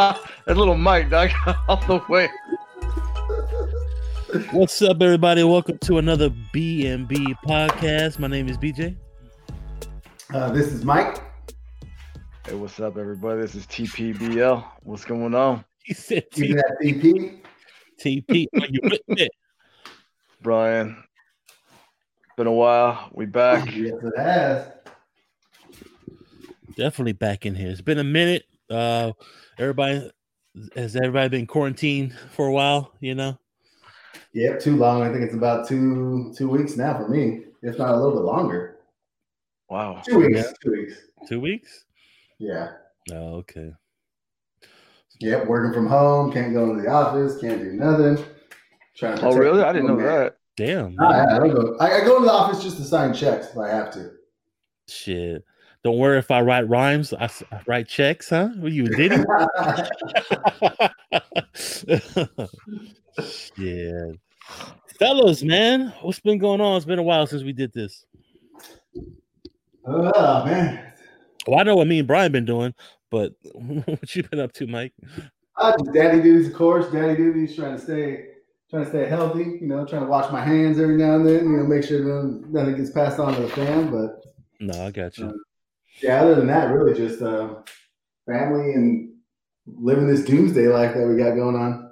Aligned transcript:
that 0.46 0.56
little 0.56 0.78
mic, 0.78 1.10
dog, 1.10 1.30
off 1.68 1.86
the 1.86 2.02
way. 2.08 2.26
What's 4.50 4.80
up, 4.80 5.02
everybody? 5.02 5.44
Welcome 5.44 5.76
to 5.78 5.98
another 5.98 6.30
B 6.52 6.86
and 6.86 7.06
B 7.06 7.34
podcast. 7.46 8.18
My 8.18 8.26
name 8.26 8.48
is 8.48 8.56
BJ. 8.56 8.96
Uh, 10.32 10.50
this 10.52 10.68
is 10.68 10.86
Mike. 10.86 11.22
Hey, 12.46 12.54
what's 12.54 12.80
up, 12.80 12.96
everybody? 12.96 13.42
This 13.42 13.54
is 13.54 13.66
TPBL. 13.66 14.64
What's 14.84 15.04
going 15.04 15.34
on? 15.34 15.66
He 15.84 15.92
said 15.92 16.24
You 16.34 16.46
T- 16.46 16.54
that 16.54 16.76
DP? 16.82 17.40
TP. 18.02 18.46
Oh, 18.56 18.64
you 18.70 18.80
with 18.84 19.00
it? 19.08 19.30
Brian. 20.40 20.96
Been 22.38 22.46
a 22.46 22.52
while. 22.52 23.10
We 23.12 23.26
back. 23.26 23.66
Yes, 23.76 23.96
it 24.02 24.18
has. 24.18 24.66
Definitely 26.74 27.12
back 27.12 27.44
in 27.44 27.54
here. 27.54 27.68
It's 27.68 27.82
been 27.82 27.98
a 27.98 28.04
minute. 28.04 28.46
Uh, 28.70 29.12
everybody 29.58 30.10
has 30.76 30.96
everybody 30.96 31.28
been 31.28 31.46
quarantined 31.46 32.14
for 32.30 32.46
a 32.46 32.52
while. 32.52 32.92
You 33.00 33.14
know. 33.14 33.38
Yep, 34.32 34.60
too 34.60 34.76
long. 34.76 35.02
I 35.02 35.10
think 35.10 35.24
it's 35.24 35.34
about 35.34 35.66
two 35.68 36.32
two 36.36 36.48
weeks 36.48 36.76
now 36.76 36.96
for 36.96 37.08
me, 37.08 37.44
if 37.62 37.78
not 37.78 37.94
a 37.94 37.96
little 37.96 38.12
bit 38.12 38.24
longer. 38.24 38.76
Wow. 39.68 40.02
Two 40.04 40.18
weeks. 40.18 40.38
Yeah. 40.38 40.52
Two 40.62 40.70
weeks. 40.72 40.94
Two 41.28 41.40
weeks. 41.40 41.84
Yeah. 42.38 42.72
Oh, 43.12 43.36
okay. 43.36 43.72
Yep. 45.20 45.46
Working 45.46 45.72
from 45.72 45.86
home. 45.86 46.32
Can't 46.32 46.52
go 46.52 46.70
into 46.70 46.82
the 46.82 46.88
office. 46.88 47.40
Can't 47.40 47.60
do 47.60 47.72
nothing. 47.72 48.24
Trying 48.96 49.18
to 49.18 49.26
Oh, 49.26 49.36
really? 49.36 49.62
I 49.62 49.72
didn't 49.72 49.88
know 49.88 49.96
man. 49.96 50.06
that. 50.06 50.36
Damn. 50.56 50.96
I, 51.00 51.36
I 51.36 51.38
don't 51.38 51.54
go. 51.54 51.76
I, 51.78 52.00
I 52.00 52.04
go 52.04 52.18
to 52.18 52.24
the 52.24 52.32
office 52.32 52.62
just 52.62 52.76
to 52.78 52.84
sign 52.84 53.14
checks 53.14 53.48
if 53.50 53.58
I 53.58 53.68
have 53.68 53.92
to. 53.92 54.10
Shit. 54.88 55.44
Don't 55.82 55.98
worry 55.98 56.18
if 56.18 56.30
I 56.30 56.42
write 56.42 56.68
rhymes. 56.68 57.14
I 57.14 57.30
write 57.66 57.88
checks, 57.88 58.28
huh? 58.28 58.50
What 58.58 58.72
you 58.72 58.84
did 58.84 59.12
yeah, 63.56 64.12
Fellas, 64.98 65.42
man, 65.42 65.92
what's 66.02 66.20
been 66.20 66.38
going 66.38 66.60
on? 66.60 66.76
It's 66.76 66.84
been 66.84 66.98
a 66.98 67.02
while 67.02 67.26
since 67.26 67.42
we 67.42 67.52
did 67.52 67.72
this. 67.72 68.04
oh 69.86 70.44
man, 70.44 70.92
Well, 71.46 71.60
I 71.60 71.62
know 71.62 71.76
what 71.76 71.86
me 71.86 72.00
and 72.00 72.08
Brian 72.08 72.32
been 72.32 72.44
doing, 72.44 72.74
but 73.10 73.32
what 73.54 74.14
you 74.14 74.22
been 74.24 74.40
up 74.40 74.52
to, 74.54 74.66
Mike? 74.66 74.92
I 75.56 75.72
just 75.72 75.92
daddy 75.92 76.20
duties, 76.22 76.48
of 76.48 76.54
course. 76.54 76.90
Daddy 76.92 77.16
duties, 77.16 77.56
trying 77.56 77.76
to 77.76 77.82
stay, 77.82 78.26
trying 78.70 78.84
to 78.84 78.90
stay 78.90 79.08
healthy. 79.08 79.58
You 79.60 79.66
know, 79.66 79.86
trying 79.86 80.02
to 80.02 80.08
wash 80.08 80.30
my 80.30 80.44
hands 80.44 80.78
every 80.78 80.96
now 80.96 81.16
and 81.16 81.26
then. 81.26 81.44
You 81.44 81.56
know, 81.56 81.64
make 81.64 81.84
sure 81.84 81.98
it 82.00 82.76
gets 82.76 82.90
passed 82.90 83.18
on 83.18 83.34
to 83.34 83.42
the 83.42 83.48
fam. 83.48 83.90
But 83.90 84.22
No, 84.60 84.86
I 84.86 84.90
got 84.90 85.18
you. 85.18 85.26
Uh, 85.26 85.32
yeah, 86.02 86.22
other 86.22 86.34
than 86.34 86.46
that, 86.48 86.72
really 86.72 86.94
just 86.94 87.22
uh, 87.22 87.54
family 88.26 88.72
and 88.72 89.14
living 89.66 90.06
this 90.06 90.24
doomsday 90.24 90.68
life 90.68 90.94
that 90.94 91.06
we 91.06 91.16
got 91.16 91.34
going 91.34 91.56
on. 91.56 91.90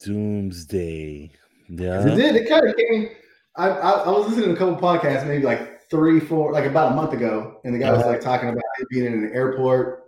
Doomsday. 0.00 1.32
Yeah. 1.68 2.06
It 2.06 2.16
did. 2.16 2.36
It 2.36 2.48
kind 2.48 2.68
of 2.68 2.76
came. 2.76 3.10
I, 3.56 3.68
I 3.68 3.90
I 3.90 4.10
was 4.10 4.28
listening 4.28 4.46
to 4.46 4.54
a 4.54 4.56
couple 4.56 4.76
podcasts, 4.76 5.26
maybe 5.26 5.44
like 5.44 5.88
three, 5.90 6.20
four, 6.20 6.52
like 6.52 6.64
about 6.64 6.92
a 6.92 6.94
month 6.94 7.12
ago, 7.12 7.60
and 7.64 7.74
the 7.74 7.78
guy 7.78 7.92
was 7.92 8.06
like 8.06 8.20
talking 8.20 8.48
about 8.48 8.62
being 8.90 9.06
in 9.06 9.12
an 9.12 9.32
airport, 9.34 10.04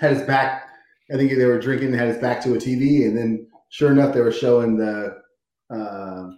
had 0.00 0.12
his 0.12 0.22
back. 0.22 0.68
I 1.12 1.16
think 1.16 1.30
they 1.30 1.44
were 1.44 1.60
drinking, 1.60 1.92
had 1.92 2.08
his 2.08 2.18
back 2.18 2.42
to 2.42 2.54
a 2.54 2.56
TV, 2.56 3.06
and 3.06 3.16
then 3.16 3.48
sure 3.68 3.92
enough, 3.92 4.12
they 4.12 4.20
were 4.20 4.32
showing 4.32 4.76
the 4.76 5.18
uh, 5.70 6.30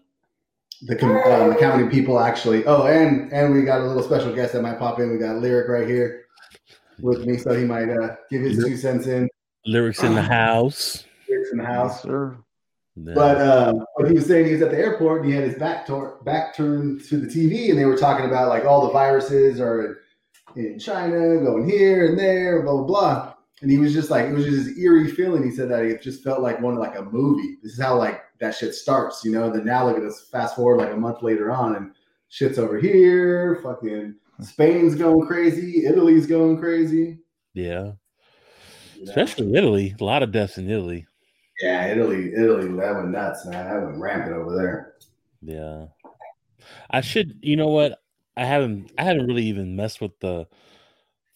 the 0.82 0.96
com- 0.96 1.16
um, 1.16 1.52
accounting 1.52 1.90
people 1.90 2.20
actually. 2.20 2.64
Oh, 2.64 2.86
and 2.86 3.32
and 3.32 3.52
we 3.54 3.62
got 3.62 3.80
a 3.80 3.84
little 3.84 4.02
special 4.02 4.34
guest 4.34 4.52
that 4.52 4.62
might 4.62 4.78
pop 4.78 5.00
in. 5.00 5.10
We 5.10 5.18
got 5.18 5.36
Lyric 5.36 5.68
right 5.68 5.88
here 5.88 6.26
with 7.00 7.26
me, 7.26 7.36
so 7.36 7.56
he 7.56 7.64
might 7.64 7.88
uh, 7.88 8.16
give 8.30 8.42
his 8.42 8.62
two 8.64 8.76
cents 8.76 9.06
in. 9.06 9.28
Lyrics 9.66 10.02
in 10.02 10.14
the 10.14 10.22
house. 10.22 11.04
Lyric's 11.28 11.50
in 11.52 11.58
the 11.58 11.64
house. 11.64 12.02
Sir. 12.02 12.38
Yeah. 12.96 13.14
But 13.14 13.74
what 13.94 14.08
he 14.08 14.14
was 14.14 14.26
saying, 14.26 14.46
he 14.46 14.52
was 14.52 14.62
at 14.62 14.70
the 14.70 14.78
airport 14.78 15.22
and 15.22 15.30
he 15.30 15.36
had 15.36 15.44
his 15.44 15.58
back 15.58 15.86
tor- 15.86 16.18
back 16.24 16.54
turned 16.56 17.04
to 17.04 17.16
the 17.18 17.26
TV, 17.26 17.70
and 17.70 17.78
they 17.78 17.84
were 17.84 17.96
talking 17.96 18.26
about 18.26 18.48
like 18.48 18.64
all 18.64 18.86
the 18.86 18.92
viruses 18.92 19.60
are 19.60 19.96
in, 20.56 20.64
in 20.64 20.78
China, 20.78 21.38
going 21.38 21.68
here 21.68 22.06
and 22.06 22.18
there, 22.18 22.62
blah 22.62 22.76
blah 22.76 22.84
blah. 22.84 23.34
And 23.60 23.70
he 23.70 23.78
was 23.78 23.92
just 23.92 24.08
like, 24.08 24.26
it 24.26 24.32
was 24.32 24.44
just 24.44 24.66
this 24.66 24.78
eerie 24.78 25.10
feeling. 25.10 25.42
He 25.42 25.50
said 25.50 25.68
that 25.70 25.84
it 25.84 26.00
just 26.00 26.22
felt 26.22 26.42
like 26.42 26.60
one 26.60 26.76
like 26.76 26.96
a 26.96 27.02
movie. 27.02 27.56
This 27.62 27.72
is 27.72 27.80
how 27.80 27.96
like 27.96 28.22
that 28.40 28.54
shit 28.54 28.74
starts, 28.74 29.24
you 29.24 29.32
know. 29.32 29.50
Then 29.50 29.64
now 29.64 29.86
look 29.86 29.96
at 29.98 30.04
us, 30.04 30.28
fast 30.30 30.56
forward 30.56 30.78
like 30.78 30.92
a 30.92 30.96
month 30.96 31.22
later 31.22 31.50
on, 31.50 31.76
and 31.76 31.92
shit's 32.28 32.58
over 32.58 32.78
here. 32.78 33.60
Fucking 33.62 34.14
Spain's 34.40 34.94
going 34.94 35.26
crazy. 35.26 35.86
Italy's 35.86 36.26
going 36.26 36.58
crazy. 36.58 37.18
yeah. 37.54 37.92
you 38.94 39.04
know? 39.04 39.10
Especially 39.10 39.54
Italy. 39.54 39.94
A 40.00 40.04
lot 40.04 40.22
of 40.22 40.32
deaths 40.32 40.58
in 40.58 40.70
Italy. 40.70 41.06
Yeah, 41.60 41.88
Italy, 41.88 42.32
Italy, 42.34 42.68
that 42.68 42.94
went 42.94 43.08
nuts, 43.08 43.44
man. 43.46 43.64
That 43.64 43.84
went 43.84 43.98
rampant 43.98 44.36
over 44.36 44.56
there. 44.56 44.94
Yeah. 45.42 45.86
I 46.90 47.00
should 47.00 47.38
you 47.42 47.56
know 47.56 47.68
what? 47.68 48.00
I 48.36 48.44
haven't 48.44 48.92
I 48.96 49.04
haven't 49.04 49.26
really 49.26 49.46
even 49.46 49.76
messed 49.76 50.00
with 50.00 50.18
the 50.20 50.46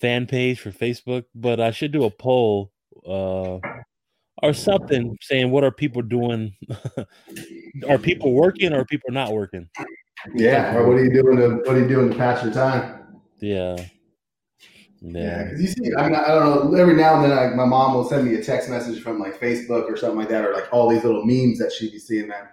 fan 0.00 0.26
page 0.26 0.60
for 0.60 0.70
Facebook, 0.70 1.24
but 1.34 1.60
I 1.60 1.72
should 1.72 1.92
do 1.92 2.04
a 2.04 2.10
poll 2.10 2.72
uh 3.06 3.58
or 4.42 4.52
something 4.52 5.16
saying 5.20 5.50
what 5.50 5.64
are 5.64 5.70
people 5.70 6.02
doing? 6.02 6.54
are 7.88 7.98
people 7.98 8.32
working 8.32 8.72
or 8.72 8.80
are 8.80 8.84
people 8.84 9.10
not 9.12 9.32
working? 9.32 9.68
Yeah. 10.34 10.76
Or 10.76 10.86
what 10.86 10.98
are 10.98 11.04
you 11.04 11.12
doing 11.12 11.36
to 11.36 11.48
what 11.64 11.76
are 11.76 11.80
you 11.80 11.88
doing 11.88 12.10
to 12.10 12.16
pass 12.16 12.42
your 12.44 12.52
time? 12.52 13.04
Yeah. 13.40 13.76
Yeah, 15.04 15.48
Yeah. 15.50 15.58
you 15.58 15.66
see, 15.66 15.90
I 15.98 16.04
mean, 16.08 16.14
I 16.14 16.28
don't 16.28 16.70
know. 16.72 16.78
Every 16.78 16.94
now 16.94 17.16
and 17.20 17.24
then, 17.24 17.36
like, 17.36 17.56
my 17.56 17.64
mom 17.64 17.94
will 17.94 18.04
send 18.04 18.24
me 18.24 18.36
a 18.36 18.42
text 18.44 18.68
message 18.70 19.02
from 19.02 19.18
like 19.18 19.38
Facebook 19.40 19.90
or 19.90 19.96
something 19.96 20.18
like 20.18 20.28
that, 20.28 20.44
or 20.44 20.52
like 20.54 20.72
all 20.72 20.88
these 20.88 21.02
little 21.02 21.24
memes 21.24 21.58
that 21.58 21.72
she'd 21.72 21.90
be 21.90 21.98
seeing. 21.98 22.28
Man, 22.28 22.44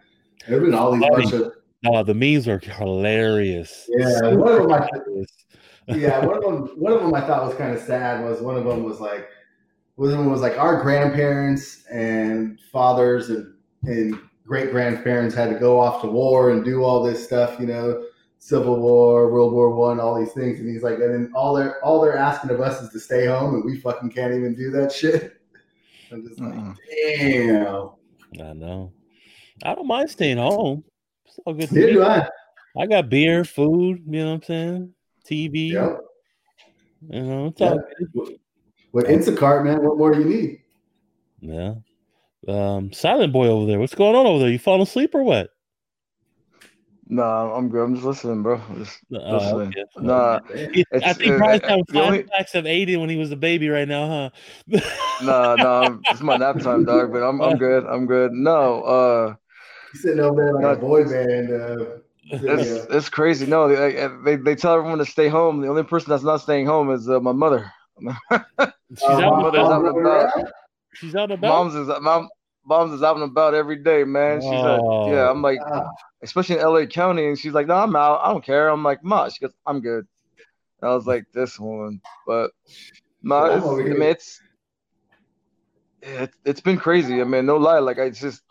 there've 0.48 0.64
been 0.64 0.74
all 0.74 0.92
these 0.92 1.02
bunch 1.08 1.32
of 1.34 1.54
Oh, 1.86 2.04
the 2.04 2.14
memes 2.16 2.48
are 2.48 2.58
hilarious. 2.58 3.88
Yeah, 3.90 4.34
one 4.34 4.52
of 4.52 4.64
them 4.68 4.72
I- 4.72 4.90
yeah. 5.96 6.26
One 6.26 6.38
of 6.38 6.44
them, 6.44 6.68
one 6.76 6.92
of 6.94 7.02
them 7.02 7.14
I 7.14 7.22
thought 7.22 7.46
was 7.46 7.56
kind 7.56 7.74
of 7.76 7.82
sad. 7.82 8.26
Was 8.28 8.42
one 8.42 8.58
of 8.58 8.66
them 8.66 8.84
was 8.84 9.00
like, 9.00 9.28
one 10.00 10.14
of 10.14 10.26
was 10.32 10.42
like 10.42 10.58
our 10.58 10.82
grandparents 10.82 11.86
and 11.88 12.60
fathers 12.72 13.30
and 13.30 13.54
and 13.84 14.18
great 14.46 14.72
grandparents 14.72 15.36
had 15.36 15.50
to 15.50 15.60
go 15.60 15.80
off 15.80 16.02
to 16.02 16.08
war 16.08 16.52
and 16.52 16.64
do 16.64 16.84
all 16.84 17.04
this 17.04 17.24
stuff, 17.24 17.60
you 17.60 17.68
know, 17.68 18.04
Civil 18.40 18.80
War, 18.80 19.32
World 19.32 19.54
War 19.54 19.76
One, 19.76 20.00
all 20.00 20.18
these 20.18 20.32
things, 20.34 20.60
and 20.60 20.70
he's 20.70 20.84
like, 20.84 20.96
and 20.96 21.14
then 21.14 21.32
all 21.36 21.54
they're 21.54 21.84
all 21.84 22.02
they're 22.02 22.18
asking 22.18 22.52
of 22.52 22.62
us 22.62 22.82
is 22.82 22.90
to 22.92 23.00
stay 23.00 23.26
home, 23.26 23.56
and 23.56 23.66
we 23.66 23.78
fucking 23.78 24.10
can't 24.10 24.34
even 24.34 24.56
do 24.56 24.72
that 24.72 24.92
shit. 24.92 25.42
I'm 26.12 26.26
just 26.26 26.40
like, 26.40 26.56
damn. 27.18 27.90
I 28.42 28.54
know. 28.54 28.94
I 29.64 29.76
don't 29.76 29.88
mind 29.88 30.10
staying 30.10 30.38
home. 30.38 30.84
It's 31.26 31.40
all 31.46 31.54
good. 31.54 31.70
to 31.70 31.76
Neither 31.76 31.92
do 31.92 32.04
I. 32.04 32.28
I 32.78 32.88
got 32.88 33.10
beer, 33.10 33.44
food, 33.44 34.02
you 34.08 34.24
know 34.24 34.34
what 34.34 34.36
I'm 34.36 34.44
saying? 34.44 34.94
TV. 35.30 35.72
Yep. 35.72 36.00
You 37.10 37.22
know, 37.22 37.46
it's 37.48 37.62
all 37.62 37.80
With 38.92 39.06
Instacart, 39.06 39.64
man, 39.64 39.84
what 39.84 39.98
more 39.98 40.14
do 40.14 40.20
you 40.22 40.26
need? 40.26 40.62
Yeah. 41.42 41.74
Um, 42.48 42.92
Silent 42.92 43.32
Boy 43.34 43.48
over 43.48 43.66
there. 43.66 43.80
What's 43.80 43.96
going 43.96 44.16
on 44.16 44.26
over 44.26 44.40
there? 44.40 44.50
You 44.50 44.60
falling 44.60 44.82
asleep 44.82 45.14
or 45.14 45.24
what? 45.24 45.50
Nah, 47.12 47.54
I'm 47.56 47.70
good. 47.70 47.84
I'm 47.84 47.96
just 47.96 48.06
listening, 48.06 48.44
bro. 48.44 48.62
I'm 48.70 48.78
Just 48.84 49.00
Uh, 49.14 49.38
listening. 49.38 49.68
okay. 49.70 49.84
Nah, 49.98 50.40
I 51.04 51.14
think 51.14 51.38
Brian's 51.38 51.64
uh, 51.64 51.68
having 51.70 51.86
only- 51.96 52.24
flashbacks 52.24 52.56
of 52.56 52.66
Aiden 52.66 53.00
when 53.00 53.10
he 53.10 53.16
was 53.18 53.32
a 53.32 53.36
baby 53.36 53.68
right 53.70 53.88
now, 53.88 54.32
huh? 54.70 54.80
nah, 55.24 55.56
nah. 55.56 55.98
It's 56.12 56.22
my 56.22 56.38
nap 56.38 56.60
time, 56.60 56.86
dog. 56.86 57.12
But 57.12 57.24
I'm, 57.24 57.42
I'm 57.42 57.58
good. 57.58 57.86
I'm 57.86 58.06
good. 58.06 58.32
No, 58.32 58.84
uh, 58.84 59.36
He's 59.92 60.04
sitting 60.04 60.20
over 60.20 60.36
there 60.44 60.54
like 60.54 60.62
No, 60.62 60.70
a 60.72 60.76
boy 60.76 61.04
band. 61.06 61.52
Uh, 61.52 61.86
it's 62.32 62.42
video. 62.44 62.86
it's 62.96 63.10
crazy. 63.10 63.48
No, 63.48 63.68
they, 63.68 64.08
they 64.24 64.36
they 64.36 64.56
tell 64.56 64.76
everyone 64.76 65.00
to 65.00 65.06
stay 65.06 65.30
home. 65.30 65.62
The 65.62 65.68
only 65.68 65.84
person 65.84 66.12
that's 66.12 66.24
not 66.24 66.42
staying 66.42 66.68
home 66.68 66.92
is 66.92 67.10
uh, 67.10 67.20
my 67.20 67.32
mother. 67.32 67.72
She's 68.92 69.04
Uh, 69.04 69.12
out 69.14 69.22
mom- 69.22 69.34
and 69.34 69.44
mother's 69.44 69.60
about. 69.60 69.72
out 69.72 69.86
and 69.86 69.98
about. 70.06 70.52
She's 70.96 71.16
out 71.16 71.24
and 71.24 71.32
about. 71.34 71.48
Mom's 71.48 71.76
is 71.76 71.88
mom. 72.02 72.30
Mom's 72.66 72.94
is 72.94 73.04
out 73.04 73.16
and 73.16 73.24
about 73.26 73.54
every 73.54 73.78
day, 73.78 74.04
man. 74.04 74.42
She's 74.42 74.50
like, 74.50 74.82
Oh. 74.84 75.12
yeah. 75.12 75.30
I'm 75.30 75.42
like, 75.42 75.60
Ah, 75.66 75.90
especially 76.22 76.58
in 76.60 76.62
LA 76.66 76.86
County, 76.86 77.28
and 77.28 77.38
she's 77.38 77.54
like, 77.54 77.68
no, 77.68 77.76
I'm 77.76 77.96
out. 77.96 78.20
I 78.24 78.32
don't 78.32 78.44
care. 78.44 78.70
I'm 78.70 78.84
like, 78.84 79.04
ma. 79.04 79.30
She 79.30 79.40
goes, 79.40 79.54
I'm 79.66 79.80
good. 79.82 80.06
And 80.82 80.92
I 80.92 80.94
was 80.96 81.08
like, 81.08 81.26
this 81.34 81.60
one, 81.60 82.02
but 82.28 82.52
no, 83.24 83.36
I'm 83.36 83.58
it's, 83.58 83.68
I 83.68 83.76
mean, 83.94 84.02
it's 84.02 84.42
it, 86.02 86.32
it's 86.46 86.62
been 86.62 86.78
crazy. 86.78 87.22
I 87.22 87.24
mean, 87.26 87.46
no 87.46 87.58
lie. 87.58 87.80
Like 87.80 88.00
I 88.00 88.10
just, 88.10 88.42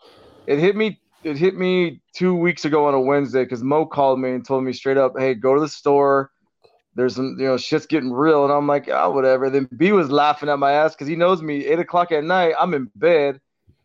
it 0.47 0.59
hit 0.59 0.75
me. 0.75 0.99
It 1.23 1.35
hit 1.37 1.55
me 1.57 2.01
two 2.15 2.33
weeks 2.33 2.63
ago 2.63 2.85
on 2.87 2.93
a 2.93 2.99
Wednesday 3.01 3.43
because 3.43 3.61
Mo 3.61 3.85
called 3.85 4.19
me 4.21 4.31
and 4.31 4.45
told 4.45 4.63
me 4.63 4.71
straight 4.71 4.95
up, 4.97 5.13
"Hey, 5.17 5.33
go 5.33 5.53
to 5.53 5.59
the 5.59 5.67
store. 5.67 6.31
There's 6.99 7.15
some, 7.15 7.35
you 7.39 7.45
know, 7.45 7.57
shit's 7.57 7.85
getting 7.85 8.11
real." 8.11 8.43
And 8.43 8.53
I'm 8.53 8.67
like, 8.67 8.89
"Ah, 8.91 9.09
whatever." 9.09 9.49
Then 9.49 9.69
B 9.75 9.91
was 9.91 10.11
laughing 10.11 10.49
at 10.49 10.59
my 10.59 10.71
ass 10.73 10.93
because 10.95 11.07
he 11.07 11.15
knows 11.15 11.41
me. 11.41 11.65
Eight 11.65 11.79
o'clock 11.79 12.11
at 12.11 12.23
night, 12.23 12.55
I'm 12.59 12.73
in 12.73 12.91
bed. 12.95 13.39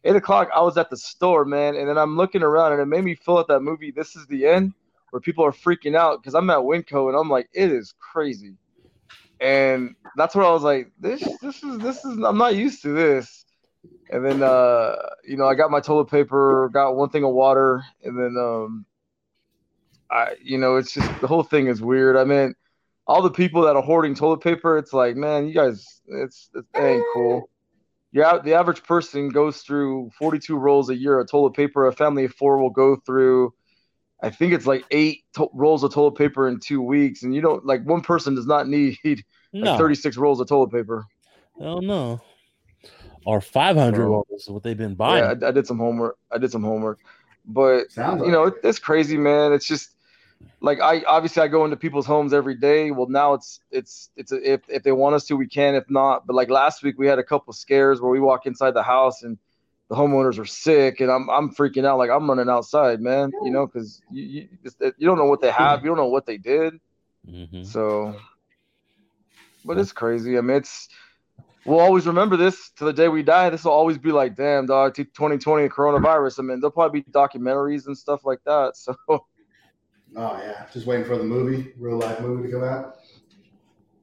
Eight 0.04 0.16
o'clock, 0.16 0.50
I 0.54 0.60
was 0.60 0.76
at 0.76 0.90
the 0.90 0.96
store, 0.96 1.44
man, 1.44 1.76
and 1.76 1.88
then 1.88 1.96
I'm 1.96 2.16
looking 2.16 2.42
around, 2.42 2.72
and 2.72 2.80
it 2.80 2.86
made 2.86 3.04
me 3.04 3.14
feel 3.14 3.38
at 3.38 3.48
that 3.48 3.60
movie. 3.60 3.90
This 3.90 4.16
is 4.16 4.26
the 4.26 4.46
end, 4.46 4.74
where 5.10 5.20
people 5.20 5.44
are 5.44 5.52
freaking 5.52 5.96
out 5.96 6.20
because 6.20 6.34
I'm 6.34 6.50
at 6.50 6.58
Winco, 6.58 7.08
and 7.08 7.16
I'm 7.16 7.30
like, 7.30 7.48
it 7.54 7.72
is 7.72 7.94
crazy 7.98 8.56
and 9.40 9.94
that's 10.16 10.34
what 10.34 10.46
I 10.46 10.50
was 10.50 10.62
like. 10.62 10.90
This 10.98 11.20
this 11.40 11.62
is 11.62 11.78
this 11.78 12.04
is 12.04 12.18
I'm 12.24 12.38
not 12.38 12.56
used 12.56 12.82
to 12.82 12.88
this. 12.88 13.44
And 14.10 14.24
then 14.24 14.42
uh, 14.42 14.96
you 15.26 15.36
know 15.36 15.46
I 15.46 15.54
got 15.54 15.70
my 15.70 15.80
toilet 15.80 16.06
paper, 16.06 16.70
got 16.72 16.96
one 16.96 17.10
thing 17.10 17.24
of 17.24 17.32
water, 17.32 17.84
and 18.02 18.18
then 18.18 18.36
um, 18.38 18.86
I 20.10 20.34
you 20.42 20.58
know 20.58 20.76
it's 20.76 20.92
just 20.92 21.20
the 21.20 21.26
whole 21.26 21.42
thing 21.42 21.66
is 21.66 21.82
weird. 21.82 22.16
I 22.16 22.24
mean, 22.24 22.54
all 23.06 23.22
the 23.22 23.30
people 23.30 23.62
that 23.62 23.76
are 23.76 23.82
hoarding 23.82 24.14
toilet 24.14 24.40
paper, 24.40 24.78
it's 24.78 24.92
like 24.92 25.16
man, 25.16 25.46
you 25.46 25.54
guys, 25.54 26.00
it's 26.06 26.50
it 26.54 26.64
ain't 26.76 27.04
cool. 27.14 27.48
Yeah, 28.12 28.38
the 28.38 28.54
average 28.54 28.82
person 28.84 29.28
goes 29.30 29.62
through 29.62 30.10
42 30.18 30.56
rolls 30.56 30.88
a 30.88 30.94
year 30.96 31.18
of 31.18 31.28
toilet 31.28 31.54
paper. 31.54 31.86
A 31.88 31.92
family 31.92 32.24
of 32.26 32.34
four 32.34 32.58
will 32.58 32.70
go 32.70 32.96
through 33.04 33.52
I 34.22 34.30
think 34.30 34.52
it's 34.54 34.66
like 34.66 34.84
eight 34.90 35.24
to- 35.36 35.50
rolls 35.52 35.82
of 35.82 35.92
toilet 35.92 36.12
paper 36.16 36.48
in 36.48 36.58
two 36.60 36.80
weeks, 36.80 37.24
and 37.24 37.34
you 37.34 37.42
don't 37.42 37.66
like 37.66 37.82
one 37.84 38.00
person 38.00 38.34
does 38.34 38.46
not 38.46 38.68
need 38.68 38.96
like 39.04 39.24
No, 39.52 39.76
36 39.76 40.16
rolls 40.16 40.40
of 40.40 40.48
toilet 40.48 40.70
paper. 40.70 41.04
hell 41.60 41.82
no. 41.82 42.20
Or 43.26 43.40
500 43.40 43.96
Bro. 43.96 44.06
rolls 44.06 44.26
is 44.30 44.48
what 44.48 44.62
they've 44.62 44.76
been 44.76 44.94
buying. 44.94 45.24
Yeah, 45.40 45.46
I, 45.46 45.48
I 45.48 45.52
did 45.52 45.66
some 45.66 45.78
homework. 45.78 46.16
I 46.30 46.38
did 46.38 46.50
some 46.52 46.62
homework, 46.62 47.00
but 47.44 47.90
Sounds 47.90 48.22
you 48.24 48.30
know 48.32 48.44
it, 48.44 48.54
it's 48.62 48.78
crazy, 48.78 49.16
man. 49.18 49.52
It's 49.52 49.66
just 49.66 49.90
like 50.60 50.80
I 50.80 51.02
obviously 51.06 51.42
I 51.42 51.48
go 51.48 51.64
into 51.64 51.76
people's 51.76 52.06
homes 52.06 52.32
every 52.32 52.54
day. 52.54 52.90
Well, 52.90 53.08
now 53.08 53.34
it's 53.34 53.60
it's 53.70 54.10
it's 54.16 54.32
a, 54.32 54.52
if 54.52 54.62
if 54.68 54.82
they 54.82 54.92
want 54.92 55.14
us 55.14 55.26
to, 55.26 55.36
we 55.36 55.46
can. 55.46 55.74
If 55.74 55.90
not, 55.90 56.26
but 56.26 56.34
like 56.34 56.50
last 56.50 56.82
week 56.82 56.98
we 56.98 57.06
had 57.06 57.18
a 57.18 57.24
couple 57.24 57.52
scares 57.52 58.00
where 58.00 58.10
we 58.10 58.20
walk 58.20 58.46
inside 58.46 58.72
the 58.72 58.82
house 58.82 59.22
and 59.22 59.38
the 59.90 59.96
homeowners 59.96 60.38
are 60.38 60.46
sick, 60.46 61.00
and 61.00 61.10
I'm 61.10 61.28
I'm 61.28 61.54
freaking 61.54 61.84
out. 61.84 61.98
Like 61.98 62.10
I'm 62.10 62.28
running 62.28 62.48
outside, 62.48 63.00
man. 63.00 63.30
You 63.42 63.50
know, 63.50 63.66
because 63.66 64.00
you 64.10 64.22
you, 64.22 64.48
just, 64.62 64.80
you 64.80 65.06
don't 65.06 65.18
know 65.18 65.26
what 65.26 65.40
they 65.40 65.50
have. 65.50 65.82
You 65.82 65.88
don't 65.88 65.98
know 65.98 66.08
what 66.08 66.26
they 66.26 66.38
did. 66.38 66.74
Mhm. 67.28 67.66
So, 67.66 68.16
but 69.64 69.78
it's 69.78 69.92
crazy. 69.92 70.38
I 70.38 70.40
mean, 70.40 70.58
it's 70.58 70.88
we'll 71.64 71.80
always 71.80 72.06
remember 72.06 72.36
this 72.36 72.70
to 72.76 72.84
the 72.84 72.92
day 72.92 73.08
we 73.08 73.22
die. 73.22 73.50
This 73.50 73.64
will 73.64 73.72
always 73.72 73.98
be 73.98 74.12
like, 74.12 74.34
damn, 74.36 74.66
dog, 74.66 74.94
2020 74.94 75.68
coronavirus. 75.68 76.38
I 76.38 76.42
mean, 76.42 76.60
there'll 76.60 76.70
probably 76.70 77.00
be 77.00 77.10
documentaries 77.10 77.86
and 77.86 77.96
stuff 77.96 78.24
like 78.24 78.40
that. 78.44 78.74
So, 79.08 79.26
Oh 80.16 80.38
yeah, 80.42 80.66
just 80.72 80.86
waiting 80.86 81.04
for 81.04 81.16
the 81.18 81.24
movie, 81.24 81.72
real 81.78 81.98
life 81.98 82.20
movie 82.20 82.46
to 82.48 82.52
come 82.52 82.64
out. 82.64 82.96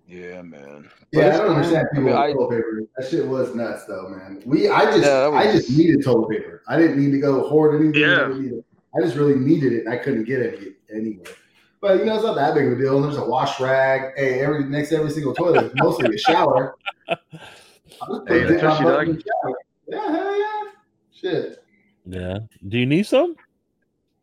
yeah, 0.08 0.42
man. 0.42 0.90
Yeah, 1.12 1.28
I 1.28 1.30
don't 1.38 1.48
cool. 1.48 1.56
understand 1.56 1.88
I 1.92 1.96
people 1.96 2.04
mean, 2.04 2.06
with 2.06 2.16
I- 2.16 2.34
toilet 2.34 2.50
paper. 2.50 2.82
That 2.98 3.10
shit 3.10 3.26
was 3.28 3.56
nuts, 3.56 3.86
though, 3.86 4.10
man. 4.10 4.42
We, 4.46 4.68
I 4.70 4.86
just, 4.86 4.98
Yeah, 5.00 5.30
that 5.30 5.34
I 5.34 5.52
just 5.52 5.70
needed 5.70 6.04
toilet 6.04 6.30
paper. 6.30 6.62
I 6.68 6.78
didn't 6.78 7.00
need 7.00 7.12
to 7.12 7.20
go 7.20 7.48
hoard 7.48 7.80
anything. 7.82 8.02
Yeah. 8.02 8.08
I, 8.26 8.28
didn't 8.28 8.42
need 8.44 8.52
it. 8.54 8.66
I 8.96 9.02
just 9.02 9.16
really 9.16 9.36
needed 9.36 9.74
it, 9.74 9.86
and 9.86 9.94
I 9.94 9.98
couldn't 9.98 10.26
get 10.26 10.40
it 10.40 10.76
anywhere. 10.94 11.26
But 11.82 12.00
you 12.00 12.06
know, 12.06 12.16
it's 12.16 12.24
not 12.24 12.36
that 12.36 12.54
big 12.54 12.68
of 12.68 12.74
a 12.74 12.82
deal. 12.82 12.96
And 12.98 13.06
there's 13.06 13.18
a 13.18 13.26
wash 13.26 13.60
rag. 13.60 14.12
Hey, 14.18 14.42
every 14.42 14.66
next 14.66 14.90
to 14.90 14.98
every 14.98 15.10
single 15.12 15.34
toilet 15.34 15.66
is 15.68 15.72
mostly 15.76 16.14
a 16.14 16.18
shower. 16.18 16.76
Hey, 18.02 18.08
put 18.08 18.26
the 18.26 18.36
it 18.36 18.50
in 18.50 18.56
my 18.56 18.62
tushy 18.62 18.84
butt 18.84 18.94
dog. 18.94 19.08
in 19.10 19.16
the 19.16 19.22
shower. 19.22 19.56
Yeah, 19.88 20.12
hell 20.12 20.40
yeah. 20.40 20.72
Shit. 21.14 21.64
Yeah. 22.06 22.40
Do 22.68 22.80
you 22.80 22.86
need 22.88 23.06
some? 23.06 23.36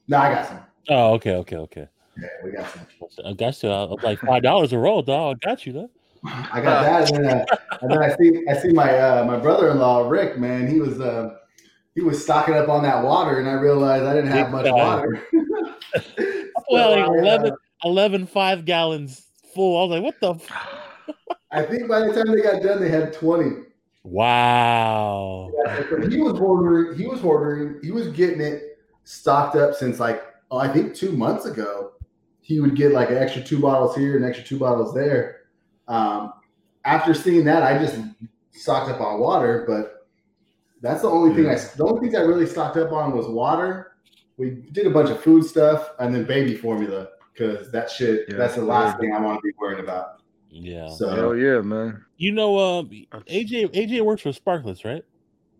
No, 0.08 0.16
I 0.18 0.34
got 0.34 0.48
some. 0.48 0.60
Oh, 0.88 1.14
okay, 1.14 1.34
okay, 1.34 1.56
okay. 1.56 1.88
Yeah, 2.20 2.28
we 2.44 2.52
got 2.52 2.70
some. 2.72 2.86
I 3.24 3.32
got 3.32 3.62
you. 3.62 3.68
I 3.70 3.84
was 3.84 3.98
like 4.02 4.18
five 4.20 4.42
dollars 4.42 4.72
a 4.72 4.78
roll, 4.78 5.02
dog. 5.02 5.38
I 5.44 5.48
got 5.48 5.66
you, 5.66 5.72
though. 5.72 5.90
I 6.24 6.60
got 6.60 6.82
that, 6.82 7.12
and 7.12 7.24
then, 7.24 7.38
uh, 7.38 7.56
and 7.82 7.90
then 7.90 8.02
I 8.02 8.16
see 8.16 8.44
I 8.48 8.56
see 8.56 8.72
my 8.72 8.98
uh, 8.98 9.24
my 9.24 9.36
brother 9.36 9.70
in 9.70 9.78
law 9.78 10.08
Rick. 10.08 10.38
Man, 10.38 10.66
he 10.66 10.80
was 10.80 11.00
uh, 11.00 11.36
he 11.94 12.00
was 12.00 12.22
stocking 12.22 12.54
up 12.54 12.68
on 12.68 12.82
that 12.82 13.04
water, 13.04 13.38
and 13.38 13.48
I 13.48 13.52
realized 13.52 14.04
I 14.04 14.14
didn't 14.14 14.30
have 14.30 14.50
much 14.50 14.70
water. 14.70 15.22
Well, 16.70 16.92
So 16.92 16.98
I, 16.98 17.04
uh, 17.04 17.22
11, 17.22 17.52
11 17.84 18.26
five 18.26 18.66
gallons 18.66 19.22
full. 19.54 19.78
I 19.78 19.86
was 19.86 19.90
like, 19.90 20.02
what 20.02 20.20
the? 20.20 20.34
F-? 20.34 21.14
I 21.50 21.62
think 21.62 21.88
by 21.88 22.00
the 22.00 22.12
time 22.12 22.30
they 22.34 22.42
got 22.42 22.62
done, 22.62 22.80
they 22.80 22.90
had 22.90 23.12
twenty. 23.14 23.62
Wow. 24.04 25.50
Yeah, 25.66 26.08
he 26.08 26.18
was 26.18 26.38
ordering. 26.38 26.98
He 26.98 27.06
was 27.06 27.22
ordering. 27.22 27.80
He 27.82 27.90
was 27.90 28.08
getting 28.08 28.40
it 28.40 28.78
stocked 29.04 29.56
up 29.56 29.74
since 29.74 29.98
like 29.98 30.22
oh, 30.50 30.58
I 30.58 30.68
think 30.68 30.94
two 30.94 31.12
months 31.12 31.46
ago. 31.46 31.92
He 32.40 32.60
would 32.60 32.76
get 32.76 32.92
like 32.92 33.10
an 33.10 33.18
extra 33.18 33.42
two 33.42 33.58
bottles 33.58 33.94
here 33.94 34.16
and 34.16 34.24
extra 34.24 34.42
two 34.42 34.58
bottles 34.58 34.94
there. 34.94 35.40
Um, 35.86 36.32
after 36.84 37.12
seeing 37.12 37.44
that, 37.44 37.62
I 37.62 37.76
just 37.76 37.98
stocked 38.52 38.90
up 38.90 39.02
on 39.02 39.20
water. 39.20 39.64
But 39.68 40.06
that's 40.80 41.02
the 41.02 41.10
only 41.10 41.34
thing 41.34 41.50
I. 41.50 41.56
The 41.56 41.84
only 41.84 42.00
things 42.00 42.14
I 42.14 42.22
really 42.22 42.46
stocked 42.46 42.78
up 42.78 42.90
on 42.90 43.14
was 43.14 43.26
water. 43.26 43.92
We 44.38 44.50
did 44.72 44.86
a 44.86 44.90
bunch 44.90 45.10
of 45.10 45.20
food 45.20 45.44
stuff 45.44 45.90
and 45.98 46.14
then 46.14 46.24
baby 46.24 46.54
formula 46.54 47.08
because 47.34 47.70
that 47.72 47.90
shit. 47.90 48.24
Yeah, 48.28 48.36
that's 48.36 48.54
the 48.54 48.62
last 48.62 48.94
yeah. 48.94 49.00
thing 49.00 49.14
I 49.14 49.20
want 49.20 49.38
to 49.38 49.42
be 49.42 49.52
worried 49.58 49.80
about. 49.80 50.22
Yeah. 50.50 50.88
So 50.88 51.10
Hell 51.10 51.36
yeah, 51.36 51.60
man. 51.60 52.04
You 52.16 52.32
know, 52.32 52.58
um, 52.58 52.88
AJ 52.88 53.74
AJ 53.74 54.00
works 54.02 54.22
for 54.22 54.30
Sparklets, 54.30 54.84
right? 54.84 55.04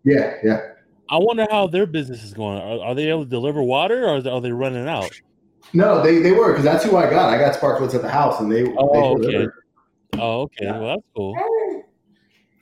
yeah, 0.03 0.35
yeah. 0.43 0.61
I 1.11 1.17
wonder 1.17 1.47
how 1.49 1.67
their 1.67 1.85
business 1.85 2.23
is 2.23 2.33
going. 2.33 2.59
Are, 2.59 2.87
are 2.89 2.95
they 2.95 3.09
able 3.09 3.23
to 3.23 3.29
deliver 3.29 3.63
water, 3.63 4.07
or 4.07 4.17
are 4.27 4.41
they 4.41 4.51
running 4.51 4.87
out? 4.87 5.09
No, 5.73 6.01
they, 6.01 6.19
they 6.19 6.31
were 6.31 6.51
because 6.51 6.63
that's 6.63 6.83
who 6.83 6.97
I 6.97 7.09
got. 7.09 7.29
I 7.29 7.37
got 7.37 7.55
Sparklets 7.55 7.93
at 7.95 8.01
the 8.01 8.09
house, 8.09 8.39
and 8.39 8.51
they. 8.51 8.63
Oh, 8.77 8.93
they 8.93 8.99
okay. 8.99 9.31
delivered. 9.31 9.53
Oh, 10.17 10.41
okay. 10.41 10.65
Yeah. 10.65 10.79
Well, 10.79 10.87
that's 10.87 11.07
cool. 11.15 11.35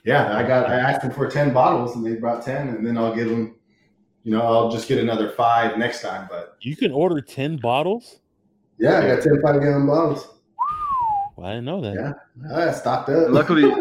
Yeah, 0.04 0.38
I 0.38 0.44
got. 0.44 0.70
I 0.70 0.76
asked 0.76 1.02
them 1.02 1.12
for 1.12 1.30
ten 1.30 1.54
bottles, 1.54 1.96
and 1.96 2.06
they 2.06 2.16
brought 2.16 2.44
ten, 2.44 2.70
and 2.70 2.86
then 2.86 2.98
I'll 2.98 3.16
give 3.16 3.30
them. 3.30 3.56
You 4.24 4.34
know, 4.34 4.42
I'll 4.42 4.70
just 4.70 4.90
get 4.90 5.00
another 5.00 5.32
five 5.32 5.78
next 5.78 6.02
time. 6.02 6.28
But 6.30 6.58
You 6.62 6.76
can 6.76 6.92
order 6.92 7.22
ten 7.22 7.58
bottles. 7.58 8.20
yeah, 8.78 9.00
I 9.00 9.08
got 9.08 9.24
ten 9.24 9.42
five 9.42 9.62
gallon 9.62 9.88
bottles. 9.88 10.28
Well, 11.38 11.48
I 11.48 11.54
didn't 11.54 11.66
know 11.66 11.82
that. 11.82 11.94
Yeah. 11.94 12.58
I 12.58 12.72
stocked 12.72 13.10
up. 13.10 13.30
Luckily, 13.30 13.72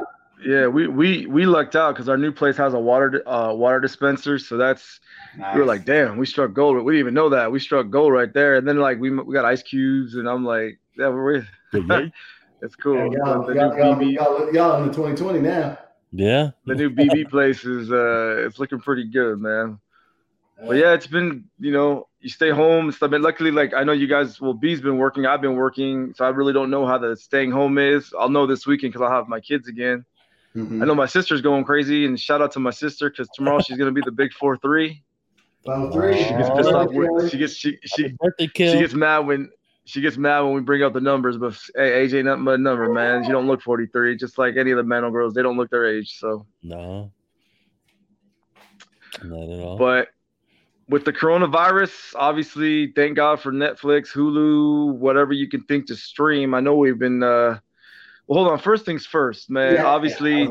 yeah, 0.47 0.69
we 0.69 0.87
we 0.87 1.27
we 1.27 1.45
lucked 1.45 1.75
out 1.75 1.95
because 1.95 2.09
our 2.09 2.17
new 2.17 2.31
place 2.31 2.57
has 2.57 2.73
a 2.73 2.79
water 2.79 3.23
uh 3.29 3.53
water 3.53 3.81
dispenser, 3.81 4.39
so 4.39 4.57
that's 4.57 5.01
Nice. 5.37 5.55
we 5.55 5.61
were 5.61 5.67
like, 5.67 5.85
damn, 5.85 6.17
we 6.17 6.25
struck 6.25 6.53
gold. 6.53 6.77
We 6.85 6.93
didn't 6.93 7.01
even 7.01 7.15
know 7.15 7.29
that 7.31 7.51
we 7.51 7.59
struck 7.59 7.91
gold 7.91 8.13
right 8.13 8.33
there. 8.33 8.55
And 8.55 8.67
then 8.67 8.79
like 8.79 9.01
we 9.01 9.11
we 9.11 9.35
got 9.35 9.45
ice 9.45 9.63
cubes, 9.63 10.15
and 10.15 10.29
I'm 10.29 10.45
like, 10.45 10.79
yeah, 10.97 11.09
we're 11.09 11.47
Yeah. 11.73 12.07
it's 12.63 12.77
cool. 12.77 13.13
Yeah, 13.13 13.19
y'all, 13.27 13.47
the, 13.47 13.55
y'all, 13.55 13.77
y'all, 13.77 14.03
y'all, 14.03 14.55
y'all 14.55 14.83
in 14.83 14.89
the 14.89 14.95
2020 14.95 15.41
now. 15.41 15.79
Yeah. 16.13 16.51
the 16.65 16.75
new 16.75 16.91
BB 16.91 17.29
place 17.29 17.65
is 17.65 17.91
uh 17.91 18.47
it's 18.47 18.61
looking 18.61 18.81
pretty 18.81 19.05
good, 19.05 19.41
man. 19.41 19.81
But 20.65 20.77
yeah, 20.77 20.95
it's 20.95 21.09
been 21.09 21.45
you 21.59 21.73
know 21.73 22.07
you 22.21 22.31
stay 22.31 22.51
home 22.51 22.87
and 22.87 22.95
stuff. 22.95 23.11
But 23.11 23.21
luckily, 23.21 23.51
like 23.51 23.75
I 23.75 23.83
know 23.83 23.93
you 23.93 24.07
guys. 24.07 24.41
Well, 24.41 24.55
B's 24.55 24.81
been 24.81 24.97
working. 24.97 25.27
I've 25.27 25.43
been 25.43 25.57
working, 25.57 26.15
so 26.17 26.25
I 26.25 26.29
really 26.29 26.53
don't 26.53 26.71
know 26.71 26.87
how 26.87 26.99
the 26.99 27.17
staying 27.17 27.51
home 27.51 27.79
is. 27.79 28.15
I'll 28.19 28.31
know 28.31 28.47
this 28.47 28.65
weekend 28.65 28.93
because 28.93 29.05
I'll 29.05 29.15
have 29.15 29.29
my 29.29 29.41
kids 29.41 29.67
again. 29.67 30.05
Mhm. 30.57 30.83
I 30.83 30.87
know 30.87 30.95
my 30.95 31.07
sister's 31.07 31.43
going 31.43 31.65
crazy, 31.65 32.07
and 32.07 32.19
shout 32.19 32.41
out 32.41 32.51
to 32.53 32.61
my 32.61 32.71
sister 32.71 33.11
because 33.11 33.29
tomorrow 33.29 33.61
she's 33.61 33.77
gonna 33.77 33.93
be 33.93 34.01
the 34.01 34.11
big 34.11 34.33
four 34.33 34.57
three. 34.57 35.03
Well, 35.67 35.91
three. 35.93 36.17
She 36.17 36.35
gets 36.35 36.49
pissed 36.57 36.71
off. 36.71 36.91
When, 36.93 37.29
she 37.29 37.37
gets 37.37 37.53
she 37.55 37.79
she 37.85 38.15
Birthday 38.19 38.49
she 38.55 38.79
gets 38.79 38.95
mad 38.95 39.21
when 39.21 39.51
she 39.85 40.01
gets 40.01 40.17
mad 40.17 40.41
when 40.41 40.55
we 40.55 40.61
bring 40.63 40.83
up 40.83 40.95
the 40.95 41.01
numbers. 41.01 41.37
But 41.37 41.59
hey, 41.75 42.07
AJ, 42.07 42.15
ain't 42.15 42.25
nothing 42.25 42.45
but 42.45 42.55
a 42.55 42.59
number, 42.59 42.91
man. 42.91 43.25
You 43.25 43.33
don't 43.33 43.47
look 43.47 43.61
forty 43.61 43.87
three, 43.87 44.17
just 44.17 44.39
like 44.39 44.57
any 44.57 44.71
of 44.71 44.79
the 44.79 44.83
men 44.83 45.05
or 45.05 45.11
girls. 45.11 45.35
They 45.35 45.43
don't 45.43 45.59
look 45.59 45.71
their 45.71 45.87
age. 45.87 46.19
So, 46.19 46.47
no. 46.63 47.13
Not 49.23 49.51
at 49.51 49.61
all. 49.61 49.77
but 49.77 50.09
with 50.89 51.05
the 51.05 51.13
coronavirus, 51.13 52.15
obviously, 52.15 52.93
thank 52.93 53.17
God 53.17 53.41
for 53.41 53.53
Netflix, 53.53 54.13
Hulu, 54.13 54.95
whatever 54.95 55.33
you 55.33 55.49
can 55.49 55.65
think 55.65 55.87
to 55.87 55.97
stream. 55.97 56.55
I 56.55 56.61
know 56.61 56.77
we've 56.77 56.99
been. 56.99 57.23
uh 57.23 57.59
Well, 58.27 58.41
hold 58.43 58.53
on. 58.53 58.59
First 58.59 58.85
things 58.85 59.07
first, 59.07 59.51
man. 59.51 59.75
Yeah, 59.75 59.87
obviously. 59.87 60.45
yeah. 60.45 60.51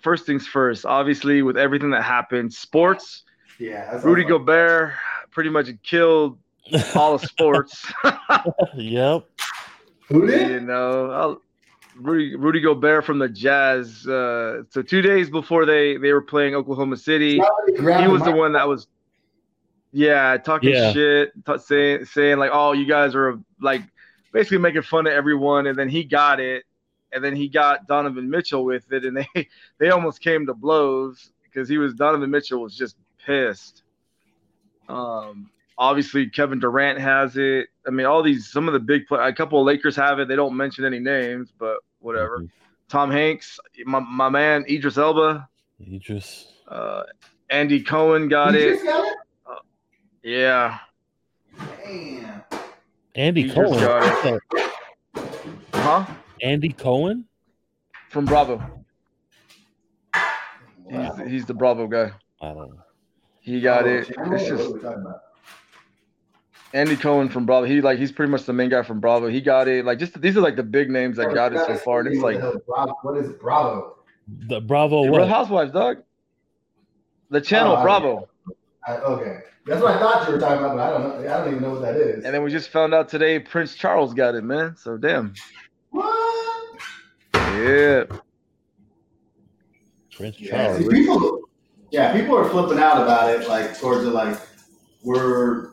First 0.00 0.26
things 0.26 0.46
first, 0.48 0.84
obviously, 0.84 1.42
with 1.42 1.56
everything 1.56 1.90
that 1.90 2.02
happened, 2.02 2.52
sports, 2.52 3.22
Yeah. 3.58 4.00
Rudy 4.02 4.24
awesome. 4.24 4.38
Gobert 4.38 4.94
pretty 5.30 5.50
much 5.50 5.68
killed 5.84 6.38
all 6.96 7.14
of 7.14 7.20
sports. 7.22 7.92
yep. 8.74 9.24
Who 10.08 10.26
did? 10.26 10.50
you 10.50 10.60
know, 10.60 11.10
I'll, 11.10 11.42
Rudy 11.94 12.34
Rudy 12.34 12.60
Gobert 12.60 13.04
from 13.04 13.18
the 13.20 13.28
Jazz. 13.28 14.04
Uh, 14.06 14.62
so 14.70 14.82
two 14.82 15.02
days 15.02 15.30
before 15.30 15.66
they 15.66 15.96
they 15.98 16.12
were 16.12 16.22
playing 16.22 16.54
Oklahoma 16.56 16.96
City, 16.96 17.34
he 17.76 17.80
was 18.08 18.22
the 18.22 18.32
one 18.34 18.54
that 18.54 18.66
was, 18.66 18.88
yeah, 19.92 20.36
talking 20.38 20.70
Yeah. 20.70 20.92
shit, 20.92 21.32
ta 21.44 21.58
saying 21.58 22.06
saying 22.06 22.38
like, 22.38 22.50
oh, 22.52 22.72
you 22.72 22.86
guys 22.86 23.14
are 23.14 23.38
like 23.60 23.82
basically 24.32 24.58
making 24.58 24.82
fun 24.82 25.06
of 25.06 25.12
everyone, 25.12 25.66
and 25.66 25.78
then 25.78 25.88
he 25.88 26.04
got 26.04 26.40
it, 26.40 26.64
and 27.12 27.22
then 27.24 27.36
he 27.36 27.48
got 27.48 27.86
Donovan 27.86 28.28
Mitchell 28.30 28.64
with 28.64 28.90
it, 28.92 29.04
and 29.04 29.16
they 29.16 29.48
they 29.78 29.90
almost 29.90 30.20
came 30.20 30.46
to 30.46 30.54
blows 30.54 31.32
because 31.44 31.68
he 31.68 31.78
was 31.78 31.94
Donovan 31.94 32.30
Mitchell 32.30 32.60
was 32.60 32.76
just 32.76 32.96
pissed. 33.24 33.82
Um, 34.88 35.50
obviously 35.78 36.28
Kevin 36.28 36.58
Durant 36.60 36.98
has 36.98 37.36
it. 37.36 37.68
I 37.86 37.90
mean, 37.90 38.06
all 38.06 38.22
these 38.22 38.50
some 38.50 38.66
of 38.68 38.72
the 38.74 38.80
big 38.80 39.06
play, 39.06 39.26
a 39.26 39.32
couple 39.32 39.60
of 39.60 39.66
Lakers 39.66 39.96
have 39.96 40.18
it. 40.18 40.28
They 40.28 40.36
don't 40.36 40.56
mention 40.56 40.84
any 40.84 40.98
names, 40.98 41.52
but 41.58 41.78
whatever. 42.00 42.40
Mhm. 42.40 42.50
Tom 42.88 43.10
Hanks, 43.10 43.58
my, 43.86 44.00
my 44.00 44.28
man 44.28 44.64
Idris 44.68 44.98
Elba, 44.98 45.48
Idris. 45.80 46.48
uh, 46.68 47.04
Andy 47.48 47.80
Cohen 47.82 48.28
got 48.28 48.52
You 48.54 48.60
it. 48.60 48.70
just 48.74 48.84
got 48.84 49.06
it? 49.06 49.16
Yeah, 50.22 50.78
Damn. 51.84 52.42
Andy 53.14 53.42
He 53.42 53.50
Cohen. 53.50 53.78
got 53.78 54.24
What's 54.24 54.40
that? 55.14 55.42
huh? 55.74 56.06
Andy 56.40 56.70
Cohen. 56.70 57.26
from 58.10 58.24
Bravo. 58.24 58.62
Wow. 60.84 61.14
He's, 61.16 61.30
he's 61.30 61.46
the 61.46 61.54
Bravo 61.54 61.86
guy. 61.86 62.10
I 62.40 62.46
don't 62.48 62.70
know. 62.70 62.82
He 63.40 63.60
got 63.60 63.86
it. 63.86 64.08
It's 64.08 64.08
just 64.08 64.18
are 64.18 64.72
we 64.74 64.80
talking 64.80 65.02
about? 65.02 65.20
Andy 66.74 66.96
Cohen 66.96 67.28
from 67.28 67.44
Bravo. 67.44 67.66
He 67.66 67.80
like 67.82 67.98
he's 67.98 68.12
pretty 68.12 68.30
much 68.30 68.44
the 68.44 68.52
main 68.52 68.70
guy 68.70 68.82
from 68.82 69.00
Bravo. 69.00 69.28
He 69.28 69.40
got 69.40 69.68
it. 69.68 69.84
Like 69.84 69.98
just 69.98 70.18
these 70.20 70.36
are 70.36 70.40
like 70.40 70.56
the 70.56 70.62
big 70.62 70.90
names 70.90 71.16
that 71.18 71.34
got 71.34 71.52
it 71.52 71.58
so 71.66 71.76
far. 71.76 72.00
And 72.00 72.08
it's 72.08 72.22
like 72.22 72.36
the 72.36 72.40
hell 72.42 72.52
is 72.54 72.62
Bravo? 72.66 72.94
What 73.02 73.16
is 73.18 73.30
Bravo? 73.32 73.96
The 74.48 74.60
Bravo 74.60 75.04
Real? 75.06 75.26
Housewives, 75.26 75.72
dog. 75.72 75.98
The 77.30 77.40
channel 77.40 77.72
Oh, 77.72 77.76
I- 77.76 77.82
Bravo. 77.82 78.28
I, 78.86 78.96
okay, 78.96 79.38
that's 79.66 79.80
what 79.80 79.94
I 79.94 79.98
thought 79.98 80.26
you 80.26 80.34
were 80.34 80.40
talking 80.40 80.64
about, 80.64 80.76
but 80.76 80.82
I 80.86 80.90
don't 80.90 81.02
know. 81.24 81.32
I 81.32 81.38
don't 81.38 81.48
even 81.48 81.62
know 81.62 81.70
what 81.70 81.82
that 81.82 81.96
is. 81.96 82.24
And 82.24 82.34
then 82.34 82.42
we 82.42 82.50
just 82.50 82.70
found 82.70 82.92
out 82.94 83.08
today 83.08 83.38
Prince 83.38 83.74
Charles 83.74 84.12
got 84.12 84.34
it, 84.34 84.42
man. 84.42 84.76
So 84.76 84.96
damn. 84.96 85.34
what? 85.90 86.78
Yeah. 87.34 88.04
Prince 90.16 90.40
Yeah, 90.40 90.50
Charles. 90.66 90.78
see, 90.78 90.88
people. 90.88 91.40
Yeah, 91.90 92.12
people 92.12 92.36
are 92.36 92.48
flipping 92.48 92.78
out 92.78 93.02
about 93.02 93.30
it, 93.30 93.48
like 93.48 93.78
towards 93.78 94.02
the 94.04 94.10
like 94.10 94.38
we're 95.04 95.72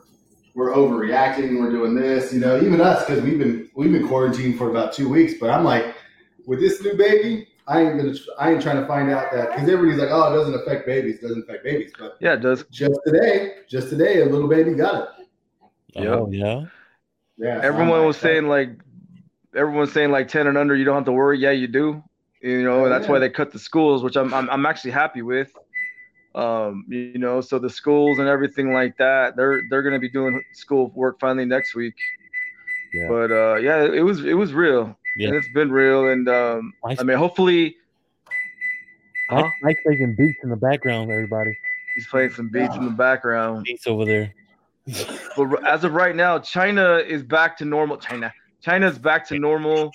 we're 0.54 0.72
overreacting. 0.74 1.58
We're 1.60 1.70
doing 1.70 1.94
this, 1.94 2.32
you 2.32 2.40
know. 2.40 2.60
Even 2.60 2.80
us, 2.80 3.04
because 3.04 3.22
we've 3.22 3.38
been 3.38 3.70
we've 3.74 3.90
been 3.90 4.06
quarantined 4.06 4.58
for 4.58 4.70
about 4.70 4.92
two 4.92 5.08
weeks. 5.08 5.34
But 5.40 5.50
I'm 5.50 5.64
like, 5.64 5.94
with 6.46 6.60
this 6.60 6.82
new 6.82 6.94
baby, 6.96 7.48
I 7.70 7.82
ain't 7.82 7.96
gonna. 7.98 8.14
I 8.38 8.50
ain't 8.52 8.60
trying 8.62 8.80
to 8.80 8.86
find 8.86 9.10
out 9.10 9.30
that 9.32 9.50
because 9.52 9.68
everybody's 9.68 10.00
like, 10.00 10.10
oh, 10.10 10.32
it 10.32 10.36
doesn't 10.36 10.54
affect 10.54 10.86
babies. 10.86 11.18
It 11.18 11.22
doesn't 11.22 11.44
affect 11.44 11.62
babies. 11.64 11.92
But 11.98 12.16
Yeah, 12.20 12.32
it 12.34 12.40
does. 12.40 12.64
just 12.70 12.98
today, 13.06 13.58
just 13.68 13.90
today, 13.90 14.22
a 14.22 14.26
little 14.26 14.48
baby 14.48 14.74
got 14.74 15.10
it. 15.20 15.28
Oh 15.96 16.30
yeah. 16.30 16.64
Yeah. 17.38 17.60
Everyone 17.62 18.04
was 18.04 18.16
like, 18.16 18.22
saying 18.22 18.48
like 18.48 18.70
everyone's 19.54 19.92
saying 19.92 20.10
like 20.10 20.28
10 20.28 20.46
and 20.46 20.58
under, 20.58 20.74
you 20.76 20.84
don't 20.84 20.96
have 20.96 21.04
to 21.06 21.12
worry. 21.12 21.38
Yeah, 21.38 21.52
you 21.52 21.66
do. 21.68 22.02
You 22.42 22.62
know, 22.64 22.86
Oh, 22.86 22.88
that's 22.88 23.06
yeah. 23.06 23.12
why 23.12 23.18
they 23.18 23.28
cut 23.30 23.52
the 23.52 23.58
schools, 23.58 24.02
which 24.02 24.16
I'm, 24.16 24.32
I'm 24.34 24.48
I'm 24.50 24.66
actually 24.66 24.90
happy 24.92 25.22
with. 25.22 25.52
Um, 26.34 26.84
you 26.88 27.18
know, 27.18 27.40
so 27.40 27.58
the 27.58 27.70
schools 27.70 28.18
and 28.18 28.28
everything 28.28 28.72
like 28.72 28.96
that, 28.98 29.36
they're 29.36 29.62
they're 29.70 29.82
gonna 29.82 29.98
be 29.98 30.10
doing 30.10 30.42
school 30.52 30.90
work 30.94 31.18
finally 31.20 31.44
next 31.44 31.74
week. 31.74 31.94
Yeah. 32.92 33.08
But 33.08 33.30
uh 33.32 33.54
yeah, 33.56 33.84
it 33.84 34.02
was 34.02 34.24
it 34.24 34.34
was 34.34 34.52
real. 34.52 34.96
Yeah. 35.16 35.28
And 35.28 35.36
it's 35.36 35.48
been 35.52 35.70
real. 35.70 36.08
And 36.08 36.28
um 36.28 36.72
Nice. 36.84 37.00
I 37.00 37.02
mean 37.04 37.16
hopefully 37.18 37.76
Huh? 39.28 39.48
Mike's 39.62 39.80
making 39.86 40.16
beats 40.16 40.38
in 40.42 40.50
the 40.50 40.56
background, 40.56 41.10
everybody. 41.10 41.56
he's 41.94 42.06
playing 42.08 42.30
some 42.30 42.48
beats 42.48 42.74
in 42.74 42.84
the 42.84 42.90
background. 42.90 43.62
Beats 43.64 43.86
over 43.86 44.04
there. 44.04 44.34
But 45.36 45.64
as 45.68 45.84
of 45.84 45.92
right 45.94 46.16
now, 46.16 46.40
China 46.40 46.96
is 46.96 47.22
back 47.22 47.56
to 47.58 47.64
normal. 47.64 47.96
China, 47.96 48.32
China's 48.60 48.98
back 48.98 49.24
to 49.28 49.38
normal. 49.38 49.92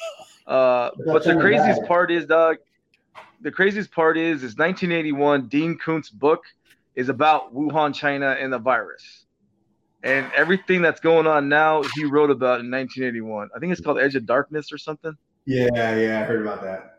Uh, 0.48 0.91
but 1.05 1.25
the 1.25 1.36
craziest 1.36 1.84
part 1.86 2.12
is, 2.12 2.25
dog. 2.25 2.57
The 3.41 3.51
craziest 3.51 3.91
part 3.91 4.17
is, 4.17 4.38
is 4.38 4.55
1981. 4.55 5.48
Dean 5.48 5.77
Koontz 5.77 6.10
book 6.10 6.43
is 6.95 7.10
about 7.10 7.53
Wuhan, 7.53 7.93
China, 7.93 8.38
and 8.39 8.53
the 8.53 8.57
virus, 8.60 9.25
and 10.05 10.31
everything 10.35 10.81
that's 10.81 11.01
going 11.01 11.27
on 11.27 11.50
now. 11.50 11.83
He 11.95 12.05
wrote 12.05 12.29
about 12.31 12.62
in 12.62 12.71
1981. 12.71 13.50
I 13.55 13.59
think 13.59 13.71
it's 13.74 13.81
called 13.81 14.00
Edge 14.00 14.15
of 14.15 14.25
Darkness 14.25 14.71
or 14.71 14.77
something. 14.77 15.13
Yeah, 15.45 15.67
yeah, 15.97 16.21
I 16.21 16.24
heard 16.24 16.41
about 16.41 16.62
that. 16.63 16.91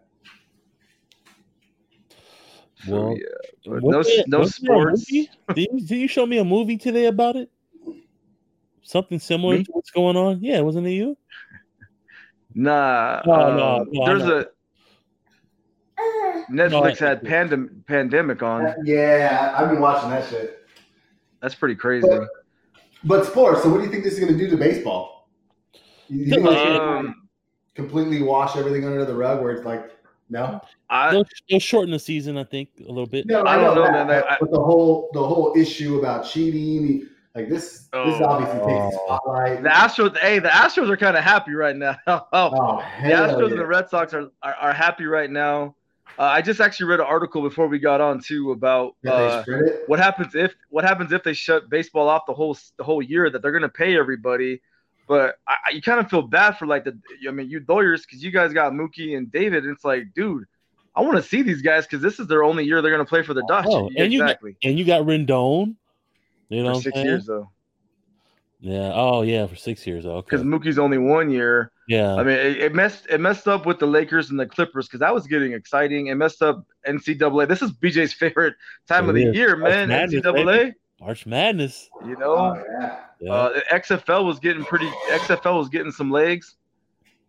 So, 2.84 2.92
Well, 2.92 3.16
yeah, 3.16 3.24
no, 3.64 3.80
there- 3.80 3.80
no 3.80 3.98
wasn't 3.98 4.30
there 4.30 4.40
a 4.42 4.46
sports. 4.96 5.04
Did 5.06 5.28
you, 5.72 5.80
did 5.80 5.90
you 5.96 6.08
show 6.08 6.26
me 6.26 6.38
a 6.38 6.44
movie 6.44 6.76
today 6.76 7.06
about 7.06 7.36
it? 7.36 7.50
Something 8.82 9.18
similar 9.18 9.56
Me? 9.58 9.64
to 9.64 9.72
what's 9.72 9.90
going 9.90 10.16
on? 10.16 10.42
Yeah, 10.42 10.60
wasn't 10.60 10.86
it 10.86 10.90
you? 10.92 11.16
Nah, 12.54 13.22
No, 13.26 13.32
um, 13.32 13.56
no, 13.56 13.84
no, 13.90 14.06
there's 14.06 14.22
know. 14.24 14.40
a 14.40 14.46
Netflix 16.50 17.02
I- 17.02 17.08
had 17.08 17.22
pandem- 17.22 17.84
pandemic 17.86 18.42
on. 18.42 18.72
Yeah, 18.84 19.54
I've 19.58 19.70
been 19.70 19.80
watching 19.80 20.10
that 20.10 20.28
shit. 20.28 20.60
That's 21.42 21.54
pretty 21.54 21.74
crazy. 21.74 22.06
But, 22.08 22.28
but 23.06 23.24
sports. 23.26 23.62
So, 23.62 23.70
what 23.70 23.78
do 23.78 23.84
you 23.84 23.90
think 23.90 24.04
this 24.04 24.14
is 24.14 24.20
going 24.20 24.32
to 24.32 24.38
do 24.38 24.48
to 24.50 24.56
baseball? 24.56 25.28
You, 26.08 26.18
you 26.20 26.24
think 26.30 26.46
it's 26.46 26.54
gonna 26.54 26.98
Um, 26.98 27.28
completely 27.74 28.22
wash 28.22 28.56
everything 28.56 28.84
under 28.84 29.04
the 29.04 29.14
rug, 29.14 29.42
where 29.42 29.52
it's 29.52 29.64
like, 29.64 29.90
no, 30.28 30.60
I, 30.90 31.12
They'll, 31.12 31.24
they'll 31.48 31.60
shorten 31.60 31.92
the 31.92 31.98
season, 31.98 32.36
I 32.36 32.44
think, 32.44 32.68
a 32.80 32.88
little 32.88 33.06
bit. 33.06 33.26
no, 33.26 33.44
I 33.44 33.56
don't 33.56 33.74
know, 33.76 33.82
that, 33.84 33.92
man. 33.92 34.06
but- 34.08 34.30
I- 34.32 34.36
but 34.40 34.50
the 34.50 34.60
whole 34.60 35.08
the 35.12 35.22
whole 35.24 35.54
issue 35.56 35.98
about 36.00 36.26
cheating, 36.26 37.06
like 37.36 37.48
this, 37.48 37.70
this 37.72 37.88
Oh. 37.92 38.24
obviously 38.24 38.58
takes 38.58 38.94
the 38.96 39.00
spotlight. 39.04 39.62
The 39.62 39.68
Astros, 39.68 40.16
hey, 40.18 40.38
the 40.40 40.48
Astros 40.48 40.90
are 40.90 40.96
kind 40.96 41.16
of 41.16 41.22
happy 41.22 41.52
right 41.54 41.76
now. 41.76 41.96
the 42.06 42.24
oh, 42.32 42.78
hell 42.78 43.28
Astros 43.28 43.42
and 43.42 43.50
yeah. 43.50 43.56
the 43.58 43.66
Red 43.66 43.88
Sox 43.88 44.14
are, 44.14 44.30
are, 44.42 44.54
are 44.54 44.72
happy 44.72 45.04
right 45.06 45.30
now. 45.30 45.75
Uh, 46.18 46.22
I 46.22 46.40
just 46.40 46.60
actually 46.60 46.86
read 46.86 47.00
an 47.00 47.06
article 47.06 47.42
before 47.42 47.66
we 47.68 47.78
got 47.78 48.00
on 48.00 48.20
too 48.20 48.52
about 48.52 48.94
uh, 49.12 49.42
what 49.86 49.98
happens 49.98 50.34
if 50.34 50.54
what 50.70 50.84
happens 50.84 51.12
if 51.12 51.22
they 51.22 51.34
shut 51.34 51.68
baseball 51.68 52.08
off 52.08 52.22
the 52.26 52.32
whole 52.32 52.56
the 52.78 52.84
whole 52.84 53.02
year 53.02 53.28
that 53.30 53.42
they're 53.42 53.52
going 53.52 53.62
to 53.62 53.68
pay 53.68 53.98
everybody. 53.98 54.60
But 55.08 55.36
I, 55.46 55.54
I- 55.66 55.70
you 55.72 55.82
kind 55.82 56.00
of 56.00 56.08
feel 56.10 56.22
bad 56.22 56.52
for 56.58 56.66
like 56.66 56.84
the 56.84 56.98
I 57.28 57.30
mean 57.32 57.50
you 57.50 57.62
lawyers 57.68 58.06
because 58.06 58.22
you 58.24 58.30
guys 58.30 58.52
got 58.52 58.72
Mookie 58.72 59.16
and 59.16 59.30
David. 59.30 59.64
And 59.64 59.74
it's 59.74 59.84
like, 59.84 60.14
dude, 60.14 60.44
I 60.94 61.02
want 61.02 61.16
to 61.16 61.22
see 61.22 61.42
these 61.42 61.60
guys 61.62 61.84
because 61.86 62.00
this 62.02 62.18
is 62.18 62.26
their 62.28 62.42
only 62.42 62.64
year 62.64 62.80
they're 62.80 62.90
going 62.92 63.04
to 63.04 63.08
play 63.08 63.22
for 63.22 63.34
the 63.34 63.44
Dodgers. 63.46 63.72
Oh, 63.74 63.90
and 63.96 64.10
you 64.12 64.20
got- 64.20 64.24
exactly 64.30 64.56
And 64.64 64.78
you 64.78 64.84
got 64.86 65.02
Rendon. 65.02 65.74
You 66.48 66.62
know 66.62 66.68
for 66.68 66.70
what 66.70 66.76
I'm 66.76 66.82
six 66.82 66.94
saying? 66.94 67.06
years 67.06 67.26
though, 67.26 67.50
Yeah. 68.60 68.90
Oh, 68.94 69.22
yeah, 69.22 69.46
for 69.46 69.54
six 69.56 69.86
years. 69.86 70.06
Okay. 70.06 70.24
because 70.24 70.44
Mookie's 70.44 70.78
only 70.78 70.98
one 70.98 71.30
year. 71.30 71.70
Yeah. 71.88 72.14
I 72.14 72.22
mean, 72.24 72.36
it, 72.38 72.56
it 72.58 72.74
messed 72.74 73.06
it 73.10 73.20
messed 73.20 73.46
up 73.46 73.66
with 73.66 73.78
the 73.78 73.86
Lakers 73.86 74.30
and 74.30 74.40
the 74.40 74.46
Clippers 74.46 74.86
because 74.88 75.00
that 75.00 75.12
was 75.14 75.26
getting 75.26 75.52
exciting. 75.52 76.06
It 76.08 76.14
messed 76.14 76.42
up 76.42 76.64
NCAA. 76.86 77.46
This 77.48 77.60
is 77.62 77.70
BJ's 77.72 78.12
favorite 78.14 78.54
time 78.88 79.08
of 79.08 79.16
It 79.16 79.24
the 79.24 79.30
is. 79.30 79.36
year, 79.36 79.56
March 79.56 79.70
man. 79.72 79.88
Madness, 79.88 80.22
NCAA. 80.24 80.74
March 81.00 81.26
Madness. 81.26 81.90
You 82.06 82.16
Oh, 82.16 82.54
know, 82.54 82.64
yeah. 82.80 82.98
Yeah. 83.20 83.32
uh, 83.32 83.60
XFL 83.72 84.24
was 84.24 84.38
getting 84.38 84.64
pretty. 84.64 84.88
XFL 85.10 85.58
was 85.58 85.68
getting 85.68 85.92
some 85.92 86.10
legs, 86.10 86.56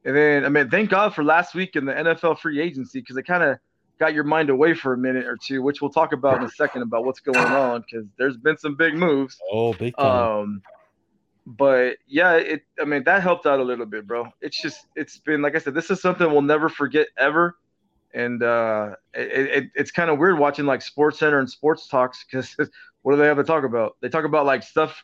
and 0.06 0.16
then 0.16 0.46
I 0.46 0.50
mean, 0.50 0.70
thank 0.70 0.90
God 0.90 1.14
for 1.14 1.24
last 1.24 1.54
week 1.54 1.76
in 1.76 1.84
the 1.86 1.94
NFL 1.94 2.40
free 2.40 2.62
agency 2.62 3.02
because 3.02 3.18
it 3.18 3.24
kind 3.24 3.44
of 3.44 3.58
got 4.00 4.14
your 4.14 4.24
mind 4.24 4.50
away 4.50 4.74
for 4.74 4.94
a 4.94 4.98
minute 4.98 5.26
or 5.26 5.36
two, 5.44 5.62
which 5.62 5.82
we'll 5.82 5.92
talk 5.92 6.14
about 6.14 6.38
in 6.38 6.44
a 6.44 6.50
second 6.52 6.84
about 6.84 7.04
what's 7.04 7.20
going 7.20 7.38
on 7.38 7.82
because 7.82 8.06
there's 8.18 8.38
been 8.38 8.58
some 8.58 8.76
big 8.76 8.94
moves. 8.96 9.38
oh, 9.52 9.74
big 9.74 9.96
time. 9.98 10.40
Um, 10.40 10.62
but 11.48 11.96
yeah, 12.08 12.34
it. 12.34 12.64
I 12.80 12.84
mean, 12.84 13.06
that 13.06 13.24
helped 13.24 13.46
out 13.46 13.62
a 13.62 13.64
little 13.64 13.86
bit, 13.86 14.06
bro. 14.06 14.28
It's 14.42 14.62
just, 14.62 14.88
it's 14.98 15.18
been 15.20 15.42
like 15.42 15.56
I 15.56 15.60
said, 15.60 15.74
this 15.74 15.90
is 15.90 16.02
something 16.02 16.30
we'll 16.30 16.42
never 16.42 16.68
forget 16.68 17.08
ever, 17.18 17.58
and 18.14 18.44
uh, 18.44 18.96
it, 19.14 19.64
it 19.64 19.72
it's 19.74 19.92
kind 19.92 20.10
of 20.10 20.20
weird 20.20 20.38
watching 20.38 20.66
like 20.66 20.82
Sports 20.82 21.20
Center 21.20 21.40
and 21.40 21.50
Sports 21.50 21.88
Talks 21.88 22.26
because 22.26 22.54
what 23.04 23.14
do 23.14 23.18
they 23.18 23.28
have 23.28 23.38
to 23.38 23.46
talk 23.46 23.64
about? 23.64 23.96
They 24.02 24.10
talk 24.10 24.26
about 24.26 24.46
like 24.46 24.62
stuff 24.62 25.02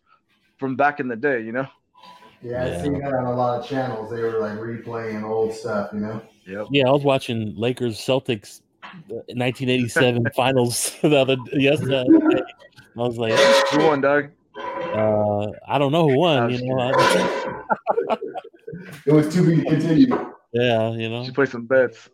from 0.57 0.75
back 0.75 0.99
in 0.99 1.07
the 1.07 1.15
day, 1.15 1.41
you 1.41 1.53
know. 1.53 1.67
Yeah, 2.41 2.65
Yeah. 2.65 2.75
I've 2.75 2.81
seen 2.81 2.99
that 2.99 3.13
on 3.13 3.25
a 3.25 3.33
lot 3.33 3.61
of 3.61 3.65
channels. 3.65 4.11
They 4.11 4.21
were 4.21 4.39
like 4.39 4.57
replaying 4.59 5.23
old 5.23 5.53
stuff, 5.53 5.91
you 5.93 6.01
know. 6.01 6.21
Yep. 6.45 6.67
yeah, 6.71 6.87
I 6.89 6.91
was 6.91 7.03
watching 7.03 7.55
Lakers 7.55 7.97
Celtics 7.97 8.59
uh, 8.83 9.23
1987 9.31 10.27
finals 10.35 10.93
the 11.01 11.15
other 11.17 11.37
yesterday. 11.53 12.03
I 12.05 12.99
was 12.99 13.17
like, 13.17 13.39
Who 13.69 13.85
won, 13.85 14.01
Doug? 14.01 14.31
uh, 14.57 15.22
I 15.67 15.77
don't 15.77 15.91
know 15.91 16.07
who 16.07 16.17
won. 16.17 16.49
You 16.51 16.65
know, 16.65 16.79
I, 16.79 18.17
It 19.05 19.11
was 19.13 19.33
too 19.33 19.45
big 19.45 19.57
to 19.57 19.63
be 19.63 19.69
continued. 19.69 20.09
yeah, 20.53 20.91
you 20.91 21.09
know, 21.09 21.23
Should 21.25 21.35
play 21.35 21.45
some 21.45 21.65
bets. 21.65 22.09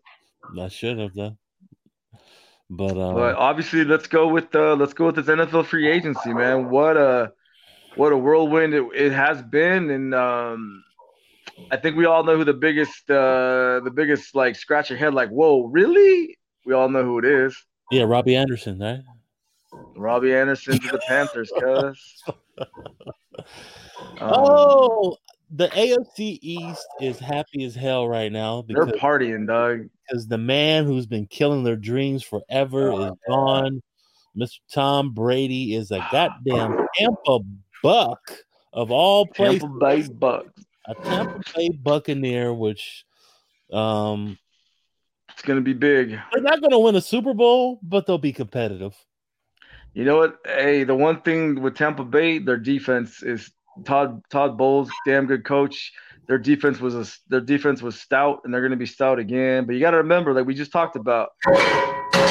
I 0.59 0.67
should 0.67 0.97
have 0.97 1.13
done. 1.13 1.37
But 2.69 2.97
uh, 2.97 3.13
But 3.13 3.35
obviously, 3.35 3.83
let's 3.83 4.07
go 4.07 4.27
with 4.27 4.53
uh, 4.55 4.75
let's 4.75 4.93
go 4.93 5.07
with 5.07 5.15
this 5.15 5.25
NFL 5.25 5.65
free 5.65 5.87
agency, 5.89 6.33
man. 6.33 6.69
What 6.69 6.97
a 6.97 7.31
what 7.95 8.11
a 8.11 8.17
whirlwind 8.17 8.73
it, 8.73 8.83
it 8.95 9.11
has 9.11 9.41
been, 9.41 9.89
and 9.89 10.13
um, 10.13 10.83
I 11.71 11.77
think 11.77 11.95
we 11.97 12.05
all 12.05 12.23
know 12.23 12.37
who 12.37 12.43
the 12.43 12.53
biggest 12.53 13.09
uh, 13.09 13.79
the 13.83 13.91
biggest 13.93 14.35
like 14.35 14.55
scratch 14.55 14.89
your 14.89 14.99
head, 14.99 15.13
like 15.13 15.29
whoa, 15.29 15.65
really? 15.65 16.37
We 16.65 16.73
all 16.73 16.89
know 16.89 17.03
who 17.03 17.17
it 17.19 17.25
is. 17.25 17.57
yeah, 17.91 18.03
Robbie 18.03 18.35
Anderson, 18.35 18.77
right? 18.79 19.01
Robbie 19.95 20.33
Anderson 20.33 20.79
to 20.79 20.87
the 20.91 21.01
Panthers, 21.07 21.51
cuz. 21.59 22.23
Um, 24.21 24.31
oh, 24.33 25.17
the 25.51 25.67
AFC 25.69 26.39
East 26.41 26.85
is 27.01 27.19
happy 27.19 27.63
as 27.63 27.73
hell 27.73 28.07
right 28.07 28.31
now 28.31 28.63
they're 28.67 28.85
partying, 28.85 29.47
dog. 29.47 29.89
because 30.07 30.27
the 30.27 30.37
man 30.37 30.85
who's 30.85 31.05
been 31.05 31.25
killing 31.25 31.63
their 31.63 31.75
dreams 31.75 32.23
forever 32.23 32.91
is 32.91 33.11
gone. 33.27 33.81
Mr. 34.37 34.59
Tom 34.71 35.13
Brady 35.13 35.73
is 35.75 35.91
a 35.91 36.05
goddamn 36.11 36.85
Tampa 36.95 37.39
Buck 37.81 38.37
of 38.73 38.91
all 38.91 39.25
places. 39.25 39.61
Tampa 39.61 39.77
Bay 39.79 40.07
Bucks. 40.07 40.65
a 40.85 40.95
Tampa 40.95 41.41
Bay 41.55 41.69
Buccaneer, 41.69 42.53
which 42.53 43.05
um 43.71 44.37
It's 45.31 45.41
gonna 45.41 45.61
be 45.61 45.73
big. 45.73 46.09
they're 46.31 46.43
not 46.43 46.61
going 46.61 46.71
to 46.71 46.79
win 46.79 46.95
a 46.95 47.01
Super 47.01 47.33
Bowl, 47.33 47.79
but 47.81 48.05
they'll 48.05 48.17
be 48.17 48.33
competitive. 48.33 48.95
You 49.93 50.05
know 50.05 50.17
what? 50.17 50.37
Hey, 50.45 50.83
the 50.83 50.95
one 50.95 51.21
thing 51.21 51.61
with 51.61 51.75
Tampa 51.75 52.03
Bay, 52.03 52.39
their 52.39 52.57
defense 52.57 53.23
is 53.23 53.51
Todd 53.85 54.21
Todd 54.29 54.57
Bowles, 54.57 54.89
damn 55.05 55.25
good 55.25 55.43
coach. 55.43 55.91
Their 56.27 56.37
defense 56.37 56.79
was 56.79 56.95
a, 56.95 57.05
their 57.27 57.41
defense 57.41 57.81
was 57.81 57.99
stout, 57.99 58.41
and 58.43 58.53
they're 58.53 58.61
going 58.61 58.71
to 58.71 58.77
be 58.77 58.85
stout 58.85 59.17
again. 59.17 59.65
But 59.65 59.73
you 59.73 59.79
got 59.79 59.91
to 59.91 59.97
remember, 59.97 60.33
like 60.33 60.45
we 60.45 60.53
just 60.53 60.71
talked 60.71 60.95
about, 60.95 61.29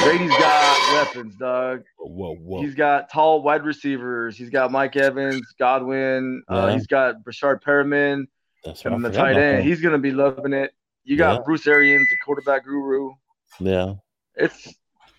Brady's 0.04 0.30
got 0.30 0.92
weapons, 0.92 1.34
dog. 1.36 1.82
Whoa, 1.98 2.36
whoa. 2.36 2.62
He's 2.62 2.76
got 2.76 3.10
tall 3.10 3.42
wide 3.42 3.64
receivers. 3.64 4.36
He's 4.36 4.50
got 4.50 4.70
Mike 4.70 4.96
Evans, 4.96 5.42
Godwin. 5.58 6.42
Uh, 6.48 6.72
he's 6.72 6.86
got 6.86 7.24
Breshad 7.24 7.60
Perriman 7.62 8.26
That's 8.64 8.84
and 8.84 9.04
the 9.04 9.10
tight 9.10 9.36
end. 9.36 9.66
He's 9.66 9.80
going 9.80 9.92
to 9.92 9.98
be 9.98 10.12
loving 10.12 10.52
it. 10.52 10.72
You 11.04 11.16
got 11.16 11.34
Yeah. 11.34 11.42
Bruce 11.44 11.66
Arians, 11.66 12.06
the 12.08 12.16
quarterback 12.24 12.64
guru. 12.64 13.10
Yeah. 13.58 13.94
It's 14.36 14.72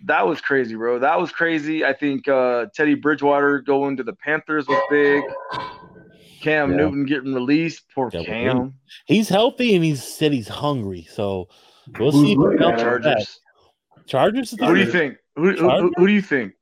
that 0.05 0.25
was 0.27 0.41
crazy, 0.41 0.75
bro. 0.75 0.99
That 0.99 1.19
was 1.19 1.31
crazy. 1.31 1.83
I 1.85 1.93
think 1.93 2.27
uh, 2.27 2.67
Teddy 2.73 2.95
Bridgewater 2.95 3.59
going 3.59 3.97
to 3.97 4.03
the 4.03 4.13
Panthers 4.13 4.67
was 4.67 4.81
big. 4.89 5.23
Cam 6.41 6.71
Yeah. 6.71 6.77
Newton 6.77 7.05
getting 7.05 7.33
released. 7.33 7.83
Poor 7.93 8.09
Yeah, 8.13 8.19
but 8.21 8.25
Cam. 8.27 8.73
He's 9.05 9.27
healthy 9.29 9.75
and 9.75 9.83
he's 9.83 10.03
said 10.03 10.31
he's 10.31 10.47
hungry. 10.47 11.07
So 11.11 11.49
we'll 11.99 12.11
Who's 12.11 12.21
see. 12.25 12.31
if 12.33 12.37
looking 12.37 12.59
he 12.59 12.65
at. 12.65 12.79
Chargers. 12.79 13.39
Chargers. 14.05 14.51
Who 14.51 14.73
do 14.73 14.79
you 14.79 14.89
think? 14.91 15.17
Who, 15.35 15.51
who, 15.51 15.69
who, 15.69 15.91
who 15.97 16.07
do 16.07 16.13
you 16.13 16.21
think? 16.21 16.53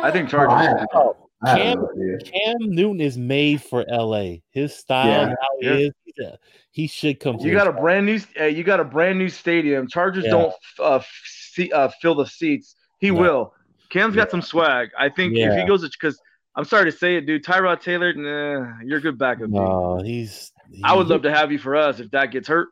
I 0.00 0.10
think 0.10 0.28
Chargers. 0.30 0.86
Oh, 0.94 1.16
I 1.44 1.58
have 1.58 1.78
Cam- 1.78 2.18
Cam 2.24 2.54
Newton 2.60 3.00
is 3.00 3.18
made 3.18 3.62
for 3.62 3.84
LA. 3.88 4.36
His 4.50 4.74
style, 4.74 5.06
Yeah. 5.08 5.28
how 5.28 5.58
he 5.60 5.66
Yeah. 5.66 5.72
is, 5.74 5.90
he's 6.04 6.24
a- 6.24 6.38
he 6.70 6.86
should 6.88 7.20
come. 7.20 7.36
You 7.38 7.52
got 7.52 7.68
a 7.68 7.72
brand 7.72 8.06
new. 8.06 8.18
Uh, 8.40 8.44
you 8.44 8.64
got 8.64 8.80
a 8.80 8.84
brand 8.84 9.18
new 9.18 9.28
stadium. 9.28 9.86
Chargers 9.88 10.24
Yeah. 10.24 10.30
don't 10.30 10.54
uh, 10.80 10.96
f- 10.96 11.22
see, 11.54 11.70
uh, 11.72 11.88
fill 12.00 12.14
the 12.14 12.26
seats. 12.26 12.74
He 13.00 13.10
No. 13.10 13.20
will. 13.20 13.54
Cam's 13.90 14.14
Yeah. 14.14 14.22
got 14.22 14.30
some 14.30 14.42
swag. 14.42 14.90
I 14.98 15.08
think 15.08 15.36
if 15.36 15.54
he 15.60 15.66
goes 15.66 15.88
because 15.88 16.20
I'm 16.56 16.64
sorry 16.64 16.90
to 16.90 16.96
say 16.96 17.16
it, 17.16 17.26
dude. 17.26 17.44
Tyrod 17.44 17.80
Taylor, 17.80 18.12
nah, 18.12 18.78
you're 18.84 18.98
a 18.98 19.00
good 19.00 19.18
backup. 19.18 19.46
dude. 19.46 19.52
No, 19.52 20.00
he's. 20.04 20.52
I 20.82 20.94
would 20.94 21.08
love 21.08 21.22
to 21.22 21.32
have 21.34 21.52
you 21.52 21.58
for 21.58 21.76
us 21.76 22.00
if 22.00 22.10
that 22.12 22.30
gets 22.30 22.48
hurt, 22.48 22.68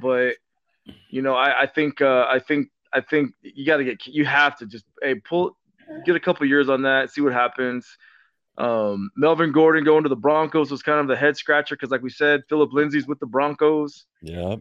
but 0.00 0.36
you 1.08 1.22
know, 1.22 1.34
I, 1.34 1.62
I 1.62 1.66
think 1.66 2.00
uh, 2.00 2.26
I 2.28 2.38
think 2.38 2.68
I 2.92 3.00
think 3.00 3.32
you 3.42 3.64
got 3.66 3.78
to 3.78 3.84
get 3.84 4.06
you 4.06 4.24
have 4.24 4.56
to 4.58 4.66
just 4.66 4.84
hey 5.02 5.14
pull 5.16 5.56
get 6.06 6.16
a 6.16 6.20
couple 6.20 6.46
years 6.46 6.68
on 6.68 6.82
that, 6.82 7.10
see 7.10 7.20
what 7.20 7.32
happens. 7.32 7.86
Um, 8.56 9.10
Melvin 9.16 9.50
Gordon 9.52 9.82
going 9.84 10.04
to 10.04 10.08
the 10.08 10.16
Broncos 10.16 10.70
was 10.70 10.82
kind 10.82 11.00
of 11.00 11.08
the 11.08 11.16
head 11.16 11.36
scratcher 11.36 11.74
because, 11.74 11.90
like 11.90 12.02
we 12.02 12.10
said, 12.10 12.42
Philip 12.48 12.72
Lindsay's 12.72 13.06
with 13.06 13.18
the 13.18 13.26
Broncos. 13.26 14.06
Yeah. 14.22 14.56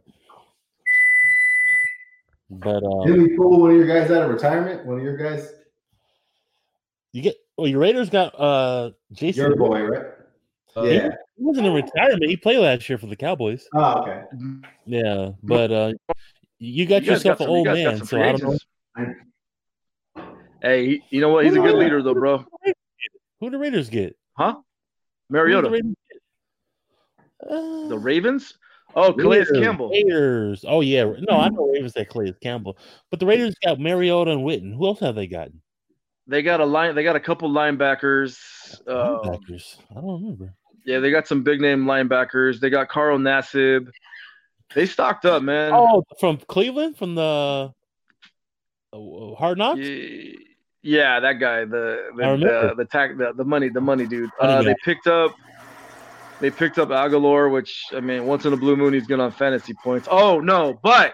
But 2.60 2.84
uh, 2.84 3.06
Didn't 3.06 3.24
we 3.24 3.38
pull 3.38 3.60
one 3.60 3.72
of 3.72 3.78
your 3.78 3.88
guys 3.88 4.12
out 4.12 4.24
of 4.24 4.30
retirement? 4.32 4.86
One 4.86 4.98
of 4.98 5.04
your 5.04 5.18
guys? 5.18 5.52
you 7.12 7.22
get 7.22 7.36
well. 7.58 7.68
Your 7.68 7.80
Raiders 7.80 8.10
got 8.10 8.40
uh 8.40 8.92
Jason. 9.12 9.44
Your 9.44 9.56
boy, 9.56 9.82
right? 9.84 10.06
Uh, 10.76 10.84
yeah. 10.84 11.10
He 11.38 11.44
wasn't 11.44 11.68
in 11.68 11.74
retirement. 11.74 12.26
He 12.26 12.38
played 12.38 12.58
last 12.60 12.88
year 12.90 12.98
for 12.98 13.06
the 13.08 13.16
Cowboys. 13.16 13.68
Oh, 13.76 14.02
okay. 14.02 14.24
Yeah, 14.86 15.32
but 15.44 15.72
uh, 15.72 15.94
you 16.60 16.86
got 16.86 17.04
You 17.04 17.12
yourself 17.12 17.40
got 17.40 17.48
an 17.48 17.48
some- 17.48 17.50
you 17.52 17.58
old 17.58 17.66
guys 17.68 18.00
man. 18.00 18.06
So 18.06 18.22
I 18.22 18.32
don't 18.32 18.60
know. 20.18 20.34
Hey, 20.62 21.02
you 21.10 21.22
know 21.22 21.30
what? 21.30 21.46
He's 21.46 21.56
a 21.56 21.60
good 21.60 21.76
leader, 21.76 22.02
though, 22.02 22.14
bro. 22.14 22.46
who 23.40 23.50
the 23.50 23.58
Raiders 23.58 23.90
get. 23.90 24.16
Huh? 24.38 24.54
Who 24.54 24.62
the 25.30 25.34
Mariota. 25.38 25.94
Uh, 27.48 27.88
The 27.90 27.98
Ravens? 28.00 28.58
Oh, 28.96 29.12
Calais 29.14 29.46
Campbell. 29.56 29.90
Raiders. 29.90 30.64
Oh 30.68 30.82
yeah, 30.82 31.04
no, 31.30 31.38
I 31.38 31.50
know 31.50 31.68
Ravens 31.72 31.94
that 31.94 32.10
Calais 32.10 32.34
Campbell, 32.42 32.78
but 33.10 33.20
the 33.20 33.26
Raiders 33.26 33.56
got 33.64 33.80
Mariota 33.80 34.32
and 34.32 34.42
Witten. 34.42 34.76
Who 34.76 34.86
else 34.86 35.00
have 35.00 35.16
they 35.16 35.28
gotten? 35.28 35.62
They 36.28 36.42
got 36.42 36.62
a 36.62 36.66
line. 36.66 36.96
They 36.96 37.04
got 37.04 37.16
a 37.16 37.20
couple 37.20 37.50
linebackers. 37.50 38.38
Uh, 38.88 39.20
Linebackers. 39.20 39.78
I 39.92 39.96
don't 39.96 40.22
remember. 40.22 40.54
yeah, 40.86 41.00
they 41.00 41.12
got 41.12 41.28
some 41.28 41.44
big 41.44 41.60
name 41.60 41.86
linebackers. 41.86 42.60
They 42.60 42.70
got 42.70 42.88
Carl 42.88 43.18
Nassib. 43.18 43.88
They 44.74 44.86
stocked 44.86 45.26
up, 45.26 45.44
man. 45.44 45.72
Oh, 45.74 46.04
from 46.20 46.38
Cleveland, 46.38 46.98
from 46.98 47.16
the 47.16 47.74
uh, 48.94 49.36
Hard 49.36 49.58
Knocks. 49.58 49.80
Ye- 49.80 50.38
Yeah, 50.82 51.20
that 51.20 51.34
guy, 51.40 51.66
the 51.66 52.10
the 52.16 52.24
remember. 52.24 52.70
the, 52.70 52.76
the, 52.76 52.86
tack, 52.86 53.18
the 53.18 53.34
the 53.36 53.44
money, 53.46 53.70
the 53.70 53.82
money 53.82 54.06
dude. 54.08 54.30
Uh, 54.40 54.62
they 54.64 54.76
picked 54.84 55.08
up, 55.08 55.34
they 56.44 56.52
picked 56.52 56.78
up 56.78 56.92
Aguilar, 56.92 57.48
which 57.48 57.86
I 57.94 58.02
mean, 58.02 58.26
once 58.26 58.44
in 58.44 58.52
a 58.52 58.58
blue 58.58 58.76
moon, 58.76 58.94
he's 58.94 59.08
good 59.08 59.22
on 59.22 59.32
fantasy 59.32 59.74
points. 59.82 60.10
Oh 60.12 60.42
no, 60.42 60.78
but 60.84 61.14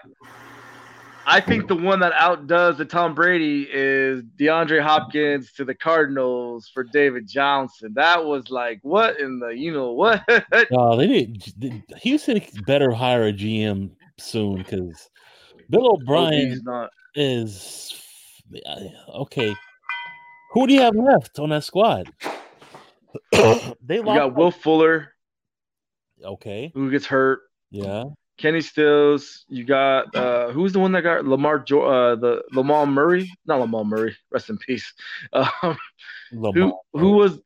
I 1.28 1.40
think 1.40 1.68
the 1.68 1.76
one 1.76 2.00
that 2.00 2.14
outdoes 2.14 2.80
the 2.80 2.86
Tom 2.86 3.14
Brady 3.14 3.70
is 3.72 4.24
DeAndre 4.40 4.82
Hopkins 4.82 5.52
to 5.52 5.66
the 5.66 5.76
Cardinals 5.76 6.72
for 6.74 6.84
David 6.84 7.28
Johnson. 7.28 7.94
That 7.94 8.26
was 8.26 8.50
like, 8.50 8.80
what 8.82 9.20
in 9.20 9.38
the, 9.38 9.50
you 9.50 9.72
know 9.72 9.92
what? 9.92 10.24
No, 10.72 10.98
they 10.98 11.06
didn't. 11.06 11.84
Houston 12.02 12.42
better 12.66 12.90
hire 12.90 13.28
a 13.28 13.32
GM 13.32 13.92
soon 14.18 14.58
because 14.58 15.12
Bill 15.70 15.92
O'Brien 15.92 16.60
is 17.14 18.04
okay. 19.10 19.54
Who 20.54 20.66
do 20.66 20.74
you 20.74 20.82
have 20.82 20.96
left 20.96 21.38
on 21.38 21.50
that 21.50 21.64
squad? 21.64 22.12
they 23.84 24.02
got 24.02 24.36
Will 24.36 24.50
Fuller 24.50 25.14
okay, 26.24 26.72
who 26.74 26.90
gets 26.92 27.06
hurt. 27.06 27.42
yeah. 27.72 28.06
Kenny 28.38 28.62
Stills. 28.62 29.44
You 29.50 29.66
got 29.66 30.16
uh, 30.16 30.52
who's 30.52 30.72
the 30.72 30.80
one 30.80 30.94
that 30.94 31.02
got 31.02 31.26
Lamar 31.26 31.60
jo- 31.60 31.84
uh, 31.84 32.16
the 32.16 32.42
Lamar 32.54 32.86
Murray? 32.86 33.30
Not 33.46 33.60
Lamar 33.60 33.84
Murray. 33.84 34.16
Rest 34.32 34.50
in 34.50 34.58
peace. 34.58 34.92
Um, 35.34 35.78
Lamar. 36.32 36.54
who 36.54 36.80
who 36.94 37.12
was 37.18 37.42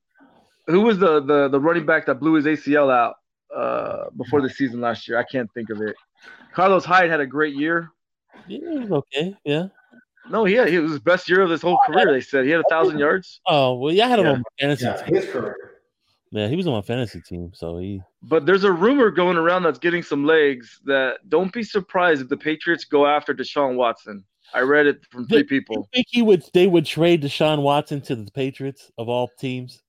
who 0.68 0.82
was 0.82 1.00
the, 1.00 1.20
the 1.22 1.48
the 1.50 1.60
running 1.60 1.86
back 1.88 2.06
that 2.06 2.20
blew 2.20 2.34
his 2.34 2.46
ACL 2.46 2.94
out 2.94 3.16
uh, 3.56 4.12
before 4.16 4.42
the 4.44 4.50
season 4.52 4.82
last 4.82 5.08
year? 5.08 5.18
I 5.18 5.24
can't 5.24 5.50
think 5.56 5.72
of 5.72 5.82
it. 5.82 5.96
Carlos 6.54 6.86
Hyde 6.86 7.10
had 7.10 7.20
a 7.22 7.26
great 7.26 7.56
year. 7.56 7.90
Yeah, 8.48 8.60
it 8.62 8.82
was 8.82 8.92
okay. 8.92 9.36
Yeah. 9.44 9.68
No, 10.30 10.46
he 10.46 10.54
had, 10.54 10.70
he 10.70 10.78
was 10.78 10.92
his 10.92 11.00
best 11.00 11.28
year 11.28 11.42
of 11.42 11.50
his 11.50 11.62
whole 11.64 11.80
career. 11.88 12.12
They 12.14 12.22
said 12.22 12.46
he 12.46 12.52
had 12.52 12.62
a 12.62 12.70
thousand 12.70 13.00
yards. 13.00 13.42
Oh 13.48 13.74
well, 13.80 13.92
yeah, 13.92 14.06
I 14.06 14.10
had 14.10 14.20
him 14.20 14.26
Yeah. 14.26 14.32
on 14.34 14.44
fantasy 14.60 14.86
Yeah, 14.86 15.06
his 15.06 15.26
career. 15.26 15.56
Yeah, 16.36 16.48
he 16.48 16.56
was 16.56 16.66
on 16.66 16.74
my 16.74 16.82
fantasy 16.82 17.22
team, 17.22 17.52
so 17.54 17.78
he. 17.78 18.02
But 18.24 18.48
there's 18.48 18.64
a 18.64 18.72
rumor 18.72 19.12
going 19.12 19.38
around 19.38 19.62
that's 19.64 19.78
getting 19.78 20.02
some 20.02 20.26
legs 20.26 20.80
that 20.86 21.18
don't 21.30 21.54
be 21.54 21.62
surprised 21.62 22.22
if 22.24 22.30
the 22.30 22.38
Patriots 22.38 22.86
go 22.86 23.06
after 23.06 23.36
Deshaun 23.36 23.76
Watson. 23.76 24.24
I 24.52 24.62
read 24.62 24.88
it 24.88 25.06
from 25.12 25.28
three 25.28 25.40
You 25.40 25.46
people. 25.46 25.88
think 25.94 26.08
he 26.10 26.24
would? 26.24 26.44
They 26.54 26.66
would 26.66 26.88
trade 26.88 27.22
Deshaun 27.22 27.62
Watson 27.62 28.02
to 28.02 28.16
the 28.16 28.32
Patriots 28.32 28.92
of 28.98 29.10
all 29.10 29.30
teams? 29.40 29.84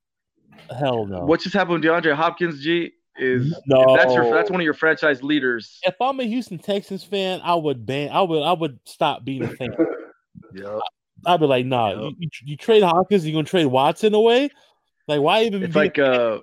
Hell 0.78 1.07
no. 1.07 1.24
What 1.24 1.40
just 1.40 1.54
happened 1.54 1.83
with 1.83 1.85
DeAndre 1.85 2.14
Hopkins? 2.14 2.62
G 2.62 2.92
is 3.16 3.54
No. 3.66 3.96
that's 3.96 4.12
your 4.12 4.30
that's 4.35 4.50
one 4.50 4.61
of 4.61 4.64
your 4.64 4.74
franchise 4.74 5.22
leaders. 5.22 5.78
If 5.85 5.94
I'm 6.00 6.20
a 6.20 6.24
Houston 6.24 6.59
Texans 6.59 7.04
fan, 7.04 7.40
I 7.42 7.54
would 7.54 7.87
ban. 7.87 8.11
I 8.11 8.20
would. 8.20 8.42
I 8.42 8.52
would 8.52 8.78
stop 8.85 9.24
being 9.24 9.44
a 9.44 9.48
fan. 9.48 9.74
Yeah. 10.52 10.78
I'd 11.26 11.40
be 11.40 11.46
like, 11.46 11.64
nah. 11.66 11.88
Yep. 11.90 11.98
You, 11.98 12.14
you, 12.18 12.28
you 12.44 12.57
trade 12.57 12.83
Hawkins, 12.83 13.24
you're 13.26 13.33
gonna 13.33 13.44
trade 13.44 13.66
Watson 13.66 14.14
away? 14.14 14.50
Like, 15.06 15.20
why 15.20 15.42
even? 15.44 15.62
It's 15.62 15.76
like 15.76 15.98
uh, 15.98 16.38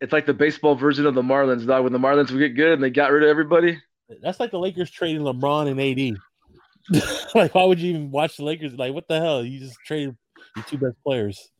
it's 0.00 0.12
like 0.12 0.26
the 0.26 0.34
baseball 0.34 0.74
version 0.74 1.06
of 1.06 1.14
the 1.14 1.22
Marlins. 1.22 1.66
Dog. 1.66 1.84
When 1.84 1.92
the 1.92 1.98
Marlins 1.98 2.30
would 2.30 2.38
get 2.38 2.54
good 2.54 2.74
and 2.74 2.82
they 2.82 2.90
got 2.90 3.10
rid 3.10 3.22
of 3.22 3.28
everybody. 3.28 3.80
that's 4.22 4.40
like 4.40 4.50
the 4.50 4.58
Lakers 4.58 4.90
trading 4.90 5.22
LeBron 5.22 5.68
and 5.70 5.80
AD. 5.80 6.18
like, 7.34 7.54
why 7.54 7.64
would 7.64 7.80
you 7.80 7.90
even 7.90 8.10
watch 8.10 8.36
the 8.36 8.44
Lakers? 8.44 8.74
Like, 8.74 8.94
what 8.94 9.08
the 9.08 9.18
hell? 9.20 9.44
You 9.44 9.58
just 9.58 9.78
traded 9.84 10.16
your 10.54 10.64
two 10.64 10.78
best 10.78 10.96
players. 11.04 11.50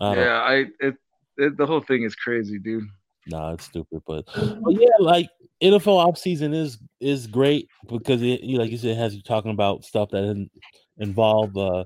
I 0.00 0.14
Yeah, 0.14 0.40
I 0.40 0.54
it, 0.80 0.94
it 1.36 1.56
the 1.56 1.66
whole 1.66 1.80
thing 1.80 2.02
is 2.02 2.14
crazy, 2.14 2.58
dude. 2.58 2.84
Nah, 3.26 3.52
it's 3.52 3.64
stupid, 3.64 4.02
but, 4.06 4.24
but 4.34 4.72
yeah, 4.72 4.96
like 4.98 5.28
NFL 5.62 6.12
offseason 6.12 6.54
is 6.54 6.78
is 7.00 7.26
great 7.26 7.68
because 7.88 8.22
it, 8.22 8.40
you- 8.40 8.58
like 8.58 8.70
you 8.70 8.78
said, 8.78 8.90
it 8.90 8.96
has 8.96 9.14
you 9.14 9.22
talking 9.22 9.52
about 9.52 9.84
stuff 9.84 10.10
that 10.10 10.24
in, 10.24 10.50
involve 10.98 11.56
uh 11.56 11.84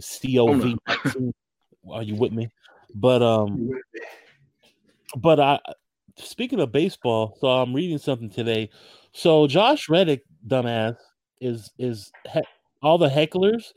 COV. 0.00 0.74
Are 1.92 2.02
you 2.02 2.14
with 2.14 2.32
me? 2.32 2.48
But 2.94 3.22
um, 3.22 3.70
but 5.16 5.40
I 5.40 5.58
speaking 6.16 6.60
of 6.60 6.72
baseball, 6.72 7.36
so 7.40 7.48
I'm 7.48 7.74
reading 7.74 7.98
something 7.98 8.30
today. 8.30 8.70
So 9.12 9.46
Josh 9.46 9.88
Reddick, 9.88 10.22
dumbass, 10.46 10.96
is 11.40 11.70
is 11.78 12.10
he- 12.32 12.40
all 12.82 12.98
the 12.98 13.08
hecklers. 13.08 13.72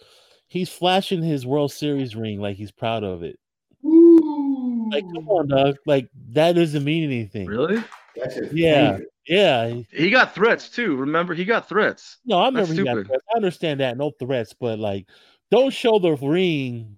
He's 0.48 0.70
flashing 0.70 1.24
his 1.24 1.46
World 1.46 1.72
Series 1.72 2.16
ring 2.16 2.42
like 2.42 2.58
he's 2.58 2.72
proud 2.72 3.04
of 3.04 3.24
it. 3.24 3.40
Like, 3.84 5.06
come 5.14 5.30
on, 5.30 5.48
dog. 5.48 5.78
Like 5.86 6.10
that 6.32 6.54
doesn't 6.54 6.84
mean 6.84 7.04
anything. 7.06 7.48
Really? 7.48 7.82
That's 8.16 8.38
Yeah. 8.52 8.92
crazy. 8.98 9.06
Yeah, 9.28 9.76
He 9.92 10.10
got 10.10 10.34
threats 10.34 10.68
too. 10.68 10.96
Remember, 10.96 11.36
he 11.36 11.46
got 11.46 11.70
threats. 11.70 12.18
no, 12.26 12.40
I 12.40 12.50
That's 12.50 12.70
remember 12.70 12.74
he 12.74 12.84
got 12.84 13.06
threats. 13.08 13.24
I 13.32 13.38
understand 13.38 13.80
that, 13.80 13.96
no 13.96 14.12
threats, 14.20 14.52
but 14.60 14.80
like, 14.80 15.08
don't 15.52 15.72
show 15.72 16.00
the 16.00 16.14
ring 16.16 16.98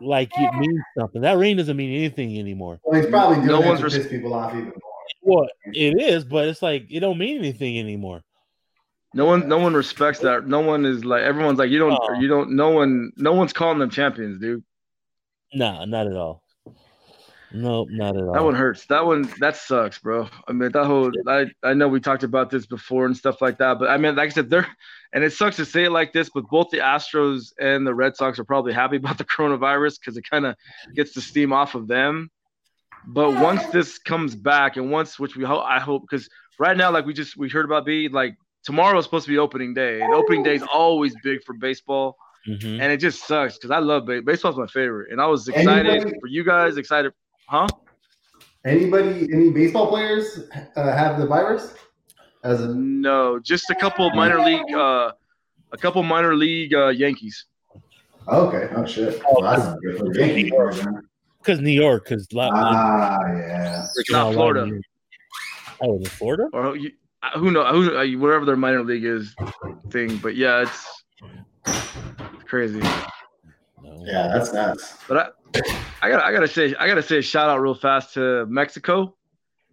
like 0.00 0.30
it 0.36 0.54
means 0.54 0.80
something. 0.98 1.22
That 1.22 1.38
ring 1.38 1.56
doesn't 1.56 1.76
mean 1.76 1.94
anything 1.96 2.38
anymore. 2.38 2.80
Well, 2.84 3.00
he's 3.00 3.10
probably 3.10 3.36
doing 3.36 3.46
No 3.48 3.60
that 3.60 3.66
one's 3.68 3.80
to 3.80 3.84
res- 3.86 3.96
piss 3.98 4.08
people 4.08 4.34
off 4.34 4.52
even 4.52 4.64
more. 4.66 4.74
What 5.20 5.50
it 5.66 6.00
is, 6.00 6.24
but 6.24 6.48
it's 6.48 6.62
like 6.62 6.86
it 6.90 7.00
don't 7.00 7.18
mean 7.18 7.38
anything 7.38 7.78
anymore. 7.78 8.22
No 9.14 9.24
one, 9.24 9.48
no 9.48 9.58
one 9.58 9.72
respects 9.74 10.18
that. 10.20 10.46
No 10.46 10.60
one 10.60 10.84
is 10.84 11.04
like 11.04 11.22
everyone's 11.22 11.58
like 11.58 11.70
you 11.70 11.78
don't, 11.78 11.90
No. 11.90 12.20
you 12.20 12.28
don't. 12.28 12.50
No 12.56 12.70
one, 12.70 13.12
no 13.16 13.32
one's 13.32 13.52
calling 13.52 13.78
them 13.78 13.88
champions, 13.90 14.40
dude. 14.40 14.62
Nah, 15.54 15.84
not 15.86 16.06
at 16.06 16.12
all. 16.16 16.42
No, 17.52 17.86
not 17.90 18.16
at 18.16 18.22
all. 18.24 18.32
That 18.34 18.44
one 18.44 18.54
hurts. 18.54 18.86
That 18.86 19.06
one 19.06 19.30
that 19.40 19.56
sucks, 19.56 19.98
bro. 19.98 20.28
I 20.48 20.52
mean, 20.52 20.72
that 20.72 20.84
whole 20.84 21.10
I 21.28 21.46
I 21.62 21.74
know 21.74 21.88
we 21.88 22.00
talked 22.00 22.24
about 22.24 22.50
this 22.50 22.66
before 22.66 23.06
and 23.06 23.16
stuff 23.16 23.40
like 23.40 23.58
that, 23.58 23.78
but 23.78 23.88
I 23.88 23.96
mean, 23.96 24.16
like 24.16 24.30
I 24.30 24.32
said, 24.32 24.50
they're 24.50 24.66
and 25.12 25.22
it 25.22 25.32
sucks 25.32 25.56
to 25.56 25.64
say 25.64 25.84
it 25.84 25.90
like 25.90 26.12
this, 26.12 26.28
but 26.34 26.44
both 26.50 26.70
the 26.70 26.78
Astros 26.78 27.52
and 27.60 27.86
the 27.86 27.94
Red 27.94 28.16
Sox 28.16 28.38
are 28.38 28.44
probably 28.44 28.72
happy 28.72 28.96
about 28.96 29.18
the 29.18 29.24
coronavirus 29.36 30.00
because 30.00 30.16
it 30.16 30.24
kind 30.28 30.44
of 30.44 30.56
gets 30.94 31.12
the 31.14 31.20
steam 31.20 31.52
off 31.52 31.74
of 31.74 31.86
them. 31.88 32.30
But 33.06 33.32
once 33.40 33.64
this 33.66 33.98
comes 33.98 34.34
back, 34.34 34.76
and 34.76 34.90
once 34.90 35.18
which 35.18 35.36
we 35.36 35.44
hope, 35.44 35.62
I 35.64 35.78
hope, 35.78 36.02
because 36.02 36.28
right 36.58 36.76
now, 36.76 36.90
like 36.90 37.06
we 37.06 37.14
just 37.14 37.36
we 37.36 37.48
heard 37.48 37.64
about 37.64 37.86
B, 37.86 38.08
like 38.08 38.36
tomorrow 38.64 38.98
is 38.98 39.04
supposed 39.04 39.26
to 39.26 39.30
be 39.32 39.38
opening 39.38 39.72
day, 39.74 40.00
and 40.02 40.12
opening 40.12 40.42
day 40.42 40.56
is 40.56 40.64
always 40.64 41.14
big 41.22 41.44
for 41.44 41.54
baseball, 41.54 42.16
Mhm. 42.48 42.80
and 42.80 42.92
it 42.92 42.96
just 42.98 43.24
sucks 43.24 43.54
because 43.56 43.70
I 43.70 43.78
love 43.78 44.06
baseball. 44.06 44.24
Baseball's 44.32 44.56
my 44.58 44.66
favorite, 44.66 45.12
and 45.12 45.20
I 45.20 45.26
was 45.26 45.46
excited 45.46 45.86
Anybody- 45.86 46.18
for 46.20 46.26
you 46.26 46.42
guys, 46.42 46.76
excited, 46.76 47.12
huh? 47.46 47.66
Anybody, 48.64 49.28
any 49.32 49.50
baseball 49.50 49.88
players 49.88 50.40
uh, 50.76 50.92
have 50.92 51.18
the 51.18 51.26
virus? 51.26 51.74
As 52.42 52.62
a 52.62 52.74
No, 52.74 53.38
just 53.38 53.70
a 53.70 53.74
couple 53.74 54.10
minor 54.10 54.40
league, 54.40 54.72
uh, 54.74 55.12
a 55.72 55.78
couple 55.78 56.02
minor 56.02 56.34
league 56.34 56.74
uh, 56.74 56.88
Yankees. 56.88 57.46
okay, 58.28 58.68
oh 58.76 58.86
shit, 58.86 59.22
well, 59.24 59.42
that's 59.42 59.80
good 59.80 59.98
for 59.98 60.14
Yankees. 60.18 60.52
Because 61.38 61.60
New 61.60 61.70
York, 61.70 62.04
because 62.04 62.26
Ah, 62.34 63.18
yeah. 63.28 63.86
Not 64.10 64.32
Florida. 64.32 64.80
Oh, 65.80 65.96
in 65.96 66.04
Florida? 66.04 66.48
or 66.52 66.76
you, 66.76 66.90
uh, 67.22 67.38
who 67.38 67.50
know 67.50 67.64
who 67.66 67.96
uh, 67.96 68.06
wherever 68.18 68.44
their 68.44 68.56
minor 68.56 68.82
league 68.82 69.04
is 69.04 69.34
thing. 69.90 70.16
But 70.16 70.36
yeah, 70.36 70.62
it's 70.62 71.04
crazy. 72.46 72.82
No. 73.86 74.04
Yeah, 74.04 74.28
that's 74.28 74.52
nuts. 74.52 74.96
But 75.08 75.34
I, 75.54 75.60
I 76.02 76.10
got 76.10 76.22
I 76.22 76.32
gotta 76.32 76.48
say 76.48 76.74
I 76.78 76.86
gotta 76.86 77.02
say 77.02 77.18
a 77.18 77.22
shout 77.22 77.48
out 77.48 77.60
real 77.60 77.74
fast 77.74 78.14
to 78.14 78.46
Mexico, 78.46 79.14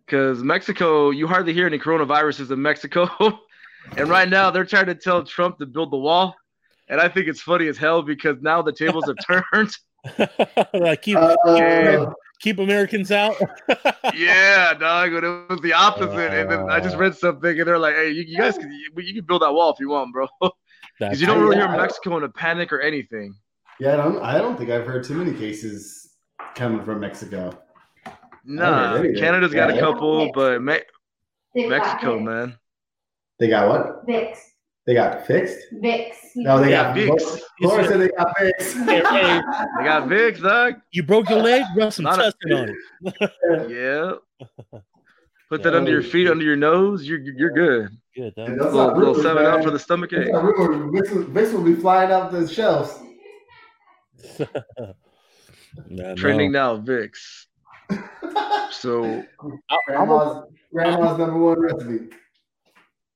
because 0.05 0.43
Mexico 0.43 1.09
you 1.09 1.27
hardly 1.27 1.53
hear 1.53 1.65
any 1.65 1.79
coronaviruses 1.79 2.51
in 2.51 2.61
Mexico, 2.61 3.09
and 3.97 4.07
right 4.07 4.29
now 4.29 4.51
they're 4.51 4.65
trying 4.65 4.85
to 4.87 4.95
tell 4.95 5.23
Trump 5.23 5.57
to 5.59 5.65
build 5.65 5.91
the 5.91 5.97
wall, 5.97 6.35
and 6.89 7.01
I 7.01 7.09
think 7.09 7.27
it's 7.27 7.41
funny 7.41 7.67
as 7.67 7.77
hell 7.77 8.01
because 8.01 8.37
now 8.41 8.61
the 8.61 8.73
tables 8.73 9.05
have 9.07 9.43
turned. 9.51 9.75
like 10.73 11.01
keep 11.01 11.17
Uh, 11.17 12.11
keep 12.41 12.59
Americans 12.59 13.09
out. 13.09 13.35
yeah, 14.13 14.73
dog. 14.73 15.11
But 15.13 15.23
it 15.23 15.49
was 15.49 15.61
the 15.61 15.73
opposite, 15.73 16.33
and 16.33 16.51
then 16.51 16.69
I 16.69 16.81
just 16.81 16.97
read 16.97 17.15
something, 17.15 17.57
and 17.57 17.67
they're 17.67 17.79
like, 17.79 17.95
"Hey, 17.95 18.11
you, 18.11 18.23
you 18.27 18.37
guys, 18.37 18.57
can, 18.57 18.69
you, 18.69 19.01
you 19.01 19.13
can 19.13 19.25
build 19.25 19.43
that 19.43 19.53
wall 19.53 19.71
if 19.71 19.79
you 19.79 19.89
want, 19.89 20.11
bro." 20.13 20.27
Because 20.99 21.21
you 21.21 21.25
don't 21.25 21.41
really 21.41 21.55
hear 21.55 21.69
Mexico 21.69 22.17
in 22.17 22.23
a 22.23 22.29
panic 22.29 22.71
or 22.71 22.81
anything. 22.81 23.33
Yeah, 23.79 23.93
I 23.93 23.97
don't, 23.97 24.21
I 24.21 24.37
don't 24.37 24.57
think 24.57 24.69
I've 24.69 24.85
heard 24.85 25.03
too 25.03 25.15
many 25.15 25.33
cases 25.37 26.15
coming 26.55 26.83
from 26.85 26.99
Mexico. 26.99 27.57
Nah, 28.45 28.95
anything. 28.95 29.15
Canada's 29.21 29.53
got 29.53 29.71
a 29.71 29.75
Yeah. 29.75 29.79
couple, 29.79 30.31
but 30.33 30.61
Me- 30.61 30.79
Mexico, 31.55 32.19
Vicks. 32.19 32.23
man. 32.23 32.57
They 33.39 33.47
got 33.47 33.67
what? 33.69 34.07
Vicks. 34.07 34.37
They 34.85 34.93
got 34.93 35.25
fixed? 35.25 35.57
Vicks. 35.81 36.15
No, 36.35 36.59
they 36.59 36.71
Yeah, 36.71 36.93
got 36.93 36.97
Vicks. 36.97 37.39
Laura 37.61 37.87
said 37.87 38.01
they 38.01 38.09
got 38.09 38.37
fixed. 38.37 38.75
Hey, 38.79 39.01
hey, 39.01 39.41
They 39.77 39.83
got 39.85 40.09
Vicks, 40.09 40.41
dog. 40.41 40.75
you 40.91 41.03
broke 41.03 41.29
your 41.29 41.41
leg, 41.41 41.63
rub 41.77 41.93
some 41.93 42.03
Not 42.03 42.17
testing 42.17 42.51
on 42.53 42.69
it. 43.05 43.31
Yeah. 43.69 44.13
Put 45.49 45.61
that 45.63 45.75
under 45.75 45.91
your 45.91 46.01
feet, 46.01 46.27
under 46.29 46.43
your 46.43 46.55
nose. 46.55 47.05
You're 47.07 47.19
you're 47.19 47.51
good. 47.51 47.89
Good. 48.15 48.33
And 48.37 48.59
That, 48.59 48.65
little 48.65 48.73
not 48.73 48.97
little 48.97 49.13
rumors, 49.13 49.23
seven 49.23 49.43
man. 49.43 49.53
up 49.59 49.63
for 49.63 49.71
the 49.71 49.79
stomach 49.79 50.11
ache. 50.13 50.27
Vicks, 50.27 51.11
will- 51.13 51.57
will 51.59 51.63
be 51.63 51.75
flying 51.75 52.11
off 52.11 52.31
the 52.31 52.47
shelves. 52.47 52.99
Nah, 55.89 56.13
Trending 56.13 56.51
no. 56.51 56.75
now, 56.77 56.81
Vicks. 56.83 57.45
So 58.71 59.23
grandma's, 59.87 60.45
grandma's 60.71 61.17
number 61.17 61.39
one 61.39 61.59
recipe. 61.59 62.09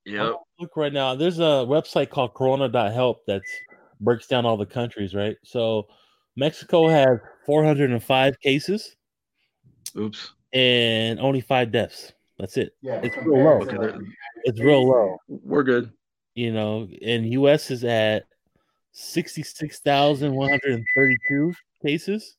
yep. 0.05 0.33
Look 0.59 0.75
right 0.75 0.91
now. 0.91 1.13
There's 1.13 1.37
a 1.37 1.65
website 1.67 2.09
called 2.09 2.33
Corona.help 2.33 3.25
that 3.27 3.43
breaks 4.01 4.25
down 4.25 4.45
all 4.47 4.57
the 4.57 4.65
countries, 4.65 5.13
right? 5.13 5.37
So 5.43 5.87
Mexico 6.35 6.87
has 6.89 7.19
405 7.45 8.39
cases 8.39 8.95
Oops. 9.95 10.33
and 10.53 11.19
only 11.19 11.41
five 11.41 11.71
deaths. 11.71 12.11
That's 12.39 12.57
it. 12.57 12.75
Yeah, 12.81 13.01
It's 13.03 13.15
real 13.17 13.43
low. 13.43 13.61
Okay, 13.61 13.97
It's 14.45 14.59
real 14.59 14.87
low. 14.87 15.17
We're 15.27 15.63
good. 15.63 15.91
You 16.33 16.53
know, 16.53 16.87
and 17.03 17.31
US 17.33 17.69
is 17.69 17.83
at 17.83 18.23
66,132 18.97 21.53
cases 21.85 22.35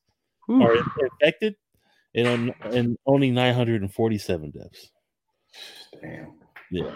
Whew. 0.47 0.63
are 0.63 0.75
infected 1.01 1.55
and, 2.15 2.27
on- 2.27 2.53
and 2.73 2.97
only 3.05 3.29
947 3.31 4.51
deaths. 4.51 4.91
Damn. 6.01 6.33
Yeah. 6.71 6.91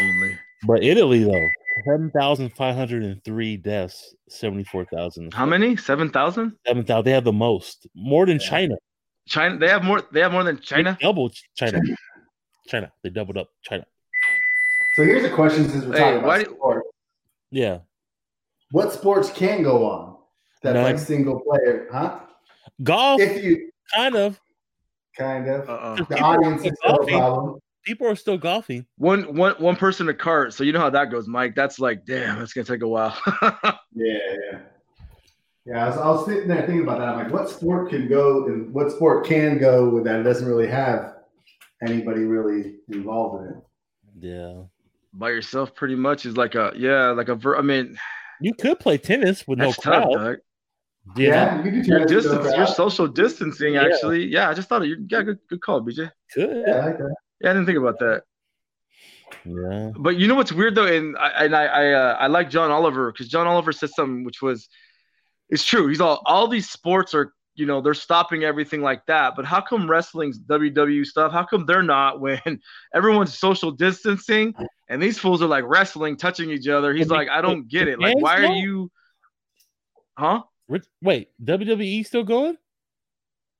Only. 0.00 0.38
But 0.66 0.82
Italy, 0.84 1.24
though, 1.24 1.48
7,503 1.86 3.56
deaths, 3.58 4.14
74,000. 4.28 5.34
How 5.34 5.44
many? 5.44 5.76
Seven 5.76 6.08
thousand? 6.10 6.52
7,000. 6.66 7.04
They 7.04 7.10
have 7.10 7.24
the 7.24 7.32
most, 7.32 7.86
more 7.94 8.24
than 8.26 8.38
Yeah. 8.40 8.48
China. 8.48 8.76
China. 9.26 9.58
They 9.58 9.68
have 9.68 9.82
more. 9.84 10.02
They 10.12 10.20
have 10.20 10.32
more 10.32 10.44
than 10.44 10.58
China. 10.60 10.96
They 11.00 11.06
doubled 11.06 11.34
China. 11.56 11.80
China. 12.68 12.92
They 13.02 13.10
doubled 13.10 13.36
up 13.38 13.48
China. 13.62 13.84
So 14.94 15.02
here's 15.04 15.24
a 15.24 15.30
question 15.30 15.68
since 15.68 15.84
we're 15.84 15.94
Hey, 15.94 15.98
talking 16.00 16.22
why 16.22 16.38
about 16.40 16.48
do- 16.50 16.54
sports. 16.56 16.88
Yeah. 17.50 17.78
What 18.74 18.92
sports 18.92 19.30
can 19.30 19.62
go 19.62 19.86
on 19.88 20.16
that's 20.60 20.74
None. 20.74 20.82
like 20.82 20.98
single 20.98 21.38
player, 21.40 21.86
huh? 21.92 22.18
Golf, 22.82 23.20
If 23.20 23.44
you 23.44 23.70
kind 23.94 24.16
of. 24.16 24.40
kind 25.16 25.48
of 25.48 25.68
Uh-uh. 25.68 25.94
the 25.94 26.04
People 26.06 26.24
audience 26.24 26.62
are 26.62 26.66
is 26.66 26.72
still 26.82 26.94
a 26.94 26.96
golfing. 26.96 27.18
problem. 27.18 27.60
People 27.84 28.06
are 28.08 28.16
still 28.16 28.36
golfing. 28.38 28.84
One 28.98 29.22
one 29.36 29.54
one 29.58 29.76
person 29.76 30.08
a 30.08 30.14
cart. 30.14 30.54
So 30.54 30.64
you 30.64 30.72
know 30.72 30.80
how 30.80 30.90
that 30.90 31.12
goes, 31.12 31.28
Mike. 31.28 31.54
That's 31.54 31.78
like, 31.78 32.04
damn, 32.04 32.40
that's 32.40 32.52
gonna 32.52 32.64
take 32.64 32.82
a 32.82 32.88
while. 32.88 33.16
Yeah, 33.94 34.18
yeah. 34.50 34.58
Yeah, 35.66 35.84
I 35.84 35.88
was, 35.88 35.96
I 35.98 36.08
was 36.08 36.26
sitting 36.26 36.48
there 36.48 36.66
thinking 36.66 36.82
about 36.82 36.98
that. 36.98 37.08
I'm 37.10 37.18
like, 37.24 37.32
what 37.32 37.48
sport 37.48 37.90
can 37.90 38.08
go 38.08 38.46
and 38.46 38.74
what 38.74 38.90
sport 38.90 39.24
can 39.24 39.56
go 39.58 39.88
with 39.88 40.02
that? 40.04 40.18
It 40.18 40.24
doesn't 40.24 40.48
really 40.48 40.66
have 40.66 41.14
anybody 41.86 42.24
really 42.24 42.74
involved 42.88 43.44
in 43.44 43.50
it. 43.52 43.62
Yeah. 44.18 44.62
By 45.12 45.28
yourself, 45.30 45.74
pretty 45.76 45.94
much 45.94 46.26
is 46.26 46.36
like 46.36 46.56
a 46.56 46.72
yeah, 46.76 47.10
like 47.10 47.28
a. 47.28 47.36
Ver- 47.36 47.56
I 47.56 47.62
mean, 47.62 47.96
You 48.44 48.52
could 48.54 48.78
play 48.78 48.98
tennis 48.98 49.46
with 49.48 49.58
no 49.58 49.66
that's 49.66 49.78
tough, 49.78 50.04
crowd. 50.04 50.12
dog. 50.12 50.36
you 51.16 51.30
know? 51.30 51.34
Yeah, 51.34 51.64
you 51.64 51.70
can 51.70 51.82
do 51.82 51.88
Your 51.88 51.98
tennis 52.00 52.10
with 52.10 52.10
no 52.10 52.20
distance, 52.20 52.46
crowd. 52.46 52.56
your 52.58 52.66
social 52.66 53.06
distancing, 53.08 53.76
actually. 53.76 54.26
Yeah, 54.26 54.50
I 54.50 54.54
just 54.54 54.68
thought 54.68 54.82
of 54.82 54.88
you. 54.88 55.06
Yeah, 55.08 55.22
good, 55.22 55.38
good 55.48 55.62
call, 55.62 55.80
BJ. 55.80 56.10
Could. 56.32 56.64
Yeah, 56.66 56.72
I 56.74 56.86
like 56.86 56.98
that. 56.98 57.14
Yeah, 57.40 57.50
I 57.50 57.52
didn't 57.54 57.66
think 57.66 57.78
about 57.78 57.98
that. 58.00 58.22
Yeah. 59.46 59.92
But 59.98 60.16
you 60.16 60.28
know 60.28 60.34
what's 60.34 60.52
weird 60.52 60.74
though, 60.74 60.86
and 60.86 61.16
I 61.16 61.28
and 61.44 61.56
I 61.56 61.64
I, 61.64 61.92
uh, 61.92 62.16
I 62.20 62.26
like 62.28 62.50
John 62.50 62.70
Oliver 62.70 63.10
because 63.12 63.28
John 63.28 63.46
Oliver 63.46 63.72
said 63.72 63.90
something 63.90 64.24
which 64.24 64.40
was, 64.42 64.68
it's 65.48 65.64
true. 65.64 65.88
He's 65.88 66.00
all 66.00 66.22
all 66.26 66.46
these 66.48 66.70
sports 66.70 67.14
are 67.14 67.32
you 67.54 67.66
know 67.66 67.80
they're 67.80 67.94
stopping 67.94 68.44
everything 68.44 68.80
like 68.82 69.04
that. 69.06 69.34
But 69.36 69.44
how 69.44 69.60
come 69.60 69.90
wrestling's 69.90 70.38
WWE 70.38 71.04
stuff? 71.04 71.32
How 71.32 71.44
come 71.44 71.66
they're 71.66 71.82
not 71.82 72.20
when 72.20 72.40
everyone's 72.94 73.38
social 73.38 73.70
distancing 73.70 74.54
and 74.88 75.02
these 75.02 75.18
fools 75.18 75.42
are 75.42 75.46
like 75.46 75.64
wrestling, 75.66 76.16
touching 76.16 76.50
each 76.50 76.68
other? 76.68 76.94
He's 76.94 77.08
like, 77.08 77.28
I 77.28 77.40
don't 77.40 77.68
get 77.68 77.88
it. 77.88 77.98
Like, 77.98 78.16
why 78.18 78.36
are 78.36 78.44
you? 78.44 78.90
Huh? 80.16 80.42
Rich- 80.68 80.86
Wait, 81.02 81.30
WWE 81.42 82.06
still 82.06 82.24
going? 82.24 82.56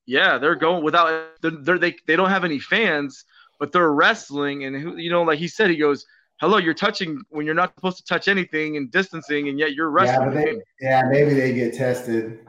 Yeah, 0.06 0.38
they're 0.38 0.54
going 0.54 0.84
without. 0.84 1.40
They're, 1.40 1.50
they're 1.50 1.78
they 1.78 1.96
they 2.06 2.16
don't 2.16 2.30
have 2.30 2.44
any 2.44 2.58
fans, 2.58 3.24
but 3.58 3.72
they're 3.72 3.92
wrestling, 3.92 4.64
and 4.64 4.80
who 4.80 4.96
you 4.96 5.10
know, 5.10 5.22
like 5.22 5.38
he 5.38 5.48
said, 5.48 5.70
he 5.70 5.76
goes, 5.76 6.04
"Hello, 6.40 6.58
you're 6.58 6.74
touching 6.74 7.22
when 7.30 7.46
you're 7.46 7.54
not 7.54 7.74
supposed 7.74 7.98
to 7.98 8.04
touch 8.04 8.28
anything 8.28 8.76
and 8.76 8.90
distancing, 8.90 9.48
and 9.48 9.58
yet 9.58 9.74
you're 9.74 9.88
Yeah, 9.88 10.18
wrestling." 10.18 10.28
but 10.28 10.34
they, 10.34 10.60
yeah, 10.80 11.02
maybe 11.08 11.32
they 11.32 11.54
get 11.54 11.74
tested 11.74 12.46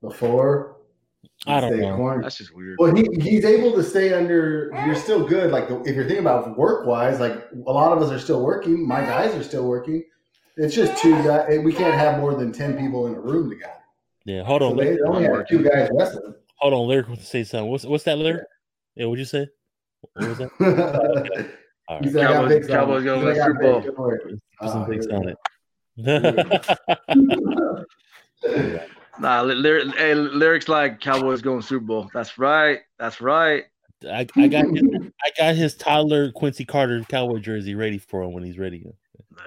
before. 0.00 0.75
I 1.46 1.60
don't 1.60 1.72
Stay 1.72 1.80
know. 1.82 1.96
quarantined. 1.96 2.24
That's 2.24 2.36
just 2.38 2.54
weird. 2.54 2.76
Well, 2.78 2.94
he, 2.94 3.06
he's 3.20 3.44
able 3.44 3.72
to 3.74 3.82
stay 3.82 4.12
under. 4.12 4.70
You're 4.86 4.94
still 4.96 5.24
good. 5.26 5.50
Like 5.52 5.68
the, 5.68 5.80
if 5.82 5.94
you're 5.94 6.04
thinking 6.04 6.20
about 6.26 6.56
work 6.58 6.86
wise, 6.86 7.20
like 7.20 7.34
a 7.66 7.72
lot 7.72 7.92
of 7.96 8.02
us 8.02 8.10
are 8.10 8.18
still 8.18 8.42
working. 8.42 8.86
My 8.86 9.00
guys 9.00 9.34
are 9.34 9.42
still 9.42 9.66
working. 9.66 10.02
It's 10.56 10.74
just 10.74 11.00
two 11.02 11.12
guys. 11.22 11.58
We 11.60 11.72
can't 11.72 11.94
have 11.94 12.18
more 12.18 12.34
than 12.34 12.50
ten 12.52 12.76
people 12.78 13.06
in 13.06 13.14
a 13.14 13.20
room 13.20 13.50
together. 13.50 13.72
Yeah, 14.24 14.42
hold 14.42 14.62
on. 14.62 14.70
So 14.70 14.72
on. 14.72 14.76
they 14.78 14.84
Lyric, 14.94 15.06
only 15.08 15.24
have 15.24 15.46
two 15.48 15.62
guys 15.62 15.88
wrestling. 15.92 16.34
hold 16.56 16.74
on. 16.74 16.88
Lyric 16.88 17.08
wants 17.08 17.22
to 17.24 17.28
say 17.28 17.44
something. 17.44 17.70
What's 17.70 17.84
what's 17.84 18.04
that 18.04 18.18
lyric? 18.18 18.44
Yeah, 18.96 19.06
what'd 19.06 19.18
you 19.20 19.24
say? 19.26 19.48
What 20.14 20.28
was 20.28 20.38
that? 20.38 20.50
All 21.88 21.98
He 22.00 22.06
right. 22.06 22.12
said, 22.12 22.24
I 22.24 22.32
got 22.32 22.32
Cowboys- 22.34 22.52
Vicks 22.52 22.62
on 22.64 22.68
Cowboys 22.68 23.02
it. 23.02 23.04
gonna 23.04 23.24
win 23.24 23.34
Super 23.36 23.54
Bowl. 23.62 23.80
Vicks, 23.80 23.84
don't 23.84 23.98
worry. 23.98 24.40
Put 24.60 24.70
some 24.70 24.86
things 24.86 25.06
on 25.06 25.28
it. 28.48 28.90
Nah, 29.18 29.40
ly- 29.40 29.54
lyric, 29.54 29.96
hey, 29.96 30.14
lyrics 30.14 30.68
like 30.68 31.00
Cowboys 31.00 31.40
going 31.42 31.62
Super 31.62 31.84
Bowl. 31.84 32.10
That's 32.12 32.38
right. 32.38 32.80
That's 32.98 33.20
right. 33.20 33.64
I, 34.04 34.26
I 34.36 34.48
got 34.48 34.66
his, 34.66 34.82
I 35.24 35.30
got 35.38 35.54
his 35.56 35.74
toddler 35.74 36.30
Quincy 36.32 36.64
Carter 36.66 37.02
cowboy 37.08 37.38
jersey 37.38 37.74
ready 37.74 37.98
for 37.98 38.22
him 38.22 38.32
when 38.32 38.44
he's 38.44 38.58
ready. 38.58 38.84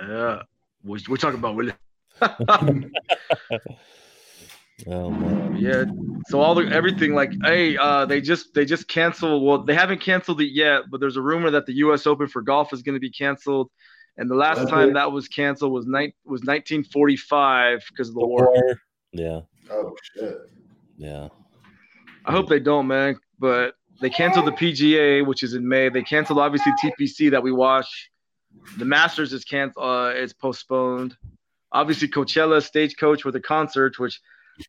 Yeah. 0.02 0.42
We're, 0.84 1.00
we're 1.08 1.18
talking 1.18 1.40
about 1.40 1.56
Willie. 1.56 1.74
Oh 4.88 5.10
man. 5.10 5.58
Yeah. 5.58 5.84
So 6.30 6.40
all 6.40 6.56
the 6.56 6.66
everything 6.74 7.14
like, 7.14 7.34
hey, 7.44 7.76
uh, 7.78 8.06
they 8.06 8.22
just 8.22 8.54
they 8.54 8.64
just 8.64 8.88
canceled. 8.88 9.44
Well, 9.44 9.64
they 9.64 9.74
haven't 9.74 10.00
canceled 10.00 10.40
it 10.42 10.54
yet, 10.54 10.84
but 10.90 11.02
there's 11.02 11.18
a 11.18 11.22
rumor 11.22 11.52
that 11.52 11.66
the 11.66 11.74
U.S. 11.74 12.08
Open 12.08 12.28
for 12.28 12.42
golf 12.42 12.72
is 12.72 12.82
going 12.82 12.96
to 12.96 13.00
be 13.00 13.12
canceled. 13.12 13.70
And 14.18 14.30
the 14.30 14.36
last 14.36 14.60
Okay. 14.60 14.72
time 14.72 14.94
that 14.94 15.12
was 15.12 15.28
canceled 15.28 15.74
was 15.74 15.86
night 15.86 16.14
was 16.26 16.42
1945 16.42 17.84
because 17.90 18.08
of 18.10 18.16
the 18.16 18.26
war. 18.26 18.52
War. 18.54 18.80
Yeah. 19.12 19.42
Oh 19.72 19.96
shit. 20.16 20.38
Yeah. 20.98 21.30
I 22.26 22.32
hope 22.32 22.50
they 22.50 22.60
don't, 22.60 22.88
man. 22.88 23.20
But 23.40 23.76
they 24.02 24.10
canceled 24.10 24.46
the 24.46 24.52
PGA, 24.52 25.26
which 25.26 25.44
is 25.44 25.54
in 25.54 25.68
May. 25.68 25.90
They 25.90 26.04
canceled 26.04 26.40
obviously 26.40 26.72
TPC 26.84 27.32
that 27.32 27.42
we 27.42 27.52
watch. 27.52 28.10
The 28.78 28.86
Masters 28.86 29.34
is 29.34 29.44
canceled. 29.44 29.86
Uh, 29.86 30.12
it's 30.16 30.34
postponed. 30.34 31.16
Obviously 31.72 32.08
Coachella, 32.08 32.64
Stagecoach 32.64 33.26
with 33.26 33.34
the 33.34 33.40
concert, 33.40 34.00
which 34.00 34.20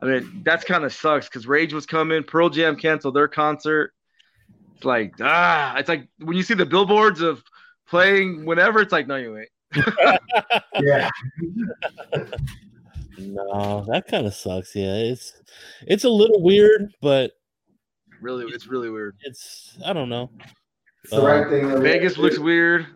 I 0.03 0.07
mean 0.07 0.43
that's 0.45 0.65
kind 0.65 0.85
of 0.85 0.93
sucks 0.93 1.29
because 1.29 1.47
Rage 1.47 1.73
was 1.73 1.87
coming. 1.87 2.23
Pearl 2.23 2.51
Jam 2.51 2.77
canceled 2.77 3.15
their 3.15 3.29
concert. 3.29 3.93
It's 4.77 4.85
like 4.85 5.15
ah, 5.21 5.77
it's 5.77 5.89
like 5.89 6.09
when 6.19 6.37
you 6.37 6.43
see 6.43 6.55
the 6.55 6.67
billboards 6.67 7.21
of 7.21 7.43
playing 7.89 8.45
whenever. 8.45 8.81
It's 8.81 8.93
like 8.93 9.07
no, 9.07 9.17
you 9.17 9.39
ain't. 9.39 9.49
Yeah. 10.83 11.11
No, 13.21 13.85
that 13.89 14.07
kind 14.09 14.27
of 14.27 14.35
sucks. 14.35 14.75
Yeah, 14.75 14.95
it's 14.95 15.33
it's 15.87 16.05
a 16.05 16.09
little 16.11 16.43
weird, 16.43 16.93
but 17.01 17.33
Really, 18.21 18.45
it's 18.53 18.67
really 18.67 18.91
weird. 18.91 19.17
it's 19.23 19.79
I 19.85 19.93
don't 19.93 20.09
know. 20.09 20.31
It's 21.05 21.13
the 21.13 21.23
right 21.23 21.49
thing. 21.49 21.81
Vegas 21.83 22.19
looks 22.19 22.39
weird. 22.39 22.87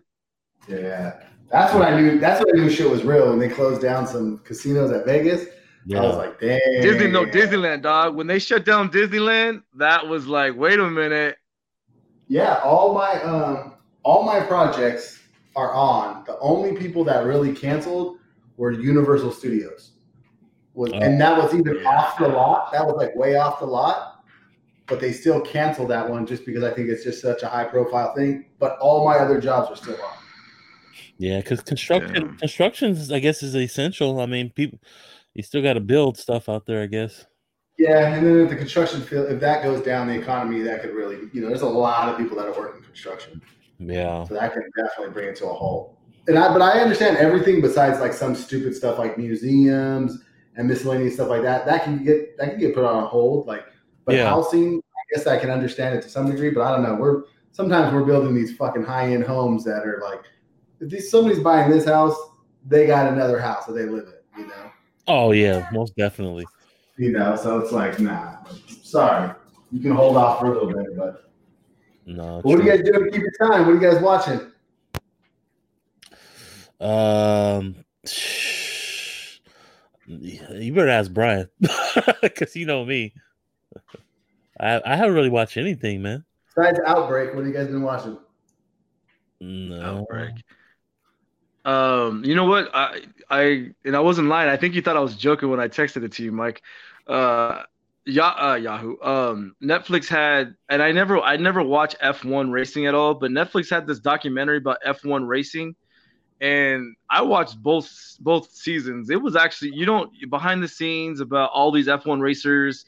Yeah. 0.69 1.21
That's 1.51 1.73
what 1.73 1.83
I 1.87 1.99
knew. 1.99 2.19
That's 2.19 2.45
when 2.45 2.59
I 2.61 2.63
knew 2.65 2.71
shit 2.71 2.91
was 2.91 3.05
real 3.05 3.31
when 3.31 3.39
they 3.39 3.49
closed 3.49 3.81
down 3.81 4.07
some 4.07 4.39
casinos 4.45 4.91
at 4.91 5.07
Vegas. 5.07 5.47
Yeah. 5.87 5.99
I 5.99 6.03
was 6.03 6.13
Yeah, 6.13 6.19
like, 6.19 6.41
damn. 6.41 6.83
Disney, 6.83 7.07
no 7.11 7.25
Disneyland, 7.25 7.83
dog. 7.83 8.15
When 8.17 8.27
they 8.27 8.39
shut 8.39 8.65
down 8.67 8.91
Disneyland, 8.91 9.63
that 9.79 10.07
was 10.07 10.27
like, 10.27 10.55
wait 10.57 10.79
a 10.79 10.91
minute. 10.91 11.37
Yeah, 12.29 12.61
all 12.65 12.95
my 12.95 13.23
um, 13.23 13.75
all 14.03 14.25
my 14.25 14.41
projects 14.41 15.21
are 15.57 15.73
on. 15.73 16.25
The 16.27 16.39
only 16.41 16.75
people 16.77 17.05
that 17.05 17.25
really 17.25 17.55
canceled 17.55 18.19
were 18.57 18.71
Universal 18.73 19.33
Studios. 19.33 19.93
Was 20.75 20.93
Oh. 20.93 20.99
and 20.99 21.21
that 21.21 21.41
was 21.41 21.55
even 21.55 21.77
Yeah. 21.83 21.89
off 21.89 22.19
the 22.19 22.29
lot. 22.29 22.73
That 22.73 22.85
was 22.87 22.97
like 22.97 23.15
way 23.17 23.37
off 23.37 23.61
the 23.61 23.67
lot. 23.67 24.11
But 24.87 25.01
they 25.01 25.13
still 25.13 25.41
canceled 25.41 25.89
that 25.91 26.09
one 26.11 26.27
just 26.27 26.45
because 26.45 26.63
I 26.63 26.71
think 26.71 26.91
it's 26.91 27.03
just 27.05 27.23
such 27.23 27.43
a 27.43 27.47
high 27.47 27.65
profile 27.65 28.13
thing. 28.15 28.47
But 28.59 28.77
all 28.81 29.05
my 29.05 29.17
other 29.17 29.41
jobs 29.41 29.71
are 29.71 29.77
still 29.77 29.95
on. 29.95 30.13
yeah, 31.17 31.39
because 31.39 31.61
construction 31.63 32.15
Yeah. 32.17 32.37
constructions, 32.39 33.11
I 33.13 33.21
guess, 33.21 33.43
is 33.43 33.55
essential. 33.55 34.21
I 34.21 34.27
mean, 34.27 34.51
people, 34.51 34.81
you 35.33 35.43
still 35.45 35.63
got 35.63 35.75
to 35.75 35.81
build 35.81 36.19
stuff 36.19 36.49
out 36.49 36.67
there. 36.67 36.83
I 36.83 36.87
guess. 36.87 37.25
Yeah, 37.79 38.15
and 38.15 38.27
then 38.27 38.39
if 38.41 38.51
the 38.51 38.57
construction 38.57 39.01
field, 39.01 39.31
if 39.31 39.41
that 39.41 39.63
goes 39.63 39.81
down, 39.81 40.07
the 40.09 40.15
economy 40.15 40.61
that 40.63 40.81
could 40.83 40.93
really, 40.95 41.19
you 41.33 41.41
know, 41.41 41.49
there's 41.49 41.63
a 41.63 41.67
lot 41.69 42.09
of 42.09 42.17
people 42.19 42.37
that 42.37 42.47
are 42.47 42.53
working 42.57 42.83
construction, 42.85 43.41
Yeah, 43.81 44.23
so 44.25 44.35
that 44.35 44.53
can 44.53 44.63
definitely 44.77 45.13
bring 45.13 45.29
it 45.29 45.35
to 45.37 45.47
a 45.47 45.53
halt. 45.53 45.97
And 46.29 46.39
I, 46.39 46.53
but 46.53 46.63
I 46.63 46.79
understand 46.81 47.17
everything 47.17 47.61
besides 47.61 47.99
like 48.01 48.13
some 48.13 48.37
stupid 48.37 48.77
stuff 48.77 48.97
like 48.99 49.19
museums 49.19 50.23
and 50.57 50.69
miscellaneous 50.69 51.15
stuff 51.15 51.29
like 51.29 51.43
that. 51.43 51.67
That 51.67 51.85
can 51.85 52.05
get 52.05 52.37
that 52.39 52.51
can 52.51 52.59
get 52.59 52.75
put 52.75 52.85
on 52.85 53.07
hold. 53.07 53.47
Like, 53.47 53.65
but 54.05 54.15
Yeah. 54.15 54.29
housing, 54.29 54.79
I 54.79 55.15
guess 55.15 55.27
I 55.27 55.39
can 55.39 55.51
understand 55.51 55.97
it 55.97 56.03
to 56.03 56.09
some 56.09 56.31
degree, 56.31 56.51
but 56.51 56.63
I 56.63 56.71
don't 56.71 56.83
know. 56.83 56.95
We're 56.95 57.25
sometimes 57.53 57.93
we're 57.93 58.05
building 58.05 58.35
these 58.35 58.57
fucking 58.57 58.85
high 58.85 59.13
end 59.13 59.25
homes 59.25 59.65
that 59.65 59.87
are 59.87 60.01
like, 60.03 60.23
if 60.81 60.91
these, 60.91 61.11
somebody's 61.11 61.43
buying 61.43 61.71
this 61.71 61.85
house, 61.85 62.17
they 62.67 62.87
got 62.87 63.13
another 63.13 63.39
house 63.39 63.67
that 63.67 63.73
they 63.73 63.85
live 63.85 64.07
in, 64.07 64.43
you 64.43 64.47
know. 64.49 64.71
Oh 65.07 65.33
yeah, 65.33 65.69
most 65.73 65.97
definitely. 65.97 66.47
You 66.97 67.11
know, 67.11 67.35
so 67.37 67.59
it's 67.59 67.73
like, 67.73 67.99
nah, 67.99 68.37
sorry. 68.83 69.33
You 69.73 69.81
can 69.81 69.93
hold 69.93 70.17
off 70.17 70.39
for 70.39 70.47
a 70.47 70.53
little 70.53 70.69
bit, 70.69 70.97
but 70.97 71.31
No. 72.07 72.41
what 72.43 72.61
are 72.61 72.63
you 72.63 72.71
guys 72.71 72.83
doing 72.85 73.05
to 73.05 73.11
keep 73.11 73.23
your 73.23 73.51
time? 73.51 73.67
What 73.67 73.73
are 73.73 73.75
you 73.75 73.81
guys 73.81 74.01
watching? 74.01 74.53
Um, 76.81 77.85
you 80.07 80.73
better 80.73 80.89
ask 80.89 81.13
Brian 81.13 81.49
because 82.23 82.55
you 82.57 82.67
know 82.67 82.85
me. 82.85 83.15
I 84.59 84.81
I 84.85 84.97
haven't 84.97 85.15
really 85.15 85.31
watched 85.31 85.57
anything, 85.57 86.03
man. 86.03 86.25
Besides 86.55 86.79
Outbreak, 86.87 87.35
what 87.35 87.45
have 87.45 87.47
you 87.47 87.53
guys 87.53 87.67
been 87.67 87.83
watching? 87.83 88.19
No. 89.41 90.01
Outbreak. 90.01 90.35
Um, 91.65 92.25
you 92.25 92.35
know 92.35 92.45
what? 92.45 92.71
I 92.75 93.03
I 93.31 93.71
and 93.85 93.97
I 93.97 94.01
wasn't 94.01 94.29
lying. 94.29 94.51
I 94.51 94.57
think 94.57 94.75
you 94.75 94.83
thought 94.83 94.97
I 94.97 95.01
was 95.01 95.17
joking 95.17 95.51
when 95.51 95.61
I 95.61 95.69
texted 95.69 96.05
it 96.05 96.13
to 96.13 96.25
you, 96.25 96.33
Mike. 96.33 96.63
Uh, 97.07 97.63
yeah, 98.07 98.29
uh, 98.29 98.55
Yahoo. 98.55 99.01
Um, 99.01 99.57
Netflix 99.63 100.09
had, 100.09 100.55
and 100.69 100.83
I 100.83 100.93
never, 100.93 101.21
I 101.21 101.37
never 101.37 101.63
watched 101.63 101.99
F1 102.01 102.53
racing 102.53 102.87
at 102.87 102.95
all, 102.95 103.15
but 103.15 103.31
Netflix 103.31 103.71
had 103.71 103.87
this 103.87 103.99
documentary 103.99 104.59
about 104.59 104.79
F1 104.87 105.27
racing, 105.27 105.75
and 106.41 106.97
I 107.09 107.23
watched 107.23 107.63
both 107.63 107.91
both 108.21 108.53
seasons. 108.53 109.11
It 109.11 109.21
was 109.21 109.37
actually, 109.37 109.73
you 109.75 109.87
don't 109.87 110.11
behind 110.31 110.63
the 110.63 110.69
scenes 110.69 111.21
about 111.21 111.51
all 111.53 111.71
these 111.71 111.87
F1 111.87 112.21
racers, 112.21 112.85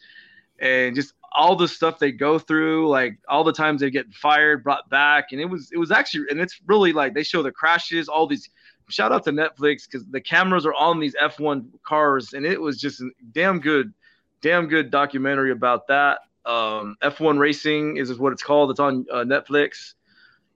and 0.58 0.94
just 0.94 1.14
all 1.32 1.54
the 1.54 1.68
stuff 1.68 1.98
they 1.98 2.12
go 2.12 2.38
through, 2.38 2.88
like 2.88 3.18
all 3.28 3.44
the 3.44 3.52
times 3.52 3.80
they 3.80 3.90
get 3.90 4.12
fired, 4.14 4.64
brought 4.64 4.88
back, 4.88 5.32
and 5.32 5.40
it 5.40 5.44
was 5.44 5.70
it 5.72 5.78
was 5.78 5.90
actually, 5.90 6.24
and 6.30 6.40
it's 6.40 6.60
really 6.66 6.92
like 6.92 7.14
they 7.14 7.22
show 7.22 7.42
the 7.42 7.52
crashes, 7.52 8.08
all 8.08 8.26
these. 8.26 8.48
Shout 8.88 9.10
out 9.10 9.24
to 9.24 9.32
Netflix 9.32 9.90
because 9.90 10.06
the 10.06 10.20
cameras 10.20 10.64
are 10.64 10.74
on 10.74 11.00
these 11.00 11.16
F1 11.16 11.66
cars, 11.82 12.34
and 12.34 12.46
it 12.46 12.60
was 12.60 12.80
just 12.80 13.02
damn 13.32 13.58
good, 13.58 13.92
damn 14.42 14.68
good 14.68 14.92
documentary 14.92 15.50
about 15.50 15.88
that. 15.88 16.20
Um, 16.44 16.96
F1 17.02 17.40
Racing 17.40 17.96
is 17.96 18.16
what 18.16 18.32
it's 18.32 18.44
called. 18.44 18.70
It's 18.70 18.78
on 18.78 19.04
uh, 19.12 19.24
Netflix. 19.24 19.94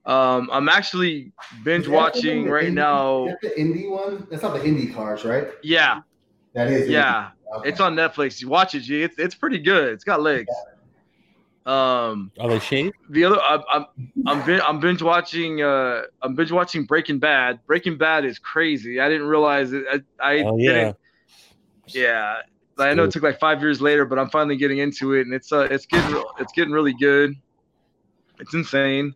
Um, 0.05 0.49
I'm 0.51 0.67
actually 0.69 1.31
binge 1.63 1.83
Is 1.83 1.85
that 1.87 1.91
the 1.91 1.95
one 1.95 2.03
watching 2.03 2.45
the 2.45 2.51
right 2.51 2.63
Indy- 2.65 2.75
now. 2.75 3.27
Is 3.27 3.33
that 3.33 3.41
the 3.41 3.59
Indy 3.59 3.87
one? 3.87 4.27
That's 4.31 4.41
not 4.43 4.53
the 4.55 4.65
Indy 4.65 4.87
cars, 4.91 5.23
right? 5.25 5.49
Yeah, 5.63 6.01
That 6.53 6.69
is. 6.69 6.89
Yeah. 6.89 7.29
Okay. 7.57 7.69
It's 7.69 7.79
on 7.79 7.95
Netflix. 7.95 8.41
You 8.41 8.47
watch 8.47 8.73
it, 8.75 8.79
G. 8.81 9.03
It's 9.03 9.19
it's 9.19 9.35
pretty 9.35 9.59
good. 9.59 9.89
It's 9.93 10.03
got 10.03 10.21
legs. 10.21 10.49
Um, 11.65 12.31
Are 12.39 12.49
they 12.49 12.57
shaved? 12.59 12.95
the 13.11 13.23
other 13.25 13.39
I'm 13.39 13.61
I'm 13.71 13.85
I'm, 14.25 14.45
bin- 14.45 14.61
I'm 14.61 14.79
binge 14.79 15.03
watching 15.03 15.61
uh 15.61 16.03
I'm 16.23 16.33
binge 16.33 16.51
watching 16.51 16.85
Breaking 16.85 17.19
Bad. 17.19 17.59
Breaking 17.67 17.97
Bad 17.97 18.25
is 18.25 18.39
crazy. 18.39 18.99
I 18.99 19.07
didn't 19.09 19.27
realize 19.27 19.71
it. 19.71 19.83
I, 19.91 19.99
I 20.19 20.43
Oh 20.43 20.57
yeah. 20.57 20.71
didn't 20.73 20.97
yeah. 21.87 22.35
I 22.79 22.95
know 22.95 23.03
it 23.03 23.11
took 23.11 23.21
like 23.21 23.39
five 23.39 23.61
years 23.61 23.79
later, 23.79 24.05
but 24.05 24.17
I'm 24.17 24.29
finally 24.31 24.55
getting 24.57 24.79
into 24.79 25.13
it, 25.13 25.27
and 25.27 25.35
it's 25.35 25.51
uh 25.51 25.67
it's 25.69 25.85
getting 25.85 26.23
it's 26.39 26.51
getting 26.53 26.73
really 26.73 26.95
good. 26.99 27.35
It's 28.39 28.55
insane. 28.55 29.13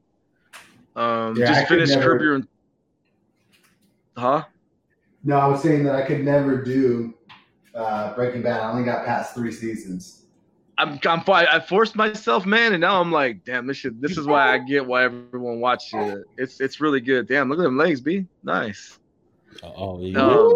Um, 0.96 1.36
Yeah, 1.38 1.48
just 1.48 1.68
could 1.68 1.76
finished 1.76 1.94
never- 1.96 2.18
Curb 2.18 2.22
Your, 2.22 2.42
huh? 4.18 4.44
No, 5.24 5.38
I 5.38 5.48
was 5.48 5.62
saying 5.62 5.84
that 5.86 5.96
I 5.96 6.02
could 6.04 6.24
never 6.24 6.62
do 6.64 7.14
uh, 7.74 8.14
Breaking 8.16 8.42
Bad. 8.42 8.62
I 8.62 8.72
only 8.72 8.84
got 8.84 9.06
past 9.06 9.34
three 9.36 9.52
seasons. 9.52 10.24
I'm 10.78 11.00
I'm 11.06 11.22
fi- 11.22 11.46
I 11.46 11.60
forced 11.62 11.96
myself, 11.96 12.46
man, 12.46 12.74
and 12.74 12.82
now 12.82 13.00
I'm 13.00 13.10
like, 13.12 13.46
damn, 13.46 13.66
this 13.66 13.78
shit. 13.78 14.02
This 14.02 14.18
is 14.18 14.28
why 14.28 14.54
I 14.54 14.58
get 14.60 14.86
why 14.86 15.06
everyone 15.06 15.62
watches 15.62 15.94
it. 15.94 16.26
It's 16.38 16.60
it's 16.60 16.82
really 16.82 17.00
good. 17.00 17.28
Damn, 17.28 17.50
look 17.50 17.60
at 17.60 17.64
them 17.64 17.78
legs, 17.78 18.02
b. 18.02 18.26
Nice. 18.44 19.00
Oh 19.64 20.00
yeah. 20.02 20.20
Um, 20.20 20.54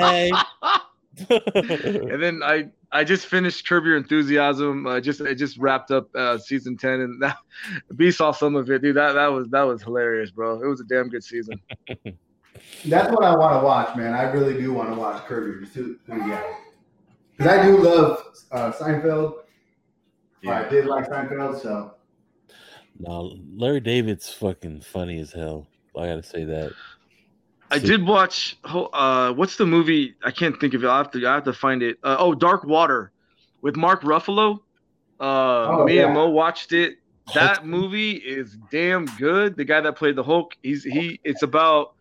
Hey. 0.00 0.32
and 1.30 2.22
then 2.22 2.42
I 2.42 2.70
I 2.94 3.02
just 3.02 3.26
finished 3.26 3.68
Curb 3.68 3.84
Your 3.84 3.96
Enthusiasm. 3.96 4.86
I 4.86 5.00
just 5.00 5.20
I 5.20 5.34
just 5.34 5.58
wrapped 5.58 5.90
up 5.90 6.08
uh, 6.14 6.38
season 6.38 6.76
ten, 6.76 7.00
and 7.00 7.20
that 7.20 7.36
B 7.96 8.12
saw 8.12 8.30
some 8.30 8.54
of 8.54 8.70
it, 8.70 8.82
dude. 8.82 8.96
That 8.96 9.14
that 9.14 9.26
was 9.26 9.48
that 9.48 9.62
was 9.62 9.82
hilarious, 9.82 10.30
bro. 10.30 10.62
It 10.62 10.66
was 10.66 10.80
a 10.80 10.84
damn 10.84 11.08
good 11.08 11.24
season. 11.24 11.60
That's 12.86 13.10
what 13.10 13.24
I 13.24 13.36
want 13.36 13.60
to 13.60 13.64
watch, 13.64 13.96
man. 13.96 14.14
I 14.14 14.22
really 14.30 14.54
do 14.54 14.72
want 14.72 14.90
to 14.90 14.94
watch 14.94 15.24
Curb 15.24 15.44
Your 15.44 15.58
Enthusiasm. 15.62 15.98
Because 17.36 17.52
I 17.52 17.66
do 17.66 17.78
love 17.78 18.22
uh, 18.52 18.70
Seinfeld. 18.70 19.38
I 20.46 20.68
did 20.68 20.86
like 20.86 21.08
Seinfeld, 21.08 21.60
so 21.60 21.94
no, 22.98 23.36
Larry 23.56 23.80
David's 23.80 24.32
fucking 24.32 24.82
funny 24.82 25.18
as 25.18 25.32
hell. 25.32 25.66
I 25.96 26.06
gotta 26.06 26.22
say 26.22 26.44
that. 26.44 26.72
I 27.74 27.78
did 27.78 28.06
watch. 28.06 28.56
Uh, 28.64 29.32
what's 29.32 29.56
the 29.56 29.66
movie? 29.66 30.14
I 30.24 30.30
can't 30.30 30.58
think 30.60 30.74
of 30.74 30.84
it. 30.84 30.88
I 30.88 30.96
have 30.98 31.10
to 31.12 31.26
I 31.26 31.34
have 31.34 31.44
to 31.44 31.52
find 31.52 31.82
it. 31.82 31.98
Uh, 32.02 32.16
oh, 32.18 32.34
Dark 32.34 32.64
Water, 32.64 33.10
with 33.62 33.76
Mark 33.76 34.02
Ruffalo. 34.02 34.60
Uh, 35.20 35.24
Oh, 35.68 35.84
me 35.84 35.96
yeah. 35.96 36.04
and 36.06 36.14
Mo 36.14 36.28
watched 36.28 36.72
it. 36.72 36.98
That 37.34 37.66
movie 37.66 38.12
is 38.12 38.56
damn 38.70 39.06
good. 39.06 39.56
The 39.56 39.64
guy 39.64 39.80
that 39.80 39.96
played 39.96 40.16
the 40.16 40.22
Hulk, 40.22 40.56
he's 40.62 40.84
he. 40.84 41.20
It's 41.24 41.42
about 41.42 41.94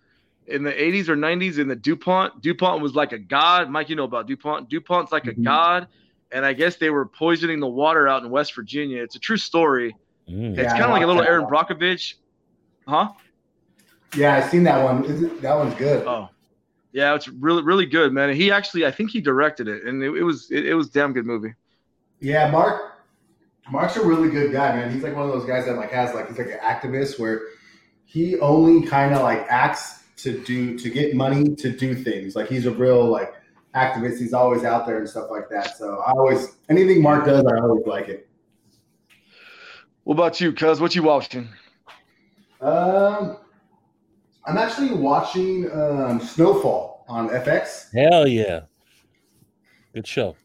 in 0.47 0.63
the 0.63 0.71
80s 0.73 1.07
or 1.07 1.15
90s 1.15 1.57
in 1.59 1.67
the 1.69 1.75
DuPont. 1.75 2.41
DuPont 2.41 2.81
was 2.81 2.93
like 2.93 3.13
a 3.13 3.19
god. 3.19 3.69
Mike, 3.69 3.89
you 3.89 3.95
know 3.95 4.03
about 4.03 4.27
DuPont. 4.27 4.69
DuPont's 4.69 5.11
like 5.13 5.25
a 5.27 5.33
Mhm. 5.33 5.43
god, 5.43 5.87
and 6.31 6.45
I 6.45 6.51
guess 6.53 6.75
they 6.75 6.89
were 6.89 7.05
poisoning 7.05 7.59
the 7.61 7.67
water 7.67 8.07
out 8.07 8.23
in 8.23 8.29
West 8.29 8.53
Virginia. 8.53 9.01
It's 9.01 9.15
a 9.15 9.19
true 9.19 9.37
story. 9.37 9.95
Mm. 10.29 10.51
It's 10.57 10.59
Yeah, 10.59 10.69
kind 10.71 10.83
of 10.85 10.89
like 10.91 11.03
a 11.03 11.07
little 11.07 11.21
Erin. 11.23 11.45
Brockovich, 11.45 12.15
huh? 12.87 13.09
Yeah, 14.15 14.35
I've 14.35 14.49
seen 14.49 14.63
that 14.63 14.83
one. 14.83 15.03
Is 15.05 15.21
it- 15.23 15.41
That 15.41 15.55
one's 15.55 15.75
good. 15.75 16.05
Oh, 16.07 16.29
Yeah, 16.91 17.15
it's 17.15 17.27
really 17.27 17.63
really 17.63 17.85
good, 17.85 18.13
man. 18.13 18.33
He 18.35 18.51
actually, 18.51 18.85
I 18.85 18.91
think 18.91 19.09
he 19.11 19.19
directed 19.21 19.67
it, 19.67 19.83
and 19.83 20.03
it, 20.03 20.11
it 20.15 20.23
was 20.23 20.49
it, 20.51 20.65
it 20.67 20.73
was 20.75 20.89
damn 20.89 21.13
good 21.13 21.25
movie. 21.25 21.53
Yeah, 22.19 22.49
Mark. 22.51 22.91
Mark's 23.71 23.95
a 23.95 24.05
really 24.05 24.29
good 24.29 24.51
guy, 24.51 24.75
man. 24.75 24.91
He's 24.91 25.03
like 25.03 25.15
one 25.15 25.25
of 25.25 25.31
those 25.31 25.45
guys 25.45 25.65
that 25.65 25.75
like 25.77 25.91
has 25.91 26.13
like 26.13 26.27
he's 26.27 26.37
like 26.37 26.47
an 26.47 26.59
activist 26.59 27.17
where 27.19 27.41
he 28.05 28.37
only 28.39 28.85
kind 28.85 29.13
of 29.15 29.21
like 29.21 29.45
acts 29.49 30.03
to 30.17 30.43
do 30.43 30.77
to 30.77 30.89
get 30.89 31.15
money 31.15 31.55
to 31.55 31.69
do 31.71 31.95
things. 31.95 32.35
Like 32.35 32.47
he's 32.49 32.65
a 32.65 32.71
real 32.71 33.05
like 33.05 33.33
activist. 33.73 34.19
He's 34.19 34.33
always 34.33 34.63
out 34.63 34.85
there 34.85 34.97
and 34.99 35.09
stuff 35.09 35.31
like 35.31 35.49
that. 35.49 35.77
So 35.77 35.99
I 36.05 36.11
always 36.11 36.55
anything 36.69 37.01
Mark 37.01 37.25
does, 37.25 37.45
I 37.45 37.57
always 37.59 37.85
like 37.87 38.09
it. 38.09 38.27
What 40.03 40.15
about 40.15 40.39
you, 40.41 40.51
Cuz? 40.53 40.79
What 40.81 40.93
you 40.95 41.03
watching? 41.03 41.47
Um, 42.61 43.37
I'm 44.45 44.57
actually 44.57 44.91
watching 44.93 45.71
um, 45.71 46.19
Snowfall 46.19 47.05
on 47.07 47.29
FX. 47.29 47.91
Hell 47.93 48.27
yeah. 48.27 48.61
Good 49.93 50.07
show. 50.07 50.35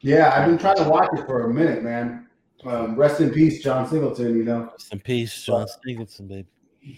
Yeah, 0.00 0.32
I've 0.34 0.46
been 0.46 0.58
trying 0.58 0.76
to 0.76 0.88
watch 0.88 1.08
it 1.12 1.26
for 1.26 1.50
a 1.50 1.52
minute, 1.52 1.82
man. 1.82 2.28
Um, 2.64 2.94
rest 2.96 3.20
in 3.20 3.30
peace, 3.30 3.62
John 3.62 3.86
Singleton. 3.88 4.36
You 4.36 4.44
know, 4.44 4.68
Rest 4.72 4.92
in 4.92 5.00
peace, 5.00 5.42
John 5.42 5.66
Singleton, 5.84 6.26
baby. 6.28 6.46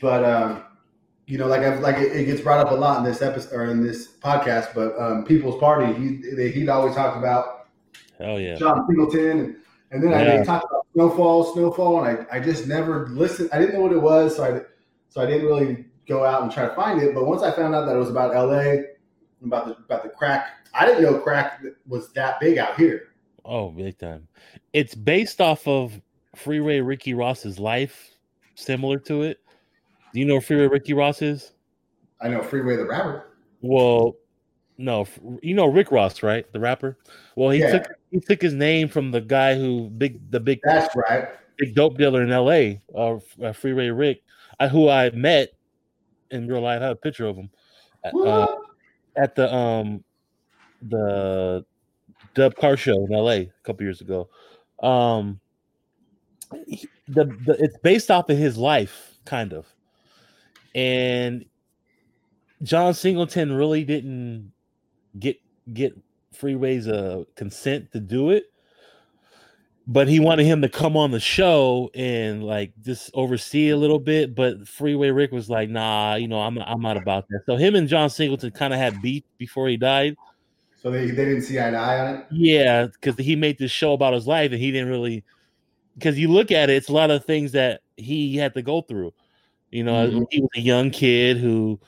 but 0.01 0.25
um, 0.25 0.65
you 1.27 1.39
know, 1.39 1.47
like 1.47 1.63
I've, 1.63 1.81
like 1.81 1.97
it, 1.97 2.13
it 2.15 2.25
gets 2.27 2.41
brought 2.41 2.65
up 2.65 2.73
a 2.73 2.75
lot 2.75 2.99
in 2.99 3.05
this 3.05 3.23
episode 3.23 3.55
or 3.55 3.65
in 3.67 3.83
this 3.83 4.09
podcast. 4.19 4.75
But 4.75 4.99
um, 5.01 5.25
People's 5.25 5.59
Party, 5.61 5.93
he 5.95 6.35
they, 6.37 6.51
he'd 6.51 6.69
always 6.69 6.95
talk 6.95 7.17
about 7.17 7.69
Hell 8.19 8.39
yeah. 8.41 8.57
John 8.57 8.87
Singleton, 8.87 9.31
and, 9.41 9.57
and 9.91 10.03
then 10.03 10.15
I 10.15 10.23
Yeah. 10.25 10.39
they 10.39 10.45
talked 10.45 10.67
about 10.71 10.87
Snowfall, 10.95 11.53
Snowfall, 11.55 12.05
and 12.05 12.27
I, 12.31 12.37
I 12.37 12.41
just 12.41 12.67
never 12.67 13.09
listened. 13.09 13.49
I 13.53 13.59
didn't 13.59 13.75
know 13.75 13.81
what 13.83 13.93
it 13.93 14.01
was, 14.03 14.37
so 14.37 14.45
I 14.45 14.61
so 15.09 15.21
I 15.23 15.27
didn't 15.27 15.47
really 15.47 15.87
go 16.09 16.25
out 16.25 16.43
and 16.43 16.51
try 16.51 16.67
to 16.67 16.75
find 16.75 17.01
it. 17.03 17.15
But 17.15 17.27
once 17.27 17.43
I 17.43 17.51
found 17.55 17.75
out 17.75 17.85
that 17.87 17.95
it 17.95 17.99
was 17.99 18.11
about 18.11 18.35
L.A. 18.35 18.85
about 19.45 19.67
the 19.67 19.77
about 19.85 20.03
the 20.03 20.09
crack, 20.09 20.49
I 20.75 20.87
didn't 20.87 21.03
know 21.03 21.19
crack 21.19 21.63
was 21.87 22.13
that 22.13 22.41
big 22.41 22.59
out 22.59 22.77
here. 22.77 23.09
Oh, 23.45 23.71
big 23.71 23.99
time. 23.99 24.27
It's 24.73 24.95
based 24.95 25.41
off 25.41 25.67
of 25.67 26.01
Freeway 26.35 26.81
Ricky 26.81 27.15
Ross's 27.15 27.59
life, 27.59 28.11
similar 28.55 28.99
to 29.01 29.23
it. 29.23 29.41
Do 30.13 30.21
you 30.21 30.27
know 30.27 30.41
Freeway 30.41 30.67
Ricky 30.67 30.95
Ross 30.95 31.23
is? 31.23 31.53
I 32.21 32.29
know 32.29 32.43
Freeway 32.43 32.77
the 32.77 32.85
rapper. 32.87 33.29
Well, 33.61 34.17
no, 34.77 35.07
you 35.43 35.55
know 35.55 35.67
Rick 35.67 35.91
Ross, 35.91 36.23
right? 36.23 36.51
The 36.53 36.61
rapper. 36.61 36.99
Well, 37.37 37.51
he 37.51 37.61
Yeah. 37.61 37.73
took 37.79 37.89
he 38.11 38.21
took 38.21 38.41
his 38.41 38.55
name 38.55 38.89
from 38.89 39.11
the 39.11 39.21
guy 39.21 39.55
who 39.55 39.91
big 39.91 40.31
the 40.31 40.41
big 40.41 40.61
That's 40.65 40.95
right. 40.97 41.29
big 41.59 41.75
dope 41.75 41.99
dealer 41.99 42.23
in 42.23 42.31
L.A. 42.33 42.81
Uh, 42.95 43.19
uh, 43.43 43.53
Freeway 43.53 43.89
Rick, 43.89 44.23
I, 44.61 44.69
who 44.69 44.89
I 44.89 45.11
met 45.11 45.53
in 46.31 46.47
real 46.49 46.61
life. 46.63 46.81
I 46.81 46.85
have 46.87 46.93
a 46.93 46.97
picture 46.97 47.27
of 47.27 47.37
him 47.37 47.51
at, 48.05 48.15
uh, 48.15 48.47
at 49.17 49.35
the 49.35 49.53
um 49.55 50.05
the 50.83 51.65
Dub 52.35 52.55
Car 52.57 52.77
Show 52.77 53.05
in 53.07 53.13
L.A. 53.15 53.37
a 53.41 53.53
couple 53.65 53.83
years 53.85 54.01
ago. 54.01 54.29
Um, 54.83 55.41
he- 56.67 56.89
the, 57.09 57.25
the 57.45 57.57
it's 57.59 57.79
based 57.83 58.11
off 58.11 58.29
of 58.31 58.39
his 58.39 58.57
life, 58.57 59.15
kind 59.25 59.53
of, 59.53 59.67
and 60.75 61.45
John 62.63 62.95
Singleton 62.95 63.53
really 63.53 63.85
didn't 63.85 64.53
get 65.19 65.39
get 65.73 65.97
Freeway's 66.35 66.89
uh 66.89 67.25
consent 67.37 67.93
to 67.93 68.01
do 68.01 68.31
it 68.31 68.45
but 69.89 70.07
he 70.07 70.21
wanted 70.21 70.45
him 70.45 70.61
to 70.63 70.69
come 70.69 70.97
on 70.99 71.11
the 71.11 71.19
show 71.21 71.91
and 71.95 72.45
like 72.45 72.73
just 72.85 73.11
oversee 73.15 73.71
a 73.71 73.77
little 73.77 73.99
bit. 73.99 74.35
But 74.35 74.69
Freeway 74.69 75.09
Rick 75.11 75.33
was 75.33 75.49
like, 75.49 75.71
"Nah, 75.71 76.17
you 76.17 76.29
know, 76.29 76.41
I'm 76.41 76.59
I'm 76.59 76.83
not 76.83 76.99
about 76.99 77.27
that." 77.31 77.41
So 77.47 77.57
him 77.57 77.75
and 77.75 77.89
John 77.89 78.11
Singleton 78.11 78.51
kind 78.51 78.75
of 78.75 78.79
had 78.79 79.01
beef 79.01 79.25
before 79.39 79.67
he 79.69 79.79
died. 79.79 80.17
So 80.83 80.91
they, 80.91 81.07
they 81.07 81.25
didn't 81.25 81.43
see 81.43 81.59
eye 81.59 81.71
to 81.71 81.77
eye 81.77 82.01
on 82.01 82.15
it. 82.17 82.27
Yeah, 82.31 82.87
because 82.87 83.17
he 83.17 83.35
made 83.35 83.59
this 83.59 83.73
show 83.73 83.95
about 83.95 84.13
his 84.15 84.27
life, 84.27 84.53
and 84.53 84.61
he 84.61 84.71
didn't 84.71 84.91
really. 84.91 85.25
Because 85.95 86.19
you 86.19 86.29
look 86.29 86.53
at 86.53 86.71
it, 86.71 86.75
it's 86.75 86.89
a 86.89 86.93
lot 86.93 87.11
of 87.11 87.25
things 87.25 87.53
that 87.53 87.81
he 87.97 88.37
had 88.37 88.55
to 88.55 88.63
go 88.63 88.83
through. 88.83 89.13
You 89.71 89.85
know, 89.85 90.09
Mhm. 90.09 90.27
he 90.31 90.41
was 90.41 90.51
a 90.57 90.61
young 90.61 90.91
kid 90.91 91.39
who 91.39 91.81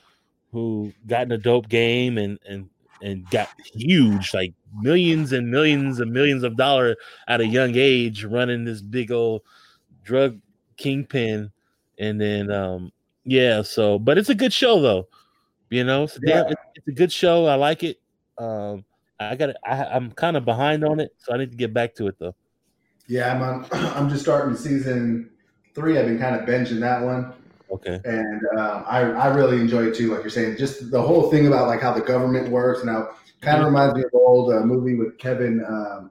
who 0.52 0.92
got 1.06 1.22
in 1.24 1.32
a 1.32 1.38
dope 1.38 1.68
game 1.68 2.18
and 2.18 2.38
and 2.46 2.68
and 3.02 3.28
got 3.30 3.48
huge, 3.74 4.34
like 4.34 4.52
millions 4.80 5.32
and 5.32 5.50
millions 5.50 6.00
and 6.00 6.12
millions 6.12 6.42
of 6.42 6.56
dollars 6.56 6.96
at 7.28 7.40
a 7.40 7.46
young 7.46 7.72
age, 7.74 8.24
running 8.24 8.64
this 8.64 8.82
big 8.82 9.10
old 9.10 9.42
drug 10.04 10.38
kingpin, 10.76 11.50
and 11.98 12.20
then 12.20 12.50
um 12.50 12.92
yeah, 13.24 13.62
so 13.62 13.98
but 13.98 14.18
it's 14.18 14.28
a 14.28 14.34
good 14.34 14.52
show 14.52 14.80
though. 14.80 15.08
You 15.70 15.84
know, 15.84 16.04
it's, 16.04 16.16
a 16.16 16.20
damn- 16.20 16.46
Yeah. 16.48 16.54
it's, 16.74 16.88
a 16.88 16.92
good 16.92 17.12
show. 17.12 17.46
I 17.46 17.54
like 17.54 17.84
it. 17.84 18.00
Um, 18.38 18.84
I 19.20 19.36
got 19.36 19.50
I, 19.64 19.84
I'm 19.84 20.10
kind 20.12 20.36
of 20.36 20.44
behind 20.44 20.84
on 20.84 20.98
it, 20.98 21.14
so 21.18 21.32
I 21.32 21.38
need 21.38 21.50
to 21.52 21.56
get 21.56 21.72
back 21.72 21.94
to 21.96 22.06
it 22.08 22.16
though. 22.18 22.34
Yeah, 23.06 23.32
I'm 23.34 23.42
on. 23.42 23.66
I'm 23.72 24.08
just 24.08 24.22
starting 24.22 24.56
season 24.56 25.30
three. 25.74 25.98
I've 25.98 26.06
been 26.06 26.18
kind 26.18 26.34
of 26.34 26.48
binging 26.48 26.80
that 26.80 27.02
one, 27.02 27.32
Okay. 27.72 28.00
and 28.04 28.40
um, 28.58 28.84
I 28.86 29.00
I 29.02 29.26
really 29.34 29.58
enjoy 29.60 29.84
it 29.86 29.94
too. 29.94 30.12
Like 30.12 30.22
you're 30.22 30.30
saying, 30.30 30.56
just 30.56 30.90
the 30.90 31.00
whole 31.00 31.30
thing 31.30 31.46
about 31.46 31.68
like 31.68 31.80
how 31.80 31.92
the 31.92 32.00
government 32.00 32.50
works 32.50 32.80
and 32.80 32.90
how 32.90 33.10
kind 33.40 33.58
of 33.60 33.66
reminds 33.66 33.94
me 33.94 34.00
of 34.00 34.10
an 34.12 34.20
old 34.20 34.52
uh, 34.52 34.60
movie 34.60 34.96
with 34.96 35.16
Kevin 35.18 35.64
um, 35.68 36.10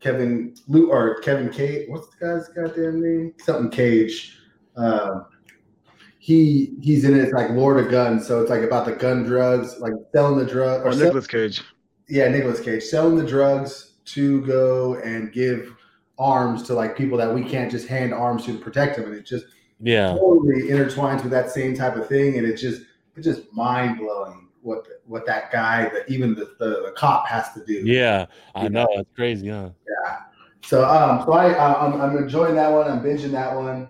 Kevin 0.00 0.54
Lu 0.68 0.90
or 0.90 1.20
Kevin 1.20 1.50
Cage. 1.50 1.88
What's 1.88 2.08
the 2.08 2.26
guy's 2.26 2.48
goddamn 2.48 3.00
name? 3.00 3.34
Something 3.38 3.70
Cage. 3.70 4.38
Um, 4.76 5.26
he 6.18 6.74
he's 6.82 7.04
in 7.04 7.14
it. 7.14 7.22
It's 7.22 7.32
like 7.32 7.50
Lord 7.50 7.78
of 7.84 7.90
Guns, 7.90 8.26
so 8.26 8.40
it's 8.40 8.50
like 8.50 8.62
about 8.62 8.84
the 8.86 8.92
gun 8.92 9.22
drugs, 9.22 9.78
like 9.78 9.92
selling 10.12 10.38
the 10.38 10.44
drug 10.50 10.82
Or 10.82 10.88
or 10.88 10.92
sell- 10.92 11.04
Nicolas 11.04 11.26
Cage. 11.26 11.62
yeah, 12.08 12.28
Nicolas 12.28 12.60
Cage 12.60 12.82
selling 12.82 13.16
the 13.16 13.24
drugs 13.26 13.94
to 14.06 14.44
go 14.46 14.96
and 14.96 15.32
give 15.32 15.72
arms 16.18 16.62
to 16.64 16.74
like 16.74 16.96
people 16.96 17.18
that 17.18 17.32
we 17.32 17.44
can't 17.44 17.70
just 17.70 17.86
hand 17.86 18.12
arms 18.12 18.44
to 18.46 18.52
to 18.52 18.58
protect 18.58 18.96
them, 18.96 19.06
and 19.06 19.14
it 19.14 19.24
just 19.26 19.44
Yeah. 19.80 20.14
totally 20.14 20.62
intertwines 20.64 21.22
with 21.22 21.32
that 21.32 21.50
same 21.50 21.76
type 21.76 21.96
of 21.96 22.08
thing, 22.08 22.38
and 22.38 22.46
it 22.46 22.56
just 22.56 22.82
it's 23.14 23.26
just 23.26 23.52
mind 23.52 23.98
blowing 23.98 24.48
what 24.62 24.86
what 25.06 25.24
that 25.26 25.52
guy, 25.52 25.84
that 25.90 26.08
even 26.08 26.34
the, 26.34 26.54
the, 26.58 26.82
the 26.86 26.94
cop 26.96 27.26
has 27.28 27.52
to 27.52 27.64
do. 27.64 27.74
Yeah. 27.84 28.26
I 28.54 28.68
know. 28.68 28.86
It's 28.92 29.10
crazy, 29.14 29.48
huh? 29.48 29.70
Yeah. 29.88 30.18
So 30.62 30.84
um, 30.84 31.24
so 31.24 31.32
I 31.32 31.86
I'm, 31.86 32.00
I'm 32.00 32.16
enjoying 32.16 32.56
that 32.56 32.72
one. 32.72 32.90
I'm 32.90 33.00
binging 33.00 33.30
that 33.32 33.54
one. 33.54 33.88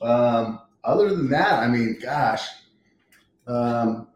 Um, 0.00 0.60
other 0.84 1.08
than 1.08 1.28
that, 1.30 1.54
I 1.54 1.68
mean, 1.68 1.98
gosh, 2.00 2.46
um, 3.46 4.08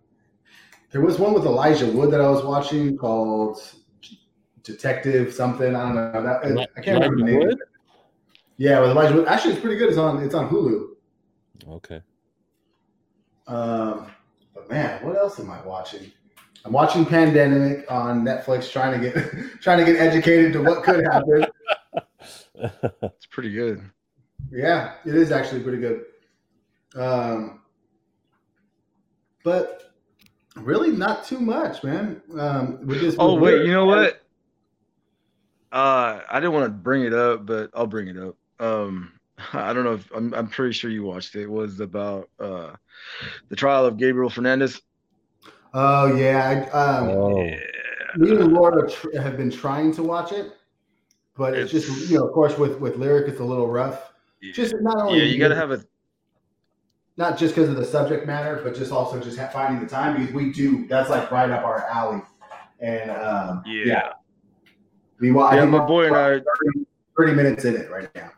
there 0.91 1.01
was 1.01 1.19
one 1.19 1.35
with 1.35 1.45
Elijah 1.45 1.87
Wood 1.87 2.11
that 2.13 2.21
I 2.21 2.29
was 2.29 2.45
watching 2.45 2.97
called 2.97 3.61
Detective 4.63 5.33
something. 5.33 5.75
I 5.75 5.83
don't 5.83 5.95
know. 5.95 6.23
That, 6.23 6.69
I 6.77 6.81
can't 6.81 7.03
remember 7.03 7.17
the 7.17 7.25
name. 7.25 7.39
Wood? 7.39 7.59
Of 8.59 8.65
it. 8.65 8.69
Yeah, 8.69 8.81
with 8.81 8.91
Elijah 8.91 9.15
Wood. 9.15 9.29
Actually, 9.29 9.53
it's 9.53 9.61
pretty 9.61 9.77
good. 9.77 9.89
It's 9.89 9.99
on 9.99 10.23
it's 10.23 10.35
on 10.35 10.49
Hulu. 10.49 10.89
Okay. 11.69 12.03
Um, 13.47 14.11
but 14.55 14.69
man, 14.71 15.05
what 15.05 15.17
else 15.17 15.41
am 15.41 15.51
I 15.51 15.61
watching? 15.63 16.13
I'm 16.65 16.73
watching 16.73 17.07
Pandemic 17.07 17.91
on 17.91 18.25
Netflix, 18.25 18.71
trying 18.71 19.01
to 19.01 19.11
get 19.11 19.15
trying 19.61 19.79
to 19.79 19.85
get 19.85 20.01
educated 20.01 20.53
to 20.55 20.63
what 20.63 20.83
could 20.83 21.05
happen. 21.05 21.47
It's 23.03 23.27
pretty 23.27 23.53
good. 23.53 23.89
Yeah, 24.51 24.95
it 25.05 25.15
is 25.15 25.31
actually 25.31 25.63
pretty 25.63 25.79
good. 25.79 26.07
Um, 26.97 27.61
but 29.45 29.95
really 30.57 30.91
not 30.91 31.25
too 31.25 31.39
much, 31.39 31.85
man. 31.85 32.21
Um, 32.37 32.87
with 32.87 33.01
this. 33.01 33.17
Oh 33.19 33.37
wait, 33.37 33.65
you 33.65 33.73
know 33.73 33.85
what? 33.87 34.23
Uh, 35.71 36.21
I 36.29 36.41
didn't 36.41 36.53
want 36.53 36.65
to 36.65 36.71
bring 36.71 37.05
it 37.05 37.13
up, 37.13 37.47
but 37.47 37.71
I'll 37.75 37.87
bring 37.87 38.09
it 38.09 38.17
up. 38.17 38.37
Um, 38.61 39.13
I 39.53 39.73
don't 39.73 39.85
know 39.85 39.95
if 39.95 40.11
I'm. 40.15 40.35
I'm 40.35 40.49
pretty 40.49 40.73
sure 40.73 40.91
you 40.91 41.05
watched 41.05 41.35
it. 41.37 41.43
It 41.43 41.51
was 41.51 41.81
about 41.81 42.29
uh, 42.41 42.73
the 43.49 43.57
trial 43.57 43.87
of 43.87 43.97
Gabriel 43.97 44.31
Fernandez. 44.31 44.81
Oh 45.75 46.17
yeah, 46.17 46.67
I, 46.73 46.77
um, 46.77 47.09
oh. 47.09 47.45
Yeah. 47.45 47.57
me 48.17 48.31
and 48.33 48.53
Laura 48.53 48.91
tr- 48.91 49.17
have 49.21 49.37
been 49.37 49.51
trying 49.51 49.93
to 49.95 50.03
watch 50.03 50.33
it, 50.33 50.53
but 51.37 51.55
it's, 51.55 51.73
It's- 51.75 51.87
just 51.89 52.11
you 52.11 52.19
know, 52.19 52.27
of 52.27 52.33
course, 52.33 52.57
with 52.59 52.81
with 52.81 52.97
lyric, 52.97 53.29
it's 53.29 53.41
a 53.41 53.45
little 53.45 53.69
rough. 53.69 54.13
Just 54.55 54.75
not 54.81 54.97
only 54.99 55.19
Yeah, 55.19 55.25
you 55.27 55.39
gotta 55.39 55.55
have 55.57 55.71
a. 55.73 55.85
not 57.17 57.37
just 57.39 57.55
because 57.55 57.69
of 57.69 57.77
the 57.77 57.85
subject 57.85 58.27
matter, 58.27 58.61
but 58.65 58.75
just 58.75 58.91
also 58.93 59.21
just 59.21 59.39
ha- 59.39 59.49
finding 59.49 59.81
the 59.83 59.89
time 59.89 60.17
because 60.17 60.33
we 60.35 60.53
do. 60.53 60.87
That's 60.89 61.11
like 61.11 61.31
right 61.31 61.51
up 61.51 61.65
our 61.65 61.87
alley, 61.87 62.23
and 62.81 63.11
um, 63.11 63.63
Yeah. 63.67 63.85
yeah, 63.85 64.13
we 65.21 65.31
wa- 65.33 65.53
Yeah, 65.55 65.65
my 65.67 65.85
boy 65.87 66.07
and 66.07 66.17
I. 66.17 66.29
30, 66.39 66.45
30 67.19 67.35
minutes 67.35 67.65
in 67.65 67.77
it 67.77 67.91
right 67.91 68.09
now. 68.15 68.31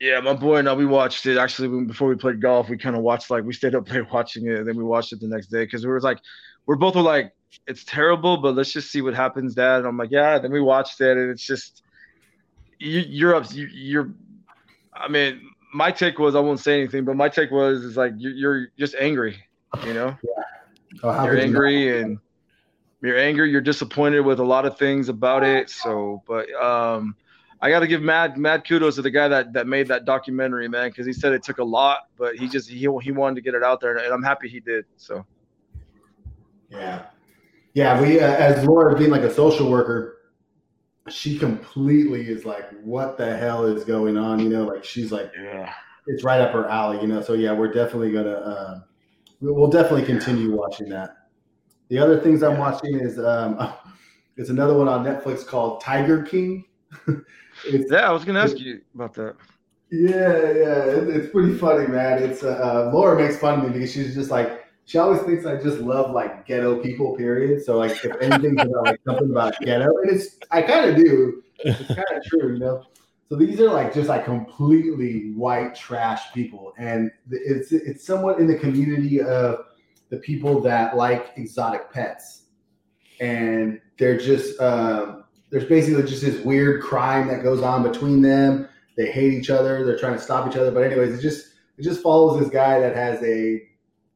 Yeah, 0.00 0.20
my 0.20 0.32
boy 0.32 0.56
and 0.56 0.68
I, 0.68 0.72
we 0.72 0.86
watched 0.86 1.26
it 1.26 1.36
actually 1.36 1.84
before 1.84 2.08
we 2.08 2.16
played 2.16 2.40
golf. 2.40 2.70
We 2.70 2.78
kind 2.78 2.96
of 2.96 3.02
watched 3.02 3.30
like 3.30 3.44
we 3.44 3.52
stayed 3.52 3.74
up 3.74 3.90
late 3.92 4.10
watching 4.10 4.46
it, 4.46 4.58
and 4.58 4.68
then 4.68 4.76
we 4.76 4.82
watched 4.82 5.12
it 5.12 5.20
the 5.20 5.28
next 5.28 5.48
day 5.48 5.64
because 5.64 5.84
we 5.84 5.90
were 5.90 6.00
like, 6.00 6.18
we're 6.66 6.76
both 6.76 6.96
were 6.96 7.02
like, 7.02 7.32
it's 7.66 7.84
terrible, 7.84 8.38
but 8.38 8.54
let's 8.54 8.72
just 8.72 8.90
see 8.90 9.02
what 9.02 9.14
happens, 9.14 9.54
Dad. 9.54 9.78
And 9.78 9.86
I'm 9.86 9.98
like, 9.98 10.10
yeah. 10.10 10.38
Then 10.38 10.52
we 10.52 10.60
watched 10.60 11.00
it, 11.00 11.16
and 11.16 11.30
it's 11.30 11.44
just 11.44 11.82
you, 12.78 13.00
you're 13.00 13.34
up, 13.34 13.52
you, 13.52 13.66
you're. 13.66 14.10
I 14.94 15.08
mean, 15.08 15.40
my 15.72 15.90
take 15.90 16.18
was 16.18 16.34
I 16.34 16.40
won't 16.40 16.60
say 16.60 16.78
anything, 16.78 17.04
but 17.04 17.16
my 17.16 17.28
take 17.28 17.50
was 17.50 17.84
is 17.84 17.96
like 17.96 18.12
you're, 18.16 18.32
you're 18.32 18.68
just 18.78 18.94
angry, 18.98 19.42
you 19.84 19.94
know. 19.94 20.16
Oh, 21.02 21.12
how 21.12 21.24
you're 21.24 21.34
could 21.34 21.40
you 21.40 21.46
angry 21.46 22.00
and 22.00 22.18
you're 23.02 23.18
angry. 23.18 23.50
You're 23.50 23.60
disappointed 23.60 24.20
with 24.20 24.40
a 24.40 24.44
lot 24.44 24.66
of 24.66 24.78
things 24.78 25.08
about 25.08 25.44
it. 25.44 25.70
So, 25.70 26.22
but 26.26 26.52
um, 26.54 27.16
I 27.62 27.68
got 27.70 27.80
to 27.80 27.86
give 27.86 28.00
mad 28.00 28.38
mad 28.38 28.66
kudos 28.66 28.94
to 28.96 29.02
the 29.02 29.10
guy 29.10 29.28
that 29.28 29.52
that 29.52 29.66
made 29.66 29.86
that 29.88 30.04
documentary, 30.06 30.66
man, 30.68 30.88
because 30.88 31.06
he 31.06 31.12
said 31.12 31.32
it 31.32 31.42
took 31.42 31.58
a 31.58 31.64
lot, 31.64 32.08
but 32.16 32.36
he 32.36 32.48
just 32.48 32.68
he 32.70 32.88
he 33.02 33.12
wanted 33.12 33.34
to 33.36 33.40
get 33.42 33.54
it 33.54 33.62
out 33.62 33.80
there, 33.80 33.96
and 33.96 34.12
I'm 34.12 34.22
happy 34.22 34.48
he 34.48 34.60
did. 34.60 34.86
So. 34.96 35.26
Yeah, 36.70 37.06
yeah. 37.74 38.00
We 38.00 38.20
uh, 38.20 38.26
as 38.26 38.64
Laura 38.64 38.96
being 38.96 39.10
like 39.10 39.22
a 39.22 39.32
social 39.32 39.70
worker, 39.70 40.18
she 41.08 41.38
completely 41.38 42.28
is 42.28 42.44
like, 42.44 42.70
what 42.82 43.18
the 43.18 43.36
hell 43.36 43.66
is 43.66 43.84
going 43.84 44.16
on? 44.16 44.38
You 44.40 44.48
know, 44.48 44.64
like 44.64 44.84
she's 44.84 45.10
like, 45.12 45.32
Yeah. 45.36 45.72
it's 46.06 46.22
right 46.24 46.40
up 46.40 46.52
her 46.52 46.66
alley. 46.68 47.00
You 47.00 47.08
know, 47.08 47.20
so 47.20 47.34
yeah, 47.34 47.52
we're 47.52 47.72
definitely 47.72 48.12
gonna. 48.12 48.30
Uh, 48.30 48.80
we- 49.40 49.52
we'll 49.52 49.70
definitely 49.70 50.04
continue 50.06 50.54
watching 50.54 50.88
that. 50.90 51.16
The 51.88 51.98
other 51.98 52.20
things 52.20 52.42
I'm 52.42 52.56
watching 52.58 53.00
is 53.00 53.18
um, 53.18 53.72
it's 54.36 54.48
another 54.50 54.74
one 54.74 54.88
on 54.88 55.04
Netflix 55.04 55.46
called 55.46 55.80
Tiger 55.82 56.22
King. 56.22 56.64
it's 57.64 57.90
Yeah, 57.90 58.08
I 58.08 58.12
was 58.12 58.24
gonna 58.24 58.40
ask 58.40 58.58
you 58.58 58.80
about 58.94 59.14
that. 59.14 59.36
Yeah, 59.90 60.52
yeah, 60.52 60.84
it, 60.84 61.08
it's 61.08 61.32
pretty 61.32 61.54
funny, 61.54 61.88
man. 61.88 62.22
It's 62.22 62.42
uh, 62.42 62.48
uh, 62.48 62.90
Laura 62.94 63.20
makes 63.20 63.38
fun 63.38 63.58
of 63.58 63.66
me 63.66 63.72
because 63.72 63.92
she's 63.92 64.14
just 64.14 64.30
like 64.30 64.64
she 64.84 64.98
always 64.98 65.20
thinks 65.22 65.46
I 65.46 65.56
just 65.56 65.78
love 65.80 66.12
like 66.12 66.46
ghetto 66.46 66.80
people. 66.80 67.16
Period. 67.16 67.64
So 67.64 67.78
like 67.78 67.92
if 68.04 68.16
anything's 68.20 68.62
about 68.62 68.86
like 68.86 69.00
something 69.04 69.30
about 69.30 69.54
ghetto, 69.60 69.96
and 69.98 70.10
it's 70.10 70.38
I 70.50 70.62
kind 70.62 70.90
of 70.90 70.96
do. 70.96 71.42
It's 71.58 71.88
kind 71.88 72.04
of 72.12 72.24
true, 72.24 72.54
you 72.54 72.58
know. 72.58 72.84
So 73.28 73.36
these 73.36 73.60
are 73.60 73.72
like 73.72 73.94
just 73.94 74.08
like 74.08 74.24
completely 74.24 75.32
white 75.34 75.74
trash 75.74 76.32
people, 76.32 76.72
and 76.78 77.10
it's 77.30 77.70
it's 77.70 78.04
somewhat 78.04 78.40
in 78.40 78.48
the 78.48 78.58
community 78.58 79.20
of 79.20 79.66
the 80.08 80.16
people 80.16 80.60
that 80.62 80.96
like 80.96 81.30
exotic 81.36 81.92
pets, 81.92 82.46
and 83.20 83.80
they're 83.98 84.18
just 84.18 84.60
um, 84.60 85.24
there's 85.50 85.64
basically 85.64 86.02
just 86.04 86.22
this 86.22 86.44
weird 86.44 86.82
crime 86.82 87.28
that 87.28 87.42
goes 87.42 87.62
on 87.62 87.82
between 87.82 88.22
them. 88.22 88.68
They 88.96 89.10
hate 89.10 89.32
each 89.32 89.50
other. 89.50 89.84
They're 89.84 89.98
trying 89.98 90.14
to 90.14 90.22
stop 90.22 90.48
each 90.48 90.56
other. 90.56 90.70
But 90.70 90.84
anyways 90.84 91.18
it 91.18 91.22
just 91.22 91.54
it 91.76 91.82
just 91.82 92.02
follows 92.02 92.40
this 92.40 92.50
guy 92.50 92.80
that 92.80 92.94
has 92.94 93.22
a 93.22 93.62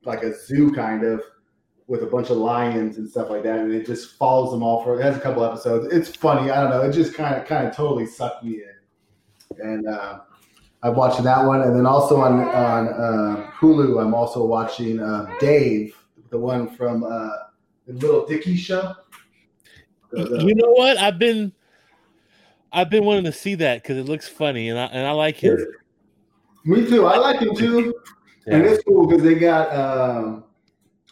like 0.05 0.23
a 0.23 0.35
zoo 0.39 0.73
kind 0.73 1.05
of 1.05 1.23
with 1.87 2.03
a 2.03 2.07
bunch 2.07 2.31
of 2.31 2.39
lions 2.39 2.99
and 2.99 3.09
stuff 3.09 3.31
like 3.31 3.43
that. 3.43 3.59
And 3.59 3.73
it 3.73 3.87
just 3.87 4.17
follows 4.17 4.53
them 4.53 4.63
all 4.63 4.83
for 4.83 4.99
it 4.99 5.03
has 5.03 5.17
a 5.17 5.21
couple 5.21 5.45
episodes. 5.45 5.93
It's 5.93 6.15
funny. 6.15 6.51
I 6.51 6.61
don't 6.61 6.71
know. 6.71 6.83
It 6.83 6.93
just 6.93 7.15
kind 7.15 7.35
of 7.35 7.47
kind 7.47 7.67
of 7.67 7.75
totally 7.75 8.07
sucked 8.07 8.45
me 8.45 8.63
in. 8.63 9.61
And 9.61 9.89
uh, 9.89 10.21
i'm 10.83 10.95
watching 10.95 11.25
that 11.25 11.45
one. 11.45 11.63
And 11.63 11.77
then 11.77 11.87
also 11.87 12.21
on 12.21 12.41
on 12.49 12.89
uh, 12.89 13.51
hulu 13.59 14.01
i'm 14.01 14.15
also 14.15 14.45
watching 14.45 15.01
uh, 15.01 15.27
dave 15.41 15.97
the 16.31 16.39
one 16.39 16.69
from 16.69 17.05
uh, 17.05 17.29
the 17.87 17.93
Lil 17.93 18.27
Dicky 18.27 18.57
show 18.57 18.95
You 20.17 20.55
know 20.55 20.71
what? 20.73 20.97
I've 20.99 21.19
been 21.19 21.53
I've 22.73 22.91
been 22.91 23.05
wanting 23.05 23.25
to 23.25 23.33
see 23.33 23.55
that 23.57 23.83
because 23.83 23.97
it 23.97 24.05
looks 24.07 24.29
funny 24.29 24.69
and 24.69 24.79
I 24.79 24.85
and 24.87 25.07
I 25.07 25.13
like 25.13 25.37
him. 25.37 25.57
me 26.65 26.87
too 26.89 27.07
i 27.07 27.17
like 27.17 27.41
him 27.41 27.55
too 27.55 27.95
And 28.47 28.65
it's 28.67 28.83
cool 28.85 29.07
because 29.07 29.23
they 29.23 29.37
got 29.37 29.75
um, 29.75 30.45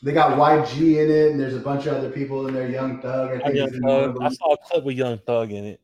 they 0.02 0.12
got 0.12 0.36
YG 0.36 1.02
in 1.02 1.10
it, 1.10 1.30
and 1.30 1.40
there's 1.40 1.54
a 1.54 1.60
bunch 1.60 1.86
of 1.86 1.94
other 1.94 2.10
people 2.10 2.46
in 2.46 2.54
there. 2.54 2.68
Young 2.68 3.00
Thug, 3.00 3.30
I 3.30 3.42
think. 3.42 3.54
Young 3.56 3.68
is 3.68 3.74
in 3.76 3.82
one 3.84 4.04
of 4.04 4.14
Thug. 4.14 4.22
I 4.22 4.28
saw 4.30 4.52
a 4.52 4.56
clip 4.58 4.84
with 4.84 4.96
Young 4.96 5.18
Thug 5.18 5.50
in 5.52 5.64
it. 5.64 5.80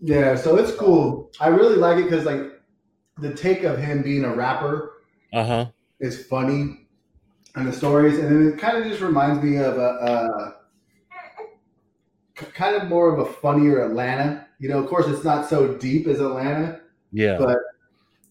Yeah, 0.00 0.34
so 0.34 0.56
it's 0.56 0.72
cool. 0.72 1.30
I 1.40 1.48
really 1.48 1.76
like 1.76 1.98
it 1.98 2.04
because 2.04 2.24
like 2.24 2.42
the 3.18 3.34
take 3.34 3.62
of 3.62 3.78
him 3.78 4.02
being 4.02 4.24
a 4.24 4.34
rapper 4.34 5.04
Uh 5.32 5.44
huh. 5.44 5.66
is 6.00 6.26
funny, 6.26 6.88
and 7.54 7.68
the 7.68 7.72
stories, 7.72 8.18
and 8.18 8.26
then 8.28 8.52
it 8.52 8.58
kind 8.58 8.76
of 8.78 8.84
just 8.84 9.00
reminds 9.00 9.42
me 9.42 9.56
of 9.58 9.78
a, 9.78 9.80
a 9.80 10.56
kind 12.34 12.76
of 12.76 12.88
more 12.88 13.12
of 13.12 13.18
a 13.26 13.30
funnier 13.32 13.84
Atlanta. 13.84 14.46
You 14.58 14.68
know, 14.68 14.78
of 14.78 14.88
course, 14.88 15.06
it's 15.06 15.24
not 15.24 15.48
so 15.48 15.74
deep 15.74 16.06
as 16.06 16.20
Atlanta, 16.20 16.80
Yeah. 17.12 17.38
but 17.38 17.58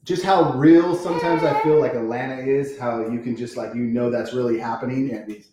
just 0.04 0.24
how 0.24 0.54
real 0.54 0.95
sometimes 0.95 1.43
I 1.43 1.62
feel 1.64 1.80
like 1.80 1.93
Atlanta 1.93 2.41
is, 2.41 2.78
how 2.78 3.08
you 3.08 3.20
can 3.22 3.36
just 3.38 3.56
like 3.56 3.74
you 3.74 3.84
know 3.84 4.10
that's 4.10 4.34
really 4.34 4.60
happening, 4.60 5.12
and 5.14 5.30
it's 5.32 5.47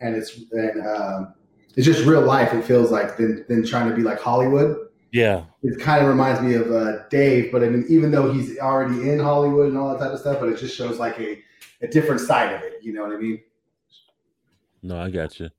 and 0.00 0.14
it's 0.14 0.40
and 0.52 0.86
um, 0.86 1.34
it's 1.76 1.86
just 1.86 2.04
real 2.06 2.20
life. 2.22 2.52
It 2.54 2.62
feels 2.64 2.90
like 2.90 3.16
than 3.16 3.44
than 3.48 3.66
trying 3.66 3.88
to 3.90 3.96
be 3.96 4.02
like 4.02 4.20
Hollywood. 4.20 4.88
yeah. 5.12 5.44
It 5.64 5.80
kind 5.80 6.02
of 6.02 6.08
reminds 6.08 6.40
me 6.40 6.54
of 6.54 6.70
uh, 6.70 7.08
Dave, 7.08 7.50
but 7.50 7.64
I 7.64 7.68
mean, 7.68 7.84
even 7.88 8.12
though 8.12 8.30
he's 8.32 8.58
already 8.58 9.10
in 9.10 9.18
Hollywood 9.18 9.68
and 9.68 9.76
all 9.76 9.90
that 9.90 9.98
type 9.98 10.12
of 10.12 10.20
stuff, 10.20 10.38
but 10.38 10.48
it 10.50 10.58
just 10.58 10.76
shows 10.76 10.98
like 11.00 11.18
a 11.18 11.42
a 11.82 11.88
different 11.88 12.20
side 12.20 12.52
of 12.54 12.62
it. 12.62 12.74
You 12.82 12.92
know 12.92 13.02
what 13.02 13.12
I 13.12 13.18
mean? 13.18 13.40
No, 14.82 14.98
I 14.98 15.10
got 15.10 15.40
you. 15.40 15.50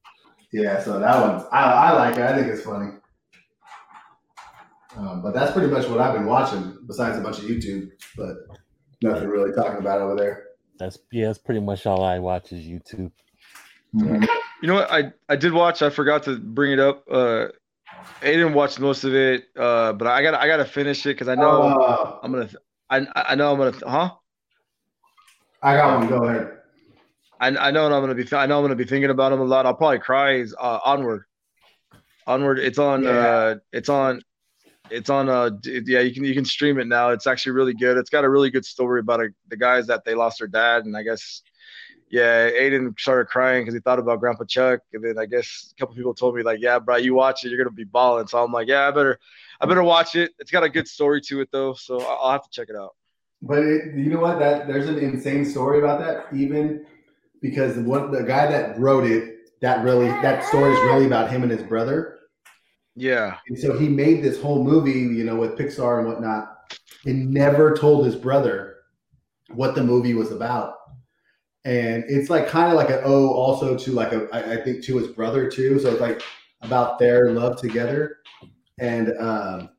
Yeah. 0.52 0.82
So 0.84 1.00
that 1.00 1.22
one's 1.22 1.44
I, 1.52 1.64
I 1.64 1.92
like 1.94 2.18
it. 2.18 2.22
I 2.24 2.36
think 2.36 2.48
it's 2.48 2.64
funny. 2.64 2.92
Um, 4.98 5.22
but 5.22 5.34
that's 5.34 5.52
pretty 5.52 5.72
much 5.72 5.88
what 5.88 6.00
I've 6.00 6.14
been 6.14 6.26
watching, 6.26 6.78
besides 6.88 7.18
a 7.18 7.22
bunch 7.22 7.38
of 7.38 7.46
YouTube. 7.46 7.90
But 8.18 8.36
nothing 9.02 9.30
really 9.30 9.54
talking 9.54 9.80
about 9.80 10.02
over 10.02 10.16
there. 10.16 10.44
That's 10.78 10.98
yeah. 11.12 11.28
That's 11.28 11.40
pretty 11.40 11.62
much 11.62 11.86
all 11.86 12.04
I 12.04 12.20
watch 12.20 12.52
is 12.52 12.66
YouTube. 12.66 13.12
You 14.62 14.68
know 14.68 14.76
what? 14.76 14.92
I 14.92 15.12
I 15.30 15.36
did 15.36 15.54
watch. 15.54 15.82
I 15.82 15.90
forgot 15.90 16.24
to 16.24 16.38
bring 16.38 16.74
it 16.74 16.80
up. 16.80 17.04
didn't 18.32 18.54
watch 18.54 18.80
most 18.80 19.04
of 19.04 19.14
it. 19.16 19.46
Uh, 19.58 19.94
but 19.94 20.08
I 20.08 20.22
got 20.22 20.32
to 20.32 20.42
I 20.42 20.48
got 20.48 20.58
to 20.58 20.66
finish 20.66 21.06
it 21.06 21.10
because 21.10 21.28
I 21.28 21.36
know 21.36 21.62
Uh, 21.62 22.20
I'm 22.22 22.32
gonna. 22.32 22.50
I 22.90 23.08
I 23.16 23.36
know 23.36 23.52
I'm 23.52 23.58
gonna. 23.58 23.90
Huh? 23.90 24.12
I 25.62 25.76
got 25.76 26.00
one. 26.00 26.10
Go 26.10 26.24
ahead. 26.26 26.59
I 27.40 27.48
I 27.48 27.72
know 27.72 27.86
I'm 27.86 28.02
gonna 28.02 28.16
be. 28.16 28.28
I 28.36 28.46
know 28.46 28.58
I'm 28.58 28.64
gonna 28.64 28.76
be 28.76 28.86
thinking 28.86 29.10
about 29.10 29.32
him 29.32 29.40
a 29.40 29.46
lot. 29.46 29.66
I'll 29.66 29.74
probably 29.74 30.00
cry. 30.00 30.36
Is 30.36 30.56
uh, 30.60 30.80
onward. 30.84 31.24
Onward. 32.28 32.60
It's 32.60 32.78
on. 32.78 33.04
Yeah. 33.04 33.10
Uh, 33.10 33.56
it's 33.72 33.90
on. 33.90 34.22
It's 34.90 35.10
on. 35.10 35.30
Uh, 35.30 35.52
yeah, 35.64 36.02
you 36.02 36.14
can 36.14 36.24
you 36.26 36.34
can 36.34 36.46
stream 36.46 36.80
it 36.80 36.88
now. 36.88 37.10
It's 37.10 37.28
actually 37.28 37.54
really 37.54 37.74
good. 37.74 37.98
It's 37.98 38.10
got 38.10 38.26
a 38.26 38.30
really 38.30 38.50
good 38.50 38.66
story 38.66 39.00
about 39.00 39.22
a, 39.22 39.30
the 39.48 39.58
guys 39.58 39.88
that 39.88 40.04
they 40.04 40.16
lost 40.16 40.40
their 40.40 40.48
dad, 40.48 40.86
and 40.86 40.96
I 40.96 41.04
guess. 41.04 41.42
Yeah, 42.12 42.50
Aiden 42.50 43.00
started 43.00 43.28
crying 43.28 43.62
because 43.62 43.76
he 43.76 43.82
thought 43.82 44.00
about 44.00 44.20
Grandpa 44.20 44.44
Chuck, 44.44 44.80
and 44.94 45.04
then 45.04 45.20
I 45.20 45.28
guess 45.28 45.72
a 45.72 45.80
couple 45.80 45.94
people 45.94 46.16
told 46.16 46.36
me 46.36 46.42
like, 46.42 46.58
"Yeah, 46.60 46.80
bro, 46.80 46.96
you 46.96 47.14
watch 47.14 47.46
it, 47.46 47.50
you're 47.50 47.64
gonna 47.64 47.70
be 47.70 47.84
balling." 47.84 48.26
So 48.26 48.44
I'm 48.44 48.52
like, 48.52 48.68
"Yeah, 48.68 48.88
I 48.88 48.92
better, 48.92 49.20
I 49.62 49.68
better 49.68 49.84
watch 49.84 50.16
it." 50.16 50.32
It's 50.40 50.50
got 50.50 50.64
a 50.64 50.70
good 50.70 50.88
story 50.88 51.22
to 51.28 51.42
it 51.42 51.50
though, 51.52 51.76
so 51.76 52.02
I'll 52.02 52.32
have 52.32 52.42
to 52.42 52.50
check 52.50 52.70
it 52.70 52.76
out. 52.76 52.96
But 53.44 53.60
it, 53.60 53.96
you 53.96 54.10
know 54.10 54.20
what? 54.20 54.40
That 54.40 54.68
there's 54.68 54.90
an 54.90 54.98
insane 54.98 55.46
story 55.46 55.78
about 55.78 56.00
that. 56.00 56.36
Even 56.36 56.88
because 57.42 57.76
the 57.76 57.84
one 57.84 58.12
the 58.12 58.24
guy 58.24 58.48
that 58.48 58.80
wrote 58.80 59.06
it, 59.06 59.60
that 59.62 59.84
really 59.84 60.08
that 60.08 60.44
story 60.46 60.74
is 60.74 60.80
really 60.84 61.06
about 61.06 61.30
him 61.30 61.44
and 61.44 61.52
his 61.52 61.64
brother. 61.64 62.20
Yeah, 62.96 63.38
And 63.48 63.58
so 63.58 63.78
he 63.78 63.88
made 63.88 64.24
this 64.24 64.42
whole 64.42 64.64
movie, 64.64 64.92
you 64.92 65.24
know, 65.24 65.38
with 65.38 65.58
Pixar 65.58 66.00
and 66.00 66.08
whatnot, 66.08 66.74
and 67.06 67.32
never 67.32 67.74
told 67.76 68.06
his 68.06 68.16
brother 68.16 68.76
what 69.54 69.74
the 69.74 69.84
movie 69.84 70.14
was 70.14 70.32
about. 70.32 70.76
And 71.66 72.04
it's 72.08 72.30
like 72.30 72.48
kind 72.48 72.70
of 72.72 72.76
like 72.76 72.90
an 72.90 73.02
oh, 73.04 73.30
also 73.34 73.78
to 73.78 73.92
like 73.92 74.12
a 74.12 74.28
I, 74.34 74.54
I 74.54 74.64
think 74.64 74.84
to 74.86 74.98
his 74.98 75.08
brother 75.08 75.50
too. 75.50 75.80
So 75.80 75.92
it's 75.92 76.02
like 76.02 76.22
about 76.62 77.00
their 77.00 77.32
love 77.32 77.60
together. 77.60 78.18
And 78.80 79.14
um 79.20 79.70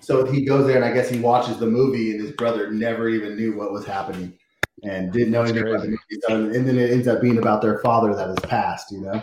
so 0.00 0.24
he 0.24 0.44
goes 0.46 0.66
there 0.66 0.76
and 0.76 0.84
I 0.84 0.92
guess 0.92 1.10
he 1.10 1.20
watches 1.20 1.58
the 1.58 1.66
movie 1.66 2.10
and 2.12 2.20
his 2.20 2.32
brother 2.32 2.70
never 2.70 3.08
even 3.08 3.36
knew 3.36 3.56
what 3.56 3.72
was 3.72 3.84
happening 3.84 4.38
and 4.82 5.12
didn't 5.12 5.30
know 5.30 5.42
That's 5.42 5.52
anything 5.52 5.72
about 5.72 5.82
the 5.82 5.88
movie. 5.88 6.00
So, 6.22 6.34
and 6.58 6.66
then 6.66 6.78
it 6.78 6.90
ends 6.90 7.08
up 7.08 7.20
being 7.20 7.38
about 7.38 7.62
their 7.62 7.78
father 7.78 8.14
that 8.14 8.28
has 8.28 8.38
passed, 8.40 8.90
you 8.90 9.00
know? 9.00 9.22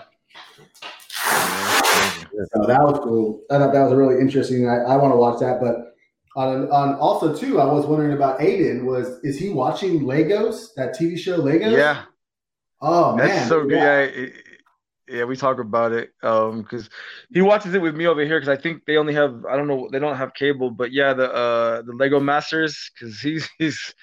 So 2.54 2.68
that 2.68 2.82
was 2.82 3.00
cool. 3.04 3.42
I 3.50 3.58
thought 3.58 3.74
that 3.74 3.82
was 3.82 3.94
really 3.94 4.22
interesting. 4.22 4.70
I, 4.70 4.78
I 4.78 4.96
want 4.98 5.12
to 5.12 5.18
watch 5.18 5.40
that. 5.40 5.60
But 5.60 5.96
on 6.40 6.70
on 6.72 6.96
also 6.96 7.36
too, 7.36 7.60
I 7.60 7.66
was 7.66 7.86
wondering 7.86 8.14
about 8.14 8.40
Aiden. 8.40 8.86
Was 8.86 9.20
is 9.24 9.40
he 9.40 9.50
watching 9.50 10.02
Legos? 10.02 10.74
That 10.76 10.96
TV 10.96 11.18
show 11.18 11.40
Legos? 11.40 11.76
yeah. 11.76 12.04
Oh 12.80 13.16
man, 13.16 13.28
That's 13.28 13.48
so 13.48 13.64
good. 13.64 13.72
Yeah, 13.72 14.28
yeah, 15.10 15.24
we 15.24 15.36
talk 15.36 15.60
about 15.60 15.94
it 15.94 16.12
um 16.22 16.62
because 16.62 16.90
he 17.32 17.42
watches 17.42 17.74
it 17.74 17.82
with 17.82 17.96
me 17.96 18.06
over 18.06 18.24
here 18.24 18.40
because 18.40 18.56
I 18.56 18.62
think 18.62 18.86
they 18.86 18.98
only 18.98 19.14
have 19.14 19.46
I 19.46 19.56
don't 19.56 19.68
know 19.68 19.90
they 19.92 20.00
don't 20.00 20.18
have 20.18 20.34
cable, 20.36 20.70
but 20.70 20.92
yeah, 20.92 21.14
the 21.14 21.34
uh 21.34 21.82
the 21.82 21.94
Lego 21.94 22.20
Masters 22.20 22.92
because 22.94 23.20
he's 23.20 23.50
he's 23.58 23.96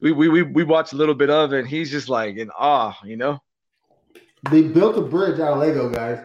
we, 0.00 0.12
we 0.12 0.28
we 0.28 0.42
we 0.42 0.64
watch 0.64 0.92
a 0.92 0.96
little 0.96 1.14
bit 1.14 1.30
of 1.30 1.52
it 1.52 1.60
and 1.60 1.68
he's 1.68 1.90
just 1.90 2.08
like 2.08 2.36
in 2.36 2.50
awe, 2.50 2.96
you 3.04 3.16
know. 3.16 3.40
They 4.50 4.62
built 4.62 4.96
a 4.96 5.02
bridge 5.02 5.40
out 5.40 5.54
of 5.54 5.58
Lego, 5.58 5.88
guys. 5.88 6.24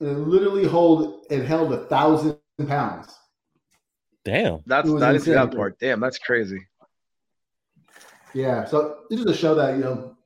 And 0.00 0.08
it 0.08 0.18
literally 0.18 0.64
hold 0.64 1.24
it 1.30 1.44
held 1.44 1.72
a 1.72 1.86
thousand 1.86 2.38
pounds. 2.66 3.14
Damn. 4.24 4.60
That's 4.66 4.88
It 4.88 4.92
was 4.92 5.02
I 5.02 5.16
that 5.18 5.54
part. 5.54 5.78
Damn, 5.78 6.00
that's 6.00 6.18
crazy. 6.18 6.66
Yeah. 8.32 8.64
So 8.64 9.00
this 9.10 9.20
is 9.20 9.26
a 9.26 9.34
show 9.34 9.54
that 9.54 9.76
you 9.76 9.84
know 9.84 10.16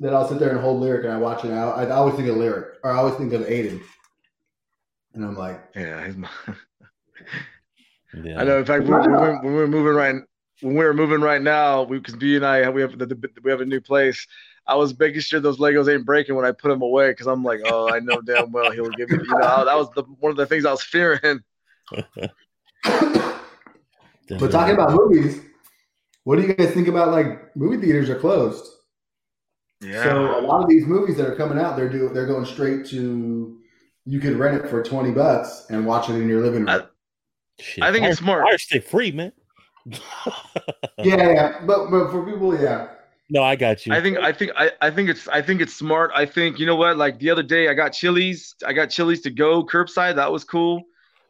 that 0.00 0.14
I'll 0.14 0.28
sit 0.28 0.38
there 0.38 0.50
and 0.50 0.60
hold 0.60 0.80
lyric 0.80 1.04
and 1.04 1.12
I 1.12 1.18
watch 1.18 1.44
it. 1.44 1.50
I, 1.50 1.84
I 1.84 1.90
always 1.90 2.16
think 2.16 2.28
of 2.28 2.36
lyric 2.36 2.78
or 2.82 2.90
I 2.90 2.96
always 2.96 3.14
think 3.14 3.32
of 3.32 3.42
Aiden. 3.42 3.80
And 5.14 5.24
I'm 5.24 5.36
like, 5.36 5.62
Yeah, 5.74 6.04
he's 6.06 6.16
my, 6.16 6.28
Yeah. 8.22 8.40
I 8.40 8.44
know. 8.44 8.58
In 8.58 8.64
fact, 8.64 8.84
when, 8.84 9.00
when, 9.00 9.10
we're, 9.12 9.42
when 9.42 9.54
we're 9.54 9.66
moving 9.66 9.94
right 9.94 10.16
when 10.60 10.74
we're 10.74 10.94
moving 10.94 11.20
right 11.20 11.42
now, 11.42 11.82
we 11.82 11.98
because 11.98 12.16
B 12.16 12.36
and 12.36 12.44
I 12.46 12.68
we 12.70 12.80
have 12.80 12.98
the, 12.98 13.06
the, 13.06 13.30
we 13.42 13.50
have 13.50 13.60
a 13.60 13.64
new 13.66 13.80
place. 13.80 14.26
I 14.66 14.74
was 14.74 14.98
making 14.98 15.20
sure 15.20 15.38
those 15.38 15.58
Legos 15.58 15.92
ain't 15.92 16.04
breaking 16.04 16.34
when 16.34 16.44
I 16.44 16.52
put 16.52 16.68
them 16.68 16.82
away 16.82 17.10
because 17.10 17.26
I'm 17.26 17.44
like, 17.44 17.60
oh, 17.64 17.88
I 17.88 18.00
know 18.00 18.20
damn 18.20 18.50
well 18.50 18.70
he'll 18.70 18.90
give 18.90 19.08
me. 19.10 19.18
You 19.18 19.38
know, 19.38 19.64
that 19.64 19.76
was 19.76 19.90
the 19.94 20.02
one 20.18 20.30
of 20.30 20.36
the 20.36 20.46
things 20.46 20.64
I 20.64 20.70
was 20.72 20.82
fearing. 20.82 21.40
but 24.38 24.50
talking 24.50 24.74
about 24.74 24.92
movies, 24.92 25.40
what 26.24 26.36
do 26.36 26.42
you 26.42 26.54
guys 26.54 26.72
think 26.72 26.88
about 26.88 27.12
like 27.12 27.54
movie 27.56 27.84
theaters 27.84 28.10
are 28.10 28.18
closed? 28.18 28.66
Yeah. 29.80 30.02
So 30.02 30.40
a 30.40 30.42
lot 30.42 30.62
of 30.62 30.68
these 30.68 30.86
movies 30.86 31.16
that 31.18 31.26
are 31.26 31.36
coming 31.36 31.58
out, 31.58 31.76
they're 31.76 31.88
do 31.88 32.08
they're 32.08 32.26
going 32.26 32.46
straight 32.46 32.86
to 32.86 33.60
you 34.04 34.20
could 34.20 34.36
rent 34.36 34.64
it 34.64 34.68
for 34.68 34.82
twenty 34.82 35.12
bucks 35.12 35.66
and 35.70 35.86
watch 35.86 36.08
it 36.08 36.14
in 36.14 36.28
your 36.28 36.42
living 36.42 36.60
room. 36.60 36.68
I- 36.68 36.86
I 37.80 37.90
think 37.90 38.04
it's 38.04 38.18
smart. 38.18 38.42
Fire 38.44 38.58
stay 38.58 38.80
free, 38.80 39.12
man. 39.12 39.32
yeah, 40.98 41.04
yeah, 41.04 41.60
but 41.64 41.90
but 41.90 42.10
for 42.10 42.24
people, 42.24 42.58
yeah, 42.60 42.88
No, 43.28 43.42
I 43.42 43.56
got 43.56 43.86
you. 43.86 43.92
I 43.92 44.00
think 44.00 44.18
I 44.18 44.32
think 44.32 44.52
I, 44.56 44.72
I 44.80 44.90
think 44.90 45.08
it's 45.08 45.28
I 45.28 45.42
think 45.42 45.60
it's 45.60 45.74
smart. 45.74 46.10
I 46.14 46.26
think 46.26 46.58
you 46.58 46.66
know 46.66 46.76
what? 46.76 46.96
Like 46.96 47.18
the 47.18 47.30
other 47.30 47.42
day, 47.42 47.68
I 47.68 47.74
got 47.74 47.92
Chili's. 47.92 48.54
I 48.64 48.72
got 48.72 48.90
Chili's 48.90 49.20
to 49.22 49.30
go 49.30 49.64
curbside. 49.64 50.16
That 50.16 50.30
was 50.30 50.44
cool. 50.44 50.82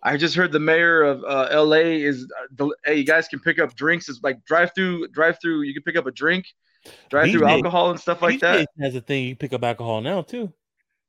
I 0.02 0.16
just 0.16 0.34
heard 0.34 0.52
the 0.52 0.60
mayor 0.60 1.02
of 1.02 1.24
uh, 1.24 1.48
L.A. 1.50 2.02
is 2.02 2.24
uh, 2.24 2.46
the, 2.54 2.74
hey, 2.84 2.96
you 2.96 3.04
guys 3.04 3.28
can 3.28 3.40
pick 3.40 3.58
up 3.58 3.74
drinks. 3.74 4.08
It's 4.08 4.20
like 4.22 4.44
drive 4.44 4.70
through, 4.74 5.08
drive 5.08 5.38
through. 5.42 5.62
You 5.62 5.74
can 5.74 5.82
pick 5.82 5.96
up 5.96 6.06
a 6.06 6.12
drink, 6.12 6.46
drive 7.10 7.30
through 7.30 7.46
alcohol 7.46 7.90
and 7.90 7.98
stuff 7.98 8.22
like 8.22 8.40
that. 8.40 8.60
BJ's 8.60 8.82
has 8.82 8.94
a 8.94 9.00
thing 9.00 9.24
you 9.24 9.36
pick 9.36 9.52
up 9.52 9.64
alcohol 9.64 10.00
now 10.00 10.22
too. 10.22 10.52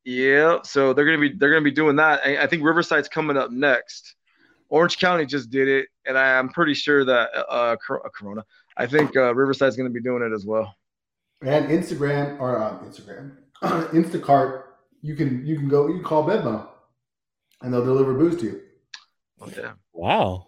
Yeah, 0.04 0.60
so 0.64 0.94
they're 0.94 1.06
gonna 1.06 1.20
be 1.20 1.34
they're 1.38 1.50
gonna 1.50 1.62
be 1.62 1.72
doing 1.72 1.98
that. 1.98 2.22
I, 2.26 2.44
I 2.44 2.48
think 2.48 2.64
Riverside's 2.64 3.10
coming 3.10 3.36
up 3.36 3.52
next. 3.52 4.16
Orange 4.70 4.98
County 5.00 5.26
just 5.26 5.50
did 5.50 5.68
it, 5.68 5.88
and 6.06 6.18
I, 6.18 6.38
am 6.38 6.50
pretty 6.50 6.74
sure 6.74 7.06
that 7.06 7.30
uh, 7.36 7.52
uh, 7.52 7.76
Corona. 7.78 8.44
I 8.76 8.86
think 8.86 9.16
uh, 9.16 9.34
Riverside's 9.34 9.76
gonna 9.78 9.90
be 9.90 10.02
doing 10.02 10.24
it 10.24 10.34
as 10.34 10.46
well. 10.46 10.76
and 11.42 11.68
Instagram 11.70 12.40
or 12.40 12.62
uh, 12.62 12.78
Instagram, 12.80 13.38
Instacart, 13.62 14.64
you 15.02 15.16
can 15.16 15.46
you 15.46 15.56
can 15.56 15.70
go 15.70 15.88
you 15.88 15.96
can 15.96 16.04
call 16.04 16.28
Bedmo, 16.28 16.68
and 17.62 17.74
they'll 17.74 17.86
deliver 17.86 18.14
booze 18.14 18.40
to 18.42 18.46
you. 18.46 18.62
Oh, 19.40 19.50
yeah. 19.56 19.74
Wow. 19.94 20.48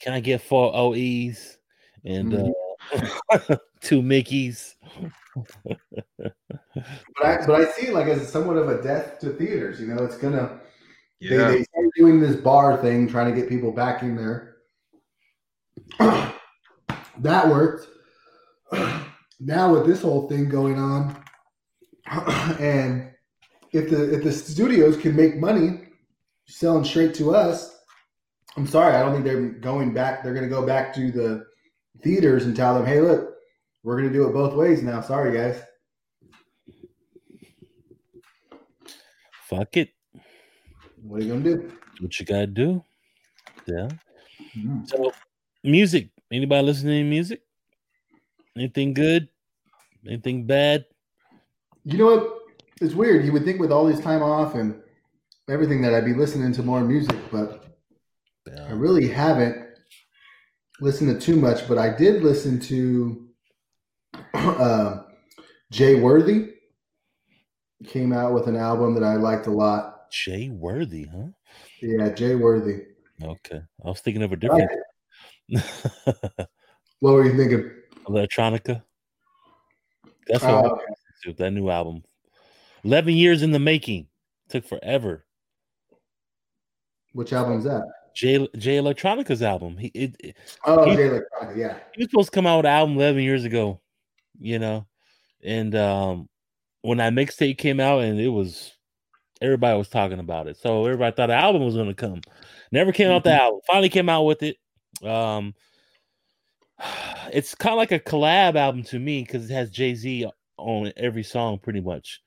Can 0.00 0.12
I 0.14 0.20
get 0.20 0.42
four 0.42 0.74
OEs 0.74 1.58
and 2.04 2.32
Mm-hmm. 2.32 3.06
uh, 3.30 3.56
two 3.80 4.02
Mickeys? 4.02 4.74
But 7.16 7.26
I 7.26 7.46
but 7.46 7.60
I 7.60 7.64
see 7.72 7.88
it 7.88 7.94
like 7.94 8.06
as 8.06 8.26
somewhat 8.30 8.56
of 8.56 8.68
a 8.68 8.82
death 8.82 9.18
to 9.20 9.30
theaters. 9.30 9.80
You 9.80 9.88
know, 9.88 10.04
it's 10.04 10.16
gonna 10.16 10.60
Yeah. 11.20 11.48
they, 11.48 11.58
they 11.58 11.64
started 11.64 11.90
doing 11.96 12.20
this 12.20 12.36
bar 12.36 12.76
thing, 12.78 13.06
trying 13.08 13.32
to 13.32 13.38
get 13.38 13.48
people 13.48 13.72
back 13.72 14.02
in 14.02 14.16
there. 14.16 14.56
that 17.18 17.48
worked. 17.48 17.88
now 19.40 19.72
with 19.72 19.86
this 19.86 20.02
whole 20.02 20.28
thing 20.28 20.48
going 20.48 20.78
on, 20.78 21.22
and 22.58 23.10
if 23.72 23.90
the 23.90 24.14
if 24.14 24.24
the 24.24 24.32
studios 24.32 24.96
can 24.96 25.14
make 25.14 25.36
money 25.36 25.88
selling 26.46 26.84
straight 26.84 27.14
to 27.14 27.34
us, 27.34 27.78
I'm 28.56 28.66
sorry, 28.66 28.94
I 28.94 29.00
don't 29.00 29.12
think 29.12 29.24
they're 29.24 29.50
going 29.60 29.92
back. 29.92 30.22
They're 30.22 30.34
going 30.34 30.48
to 30.48 30.54
go 30.54 30.66
back 30.66 30.94
to 30.94 31.12
the 31.12 31.44
theaters 32.02 32.46
and 32.46 32.56
tell 32.56 32.74
them, 32.74 32.86
"Hey, 32.86 33.00
look, 33.00 33.34
we're 33.82 34.00
going 34.00 34.12
to 34.12 34.18
do 34.18 34.26
it 34.26 34.32
both 34.32 34.54
ways 34.54 34.82
now." 34.82 35.00
Sorry, 35.00 35.36
guys. 35.36 35.62
Fuck 39.48 39.76
it. 39.76 39.90
What 41.02 41.20
are 41.20 41.24
you 41.24 41.30
going 41.32 41.44
to 41.44 41.56
do? 41.56 41.72
What 42.00 42.18
you 42.18 42.26
gotta 42.26 42.46
do? 42.46 42.82
Yeah. 43.66 43.88
Mhm. 44.56 44.88
So 44.88 45.12
music. 45.62 46.08
Anybody 46.30 46.66
listening 46.66 47.04
to 47.04 47.08
music? 47.10 47.42
Anything 48.56 48.94
good? 48.94 49.28
Anything 50.06 50.46
bad? 50.46 50.86
You 51.84 51.98
know 51.98 52.06
what? 52.06 52.38
It's 52.80 52.94
weird. 52.94 53.26
You 53.26 53.32
would 53.32 53.44
think 53.44 53.60
with 53.60 53.70
all 53.70 53.84
this 53.84 54.00
time 54.00 54.22
off 54.22 54.54
and 54.54 54.80
everything 55.48 55.82
that 55.82 55.92
I'd 55.94 56.04
be 56.04 56.14
listening 56.14 56.52
to 56.52 56.62
more 56.62 56.80
music, 56.80 57.16
but 57.30 57.66
I 58.66 58.72
really 58.72 59.08
haven't 59.08 59.56
listened 60.80 61.20
to 61.20 61.20
too 61.20 61.36
much. 61.36 61.68
But 61.68 61.76
I 61.76 61.94
did 61.94 62.22
listen 62.22 62.58
to 62.60 63.28
uh, 64.34 65.02
Jay 65.70 66.00
Worthy. 66.00 66.54
Came 67.86 68.12
out 68.12 68.32
with 68.32 68.46
an 68.46 68.56
album 68.56 68.94
that 68.94 69.04
I 69.04 69.16
liked 69.16 69.46
a 69.46 69.50
lot. 69.50 69.89
Jay 70.10 70.48
Worthy, 70.50 71.04
huh? 71.04 71.28
Yeah, 71.80 72.08
Jay 72.10 72.34
Worthy. 72.34 72.82
Okay. 73.22 73.60
I 73.84 73.88
was 73.88 74.00
thinking 74.00 74.22
of 74.22 74.32
a 74.32 74.36
different 74.36 74.70
What 77.00 77.14
were 77.14 77.24
you 77.24 77.36
thinking? 77.36 77.70
electronica. 78.06 78.82
That's 80.28 80.42
what 80.44 80.52
Oh, 80.52 80.58
okay. 80.70 80.84
listened 80.88 81.36
to, 81.36 81.42
that 81.44 81.50
new 81.52 81.70
album. 81.70 82.02
Eleven 82.84 83.14
years 83.14 83.42
in 83.42 83.52
the 83.52 83.58
making. 83.58 84.06
Took 84.48 84.64
forever. 84.66 85.24
Which 87.12 87.32
album 87.32 87.58
is 87.58 87.64
that? 87.64 87.82
Jay 88.14 88.46
Jay 88.56 88.76
Electronica's 88.76 89.42
album. 89.42 89.76
He 89.76 89.88
it, 89.88 90.16
it- 90.20 90.36
Oh, 90.64 90.88
He- 90.88 90.96
Jay 90.96 91.08
Electronica. 91.08 91.56
Yeah. 91.56 91.78
he 91.94 92.02
was 92.02 92.10
supposed 92.10 92.30
to 92.32 92.34
come 92.34 92.46
out 92.46 92.58
with 92.58 92.66
an 92.66 92.72
album 92.72 92.96
11 92.96 93.22
years 93.22 93.44
ago, 93.44 93.80
you 94.38 94.58
know, 94.58 94.86
and 95.44 95.74
um 95.74 96.28
when 96.82 96.98
that 96.98 97.12
mixtape 97.12 97.58
came 97.58 97.78
out 97.80 98.02
and 98.02 98.18
it 98.20 98.28
was 98.28 98.72
everybody 99.40 99.76
was 99.76 99.88
talking 99.88 100.18
about 100.18 100.46
it, 100.46 100.56
so 100.56 100.84
everybody 100.84 101.14
thought 101.14 101.28
the 101.28 101.34
album 101.34 101.64
was 101.64 101.74
going 101.74 101.88
to 101.88 101.94
come. 101.94 102.20
Never 102.72 102.92
came 102.92 103.10
out 103.10 103.24
the 103.24 103.32
album. 103.32 103.60
Finally 103.66 103.88
came 103.88 104.08
out 104.08 104.24
with 104.24 104.42
it. 104.42 104.56
Um, 105.04 105.54
it's 107.32 107.54
kind 107.54 107.72
of 107.72 107.78
like 107.78 107.92
a 107.92 108.00
collab 108.00 108.56
album 108.56 108.82
to 108.84 108.98
me 108.98 109.22
because 109.22 109.50
it 109.50 109.54
has 109.54 109.70
Jay 109.70 109.94
Z 109.94 110.26
on 110.56 110.92
every 110.96 111.22
song, 111.22 111.58
pretty 111.58 111.80
much. 111.80 112.20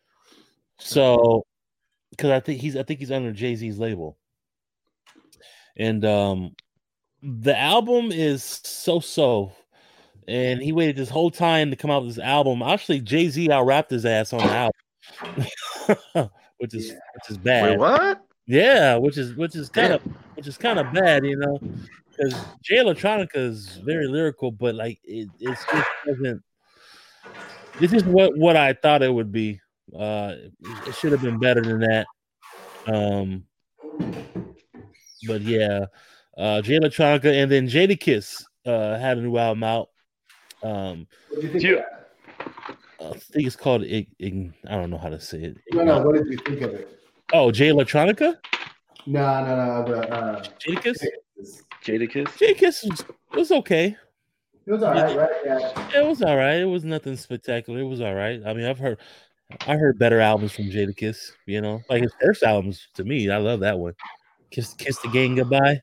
So, 0.79 1.45
because 2.11 2.31
I 2.31 2.39
think 2.39 2.61
he's 2.61 2.75
I 2.75 2.83
think 2.83 2.99
he's 2.99 3.11
under 3.11 3.31
Jay 3.31 3.55
Z's 3.55 3.79
label, 3.79 4.17
and 5.77 6.03
um, 6.05 6.55
the 7.21 7.57
album 7.57 8.11
is 8.11 8.43
so 8.43 8.99
so. 8.99 9.53
And 10.25 10.61
he 10.61 10.71
waited 10.71 10.95
this 10.95 11.09
whole 11.09 11.31
time 11.31 11.69
to 11.69 11.75
come 11.75 11.91
out 11.91 12.03
with 12.05 12.15
this 12.15 12.23
album. 12.23 12.61
Actually, 12.61 13.01
Jay 13.01 13.27
Z 13.27 13.51
out 13.51 13.65
rapped 13.65 13.91
his 13.91 14.05
ass 14.05 14.31
on 14.31 14.39
the 14.39 14.71
album, 16.15 16.29
which 16.63 16.73
is 16.73 16.87
Yeah. 16.87 16.93
which 17.15 17.29
is 17.29 17.37
bad. 17.37 17.71
Wait, 17.71 17.77
what? 17.77 18.25
Yeah, 18.47 18.95
which 18.95 19.17
is 19.17 19.35
which 19.35 19.53
is 19.53 19.67
kind 19.69 19.91
of 19.91 20.01
which 20.35 20.47
is 20.47 20.57
kind 20.57 20.79
of 20.79 20.93
bad, 20.93 21.25
you 21.25 21.35
know, 21.35 21.59
because 22.09 22.33
Jay 22.61 22.77
Electronica 22.77 23.35
is 23.35 23.81
very 23.83 24.07
lyrical, 24.07 24.49
but 24.49 24.73
like 24.73 24.97
it 25.03 25.27
it's 25.41 25.65
just 25.65 25.89
doesn't. 26.07 26.41
This 27.81 27.91
is 27.91 28.05
what 28.05 28.37
what 28.37 28.55
I 28.55 28.71
thought 28.71 29.03
it 29.03 29.13
would 29.13 29.31
be. 29.33 29.59
Uh, 29.93 30.35
it, 30.39 30.53
it 30.87 30.95
should 30.95 31.11
have 31.11 31.21
been 31.21 31.37
better 31.37 31.61
than 31.61 31.81
that. 31.81 32.07
Um, 32.87 33.43
but 35.27 35.41
yeah, 35.41 35.85
uh, 36.37 36.61
Jay 36.61 36.79
Electronica 36.79 37.25
and 37.25 37.51
then 37.51 37.67
Jadakiss 37.67 38.41
uh 38.65 38.97
had 38.97 39.17
a 39.17 39.21
new 39.21 39.37
album 39.37 39.63
out. 39.63 39.89
Um, 40.63 41.07
What 41.29 41.41
did 41.41 41.43
you 41.43 41.49
think? 41.49 41.61
Do 41.61 41.67
you- 41.67 41.79
of 41.79 41.83
that? 41.83 42.77
I 43.03 43.17
think 43.17 43.47
it's 43.47 43.55
called. 43.55 43.83
Ig- 43.83 44.15
Ig- 44.19 44.53
I 44.67 44.75
don't 44.75 44.89
know 44.89 44.97
how 44.97 45.09
to 45.09 45.19
say 45.19 45.39
it. 45.43 45.57
No, 45.71 45.83
no. 45.83 46.01
What 46.01 46.15
did 46.15 46.27
you 46.27 46.37
think 46.37 46.61
of 46.61 46.73
it? 46.73 46.99
Oh, 47.33 47.51
Jay 47.51 47.69
Electronica, 47.69 48.37
No, 49.05 49.45
no, 49.45 49.55
no. 49.55 49.91
The, 49.91 50.09
uh, 50.13 50.43
Jada 50.59 50.83
Kiss. 50.83 51.03
Jadakiss? 51.83 52.27
Jada 52.37 52.55
Kiss 52.57 52.83
was, 52.83 53.05
was 53.33 53.51
okay. 53.51 53.97
it 54.65 54.71
was 54.71 54.83
all 54.83 54.93
right, 54.93 55.17
right? 55.17 55.29
Yeah. 55.45 55.89
It 56.01 56.05
was 56.05 56.21
all 56.21 56.37
right. 56.37 56.57
It 56.57 56.65
was 56.65 56.83
nothing 56.83 57.17
spectacular. 57.17 57.79
It 57.79 57.87
was 57.87 58.01
all 58.01 58.13
right. 58.13 58.41
I 58.45 58.53
mean, 58.53 58.65
I've 58.65 58.79
heard, 58.79 58.99
I 59.67 59.75
heard 59.75 59.99
better 59.99 60.19
albums 60.19 60.53
from 60.53 60.65
Jadakiss. 60.65 61.31
You 61.45 61.61
know, 61.61 61.81
like 61.89 62.03
his 62.03 62.13
first 62.21 62.43
albums 62.43 62.87
to 62.95 63.03
me, 63.03 63.29
I 63.29 63.37
love 63.37 63.59
that 63.61 63.77
one. 63.77 63.93
Kiss, 64.51 64.73
kiss 64.75 64.99
the 64.99 65.09
gang 65.09 65.35
goodbye. 65.35 65.81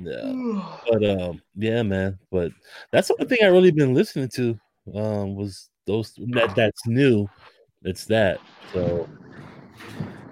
Yeah, 0.00 0.72
but 0.90 1.04
um, 1.08 1.40
yeah, 1.54 1.82
man. 1.82 2.18
But 2.30 2.52
that's 2.90 3.08
the 3.08 3.14
only 3.14 3.34
thing 3.36 3.46
I 3.46 3.50
really 3.50 3.70
been 3.70 3.94
listening 3.94 4.28
to. 4.34 4.58
Um, 4.94 5.34
was 5.34 5.70
those 5.86 6.12
that 6.32 6.54
that's 6.54 6.86
new. 6.86 7.28
It's 7.82 8.04
that. 8.06 8.40
So 8.72 9.08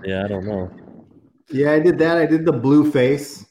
yeah, 0.04 0.24
I 0.24 0.28
don't 0.28 0.46
know. 0.46 0.70
Yeah, 1.50 1.72
I 1.72 1.80
did 1.80 1.98
that. 1.98 2.16
I 2.18 2.26
did 2.26 2.44
the 2.44 2.52
blue 2.52 2.90
face. 2.90 3.46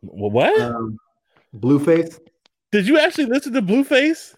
What 0.00 0.60
Um, 0.60 0.98
blue 1.52 1.78
face. 1.78 2.18
did 2.72 2.88
you 2.88 2.98
actually 2.98 3.26
listen 3.26 3.52
to 3.52 3.62
Blueface? 3.62 4.34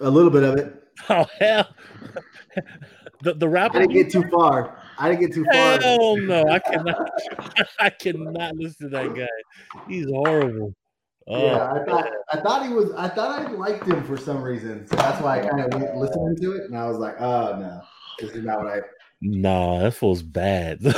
A 0.00 0.10
little 0.10 0.30
bit 0.30 0.42
of 0.42 0.56
it. 0.58 0.82
Oh 1.10 1.26
hell, 1.38 1.68
the 3.22 3.34
the 3.34 3.46
rapper. 3.48 3.76
I 3.76 3.80
didn't 3.80 3.92
get 3.92 4.10
too 4.10 4.24
far. 4.30 4.78
I 4.98 5.10
didn't 5.10 5.20
get 5.20 5.34
too 5.34 5.44
far. 5.44 5.78
Hell 5.78 6.16
no, 6.16 6.42
I 6.48 6.58
cannot. 6.58 7.10
I 7.78 7.90
cannot 7.90 8.56
listen 8.56 8.90
to 8.90 8.96
that 8.96 9.14
guy. 9.14 9.80
He's 9.86 10.06
horrible. 10.06 10.74
Oh, 11.28 11.44
yeah, 11.44 11.72
I 11.72 11.84
thought 11.84 12.08
I 12.32 12.40
thought 12.40 12.66
he 12.66 12.72
was. 12.72 12.92
I 12.92 13.08
thought 13.08 13.40
I 13.40 13.50
liked 13.50 13.84
him 13.84 14.04
for 14.04 14.16
some 14.16 14.42
reason, 14.42 14.86
so 14.86 14.94
that's 14.96 15.20
why 15.20 15.40
I 15.40 15.48
kind 15.48 15.60
of 15.60 15.80
went 15.80 15.96
listening 15.96 16.36
to 16.36 16.52
it, 16.52 16.64
and 16.64 16.76
I 16.76 16.86
was 16.86 16.98
like, 16.98 17.20
"Oh 17.20 17.56
no, 17.58 17.80
this 18.20 18.30
is 18.30 18.44
not 18.44 18.58
what 18.58 18.68
I." 18.68 18.80
no, 19.20 19.80
that 19.80 19.92
feels 19.94 20.22
bad. 20.22 20.80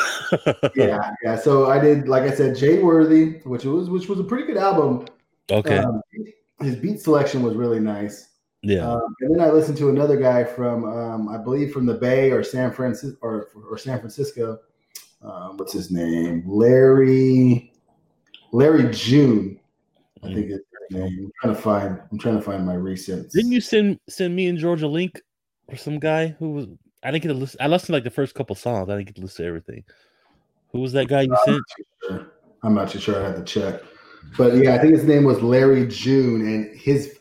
Yeah, 0.75 1.13
yeah. 1.25 1.37
So 1.37 1.71
I 1.71 1.79
did, 1.79 2.07
like 2.07 2.25
I 2.25 2.31
said, 2.31 2.55
Jay 2.55 2.83
Worthy, 2.83 3.39
which 3.45 3.65
was 3.65 3.89
which 3.89 4.09
was 4.09 4.21
a 4.21 4.25
pretty 4.25 4.45
good 4.45 4.59
album. 4.59 5.07
Okay. 5.51 5.79
Um, 5.79 6.03
his 6.61 6.77
beat 6.77 7.01
selection 7.01 7.43
was 7.43 7.55
really 7.55 7.81
nice. 7.81 8.29
Yeah. 8.63 8.91
Um, 8.91 9.15
and 9.21 9.35
then 9.35 9.41
I 9.41 9.51
listened 9.51 9.79
to 9.79 9.89
another 9.89 10.17
guy 10.17 10.45
from, 10.45 10.85
um, 10.85 11.29
I 11.29 11.39
believe, 11.39 11.73
from 11.73 11.87
the 11.87 11.95
Bay 11.95 12.31
or 12.31 12.43
San 12.43 12.73
Francisco 12.73 13.17
or, 13.23 13.49
or 13.71 13.79
San 13.79 13.99
Francisco. 13.99 14.59
Um, 15.23 15.57
what's 15.57 15.73
his 15.73 15.91
name? 15.91 16.43
Larry, 16.47 17.73
Larry 18.53 18.91
June. 18.93 19.59
I 20.23 20.35
think 20.35 20.51
it's 20.51 20.65
his 20.91 20.99
name. 20.99 21.31
I'm 21.45 21.55
trying 21.55 21.55
to 21.55 21.61
find. 21.61 22.01
I'm 22.11 22.19
trying 22.19 22.37
to 22.37 22.43
find 22.43 22.67
my 22.67 22.75
recent. 22.75 23.31
Didn't 23.33 23.53
you 23.53 23.61
send 23.61 23.99
send 24.09 24.35
me 24.35 24.49
and 24.49 24.59
George 24.59 24.83
a 24.83 24.89
link 24.89 25.21
for 25.69 25.77
some 25.77 25.99
guy 25.99 26.29
who 26.39 26.51
was? 26.51 26.67
I 27.03 27.11
didn't 27.11 27.23
get 27.23 27.29
to 27.29 27.35
listen. 27.35 27.61
I 27.61 27.69
listened 27.69 27.95
like 27.95 28.05
the 28.05 28.11
first 28.11 28.35
couple 28.35 28.57
songs. 28.57 28.89
I 28.89 28.97
didn't 28.97 29.07
get 29.07 29.17
to 29.17 29.23
listen 29.23 29.45
to 29.45 29.49
everything. 29.49 29.85
Who 30.73 30.81
was 30.81 30.93
that 30.93 31.09
guy 31.09 31.23
you 31.23 31.33
I'm 31.33 31.39
sent? 31.45 31.57
not 31.57 31.65
sure. 32.09 32.33
I'm 32.63 32.75
not 32.75 32.89
too 32.91 32.99
sure. 32.99 33.23
I 33.23 33.29
had 33.29 33.37
to 33.37 33.45
check. 33.45 33.83
But 34.37 34.57
yeah, 34.57 34.75
I 34.75 34.79
think 34.79 34.95
his 34.95 35.05
name 35.05 35.25
was 35.25 35.41
Larry 35.41 35.87
June, 35.87 36.43
and 36.43 36.79
his 36.79 37.19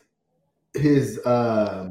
his 0.74 1.18
uh, 1.24 1.90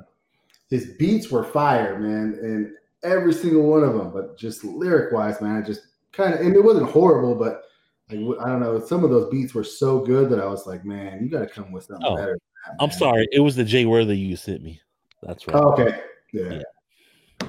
his 0.70 0.94
beats 0.98 1.32
were 1.32 1.44
fire, 1.44 1.98
man, 1.98 2.38
and 2.42 2.74
every 3.04 3.34
single 3.34 3.64
one 3.64 3.84
of 3.84 3.94
them. 3.94 4.12
But 4.12 4.38
just 4.38 4.64
lyric 4.64 5.14
wise, 5.14 5.42
man, 5.42 5.62
I 5.62 5.66
just 5.66 5.82
kind 6.12 6.34
of 6.34 6.42
and 6.42 6.56
it 6.56 6.64
wasn't 6.64 6.90
horrible, 6.90 7.36
but 7.36 7.64
like 8.10 8.40
I 8.40 8.50
don't 8.50 8.60
know, 8.62 8.80
some 8.80 9.04
of 9.04 9.10
those 9.10 9.30
beats 9.30 9.54
were 9.54 9.64
so 9.64 10.00
good 10.00 10.30
that 10.30 10.40
I 10.40 10.46
was 10.46 10.66
like, 10.66 10.86
man, 10.86 11.20
you 11.22 11.30
got 11.30 11.40
to 11.40 11.48
come 11.48 11.72
with 11.72 11.86
something 11.86 12.06
Oh, 12.08 12.16
better. 12.16 12.32
than 12.32 12.78
that, 12.78 12.84
I'm 12.84 12.92
sorry. 12.92 13.28
It 13.32 13.42
was 13.42 13.56
the 13.56 13.64
Jay 13.64 13.86
Worthy 13.86 14.18
you 14.18 14.36
sent 14.36 14.64
me. 14.64 14.80
That's 15.24 15.48
right. 15.48 15.58
Oh, 15.58 15.74
okay, 15.74 16.00
yeah. 16.32 16.62
Yeah. 17.42 17.48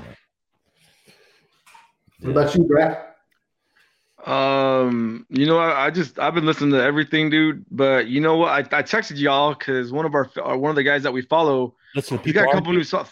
What 2.20 2.30
about 2.30 2.54
you, 2.56 2.64
Brad? 2.64 3.04
Um, 4.26 5.24
you 5.30 5.46
know, 5.46 5.59
I, 5.59 5.86
I 5.86 5.90
just 5.90 6.18
I've 6.18 6.34
been 6.34 6.44
listening 6.44 6.72
to 6.72 6.82
everything, 6.82 7.30
dude. 7.30 7.64
But 7.70 8.09
you 8.09 8.20
know 8.20 8.36
what? 8.36 8.50
I, 8.50 8.78
I 8.78 8.82
texted 8.82 9.16
y'all 9.18 9.54
because 9.54 9.92
one 9.92 10.04
of 10.04 10.14
our 10.14 10.28
uh, 10.44 10.56
one 10.56 10.70
of 10.70 10.76
the 10.76 10.82
guys 10.82 11.04
that 11.04 11.12
we 11.12 11.22
follow, 11.22 11.76
Listen 11.94 12.18
to 12.18 12.24
he's 12.24 12.34
got 12.34 12.48
a 12.48 12.52
couple 12.52 12.72
new 12.72 12.82
songs. 12.82 13.09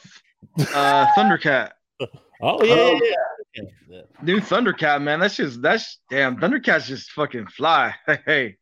Uh, 0.59 1.07
Thundercat, 1.17 1.71
Oh 2.41 2.63
yeah, 2.65 2.75
Oh, 2.75 3.01
yeah, 3.05 3.15
yeah. 3.57 3.63
yeah. 3.89 4.01
new 4.23 4.41
Thundercat, 4.41 5.03
man. 5.03 5.21
That's 5.21 5.37
just 5.37 5.63
that's 5.63 5.99
damn. 6.11 6.37
Thundercat's 6.37 6.87
just 6.87 7.11
fucking 7.13 7.47
fly. 7.47 7.95
Hey, 8.07 8.19
hey. 8.27 8.57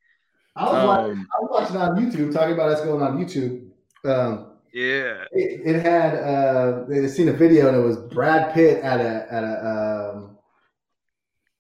I 0.57 0.65
was, 0.65 0.87
watching, 0.87 1.11
Um, 1.13 1.29
I 1.33 1.43
was 1.43 1.51
watching 1.51 1.77
on 1.77 1.97
YouTube, 1.97 2.33
talking 2.33 2.55
about 2.55 2.69
us 2.69 2.81
going 2.83 3.03
on 3.03 3.19
YouTube. 3.19 3.69
Um, 4.05 4.53
yeah. 4.73 5.25
it, 5.33 5.63
it 5.65 5.83
had 5.83 6.15
uh, 6.15 6.85
they 6.89 7.03
had 7.03 7.11
seen 7.11 7.29
a 7.29 7.33
video 7.33 7.69
and 7.69 7.77
it 7.77 7.81
was 7.81 7.97
Brad 7.97 8.55
Pitt 8.55 8.83
at 8.83 9.01
a 9.01 9.27
at 9.33 9.45
a 9.45 10.13
um, 10.15 10.39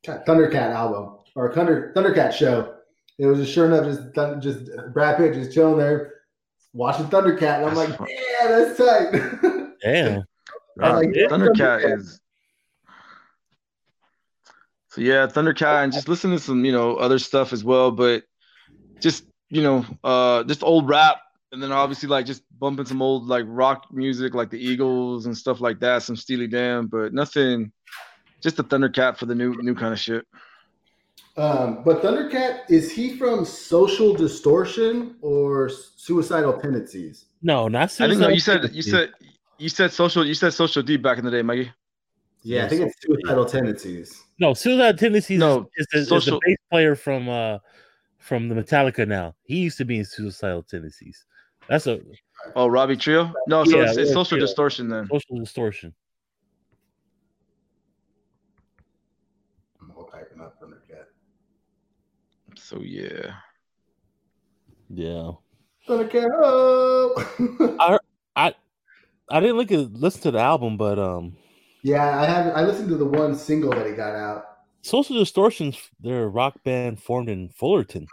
God, 0.06 0.24
Thundercat 0.26 0.70
album 0.70 1.18
or 1.34 1.50
a 1.50 1.54
Thunder, 1.54 1.92
Thundercat 1.96 2.32
show. 2.32 2.74
It 3.18 3.26
was 3.26 3.38
just 3.38 3.52
sure 3.52 3.66
enough 3.66 3.84
just 3.84 4.42
just 4.42 4.70
Brad 4.92 5.16
Pitt 5.16 5.34
just 5.34 5.52
chilling 5.52 5.78
there 5.78 6.14
watching 6.74 7.06
Thundercat, 7.06 7.58
and 7.58 7.66
I'm 7.66 7.74
That's 7.74 8.00
like, 8.00 8.10
yeah, 8.10 8.48
that's 8.48 8.76
tight. 8.76 9.70
Damn. 9.82 10.24
Like 10.76 11.08
it. 11.14 11.30
Thundercat 11.30 11.98
is. 11.98 12.20
So 14.94 15.00
yeah, 15.00 15.26
Thundercat, 15.26 15.82
and 15.82 15.92
just 15.92 16.08
listen 16.08 16.30
to 16.30 16.38
some, 16.38 16.64
you 16.64 16.70
know, 16.70 16.94
other 16.94 17.18
stuff 17.18 17.52
as 17.52 17.64
well. 17.64 17.90
But 17.90 18.22
just, 19.00 19.24
you 19.50 19.60
know, 19.60 19.84
uh, 20.04 20.44
just 20.44 20.62
old 20.62 20.88
rap, 20.88 21.16
and 21.50 21.60
then 21.60 21.72
obviously 21.72 22.08
like 22.08 22.26
just 22.26 22.42
bumping 22.60 22.84
some 22.84 23.02
old 23.02 23.26
like 23.26 23.44
rock 23.48 23.86
music, 23.90 24.34
like 24.34 24.50
the 24.50 24.64
Eagles 24.64 25.26
and 25.26 25.36
stuff 25.36 25.60
like 25.60 25.80
that, 25.80 26.04
some 26.04 26.14
Steely 26.14 26.46
Dan, 26.46 26.86
but 26.86 27.12
nothing. 27.12 27.72
Just 28.40 28.56
the 28.56 28.62
Thundercat 28.62 29.16
for 29.16 29.26
the 29.26 29.34
new 29.34 29.60
new 29.62 29.74
kind 29.74 29.92
of 29.92 29.98
shit. 29.98 30.24
Um, 31.36 31.82
but 31.82 32.00
Thundercat 32.00 32.70
is 32.70 32.92
he 32.92 33.16
from 33.16 33.44
Social 33.44 34.14
Distortion 34.14 35.16
or 35.22 35.70
Suicidal 35.96 36.52
Tendencies? 36.52 37.24
No, 37.42 37.66
not 37.66 38.00
I 38.00 38.06
think 38.06 38.20
no, 38.20 38.28
you 38.28 38.38
said 38.38 38.72
you 38.72 38.82
said 38.82 39.10
you 39.58 39.68
said 39.68 39.90
social 39.90 40.24
you 40.24 40.34
said 40.34 40.54
social 40.54 40.84
deep 40.84 41.02
back 41.02 41.18
in 41.18 41.24
the 41.24 41.32
day, 41.32 41.42
Mikey. 41.42 41.72
Yeah, 42.42 42.60
Yeah, 42.60 42.66
I 42.66 42.68
think 42.68 42.82
it's 42.82 42.94
Suicidal 43.02 43.44
Tendencies. 43.44 44.23
No 44.38 44.54
suicide 44.54 44.98
tendencies. 44.98 45.38
No, 45.38 45.68
is, 45.76 45.86
is, 45.92 46.08
the, 46.08 46.16
is 46.16 46.24
the 46.26 46.40
bass 46.44 46.56
player 46.70 46.94
from 46.96 47.28
uh 47.28 47.58
from 48.18 48.48
the 48.48 48.54
Metallica. 48.54 49.06
Now 49.06 49.34
he 49.44 49.58
used 49.58 49.78
to 49.78 49.84
be 49.84 49.98
in 49.98 50.04
suicidal 50.04 50.62
tendencies. 50.62 51.24
That's 51.68 51.86
a 51.86 52.00
Oh, 52.56 52.66
Robbie 52.66 52.96
Trujillo? 52.96 53.32
No, 53.46 53.64
so 53.64 53.78
Yeah, 53.78 53.88
it's, 53.88 53.96
it's 53.96 54.12
social 54.12 54.36
Trio. 54.36 54.46
distortion 54.46 54.88
then. 54.88 55.08
social 55.10 55.38
distortion. 55.38 55.94
I'm 59.80 59.92
all 59.96 60.04
typing 60.04 60.40
up 60.40 60.60
Thundercat. 60.60 61.06
So 62.56 62.80
yeah. 62.80 63.34
Yeah, 64.90 65.32
Thundercat. 65.88 66.28
Oh! 66.32 67.78
I 68.36 68.54
I 69.30 69.40
didn't 69.40 69.56
look 69.56 69.72
at 69.72 69.92
listen 69.92 70.22
to 70.22 70.30
the 70.32 70.40
album, 70.40 70.76
but 70.76 70.98
um, 70.98 71.36
yeah, 71.84 72.20
I 72.20 72.24
have. 72.26 72.52
I 72.56 72.62
listened 72.64 72.88
to 72.88 72.96
the 72.96 73.04
one 73.04 73.36
single 73.36 73.70
that 73.70 73.86
he 73.86 73.92
got 73.92 74.14
out. 74.16 74.44
Social 74.82 75.16
Distortions, 75.18 75.78
they're 76.00 76.24
a 76.24 76.28
rock 76.28 76.62
band 76.64 77.00
formed 77.00 77.28
in 77.28 77.48
Fullerton, 77.50 78.02
in 78.02 78.08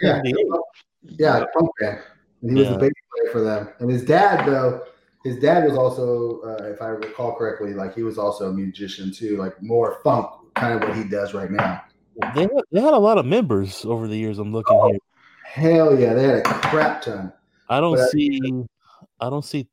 Yeah, 0.00 0.20
1978. 0.22 1.16
yeah, 1.18 1.44
punk 1.54 1.70
band. 1.80 1.98
And 2.42 2.50
he 2.52 2.56
was 2.58 2.68
Yeah. 2.68 2.74
a 2.74 2.78
bass 2.78 2.90
player 3.14 3.32
for 3.32 3.40
them. 3.42 3.68
And 3.78 3.90
his 3.90 4.04
dad, 4.04 4.46
though, 4.46 4.82
his 5.24 5.38
dad 5.38 5.64
was 5.64 5.76
also, 5.76 6.40
uh, 6.40 6.64
if 6.64 6.80
I 6.82 6.88
recall 6.88 7.34
correctly, 7.36 7.74
like 7.74 7.94
he 7.94 8.02
was 8.02 8.18
also 8.18 8.48
a 8.50 8.52
musician 8.52 9.12
too, 9.12 9.36
like 9.36 9.60
more 9.62 9.98
funk, 10.02 10.26
kind 10.54 10.74
of 10.74 10.88
what 10.88 10.96
he 10.96 11.04
does 11.04 11.34
right 11.34 11.50
now. 11.50 11.82
They 12.34 12.42
had, 12.42 12.50
they 12.72 12.80
had 12.80 12.94
a 12.94 12.98
lot 12.98 13.18
of 13.18 13.24
members 13.26 13.84
over 13.84 14.08
the 14.08 14.16
years. 14.16 14.38
I'm 14.38 14.52
looking 14.52 14.76
Oh, 14.76 14.88
here. 14.88 14.98
Hell 15.44 15.98
yeah, 15.98 16.14
they 16.14 16.24
had 16.24 16.34
a 16.38 16.42
crap 16.42 17.02
ton. 17.02 17.32
I 17.68 17.78
don't 17.80 17.94
but 17.94 18.02
I- 18.02 18.08
see. 18.08 18.40
I 19.20 19.30
don't 19.30 19.44
see. 19.44 19.68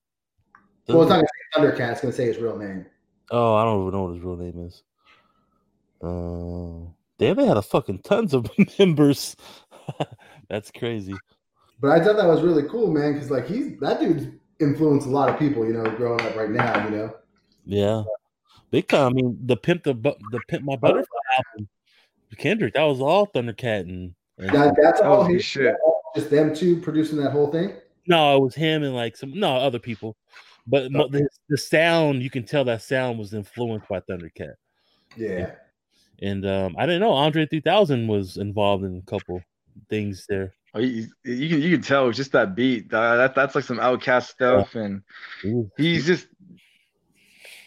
Well, 0.88 1.02
it's 1.02 1.10
not 1.10 1.16
gonna 1.16 1.28
say 1.28 1.62
Thundercat. 1.62 1.92
It's 1.94 2.02
gonna 2.02 2.14
say 2.14 2.26
his 2.28 2.38
real 2.38 2.58
name. 2.58 2.86
Oh, 3.32 3.56
I 3.56 3.64
don't 3.64 3.82
even 3.82 3.94
know 3.94 4.04
what 4.06 4.14
his 4.14 4.24
real 4.24 4.38
name 4.38 4.68
is. 4.68 4.84
Uh, 6.02 6.90
damn, 7.18 7.36
they 7.36 7.46
had 7.46 7.58
a 7.58 7.62
fucking 7.62 8.00
tons 8.00 8.34
of 8.34 8.50
members. 8.80 9.36
That's 10.50 10.72
crazy. 10.72 11.14
But 11.82 11.92
I 11.92 12.04
thought 12.04 12.18
that 12.18 12.28
was 12.28 12.42
really 12.42 12.64
cool, 12.68 12.92
man, 12.92 13.14
because 13.14 13.32
like 13.32 13.48
he's 13.48 13.78
that 13.80 14.00
dude's 14.00 14.28
influenced 14.60 15.08
a 15.08 15.10
lot 15.10 15.30
of 15.30 15.38
people, 15.40 15.66
you 15.66 15.74
know, 15.74 15.84
growing 15.96 16.22
up 16.22 16.36
right 16.36 16.50
now, 16.50 16.86
you 16.86 16.92
know. 16.92 17.16
Yeah, 17.66 18.04
big 18.72 18.88
time. 18.88 19.08
I 19.08 19.14
mean, 19.14 19.38
the 19.46 19.56
pimp 19.56 19.84
the 19.84 19.94
the 19.94 20.40
pimp 20.48 20.64
my 20.64 20.76
butterfly 20.76 21.20
album, 21.38 21.70
Kendrick. 22.38 22.74
That 22.74 22.84
was 22.84 23.00
all 23.02 23.28
Thundercat 23.28 23.82
and. 23.82 24.14
and 24.38 24.50
That, 24.50 24.76
that's 24.82 25.02
all 25.02 25.20
was 25.20 25.34
his 25.34 25.46
shit. 25.46 25.76
Just 26.16 26.30
them 26.32 26.54
two 26.56 26.80
producing 26.82 27.18
that 27.20 27.32
whole 27.32 27.52
thing. 27.52 27.74
no, 28.08 28.36
it 28.38 28.42
was 28.42 28.56
him 28.56 28.84
and 28.84 28.96
like 28.96 29.16
some 29.16 29.40
no 29.40 29.56
other 29.56 29.80
people, 29.80 30.18
but 30.70 30.92
mo- 30.92 31.08
the, 31.08 31.28
the 31.50 31.58
sound 31.58 32.22
you 32.22 32.30
can 32.30 32.44
tell 32.44 32.64
that 32.66 32.82
sound 32.82 33.18
was 33.20 33.34
influenced 33.34 33.88
by 33.88 34.00
Thundercat. 34.02 34.54
Yeah. 35.18 35.52
And 36.22 36.46
um, 36.46 36.76
I 36.78 36.86
didn't 36.86 37.02
know 37.02 37.14
Andre 37.14 37.46
3000 37.46 38.08
was 38.08 38.38
involved 38.38 38.84
in 38.84 38.98
a 38.98 39.10
couple 39.10 39.42
things 39.90 40.26
there. 40.30 40.54
Oh, 40.76 40.80
you, 40.80 41.08
you 41.24 41.50
can 41.50 41.62
you 41.62 41.72
can 41.72 41.82
tell 41.82 42.08
it's 42.10 42.18
just 42.18 42.34
that 42.34 42.56
beat. 42.56 42.94
Uh, 42.94 43.16
that 43.16 43.34
that's 43.34 43.56
like 43.56 43.64
some 43.64 43.80
OutKast 43.80 44.28
stuff, 44.28 44.76
and 44.76 45.02
Ooh. 45.46 45.72
he's 45.78 46.06
just 46.06 46.28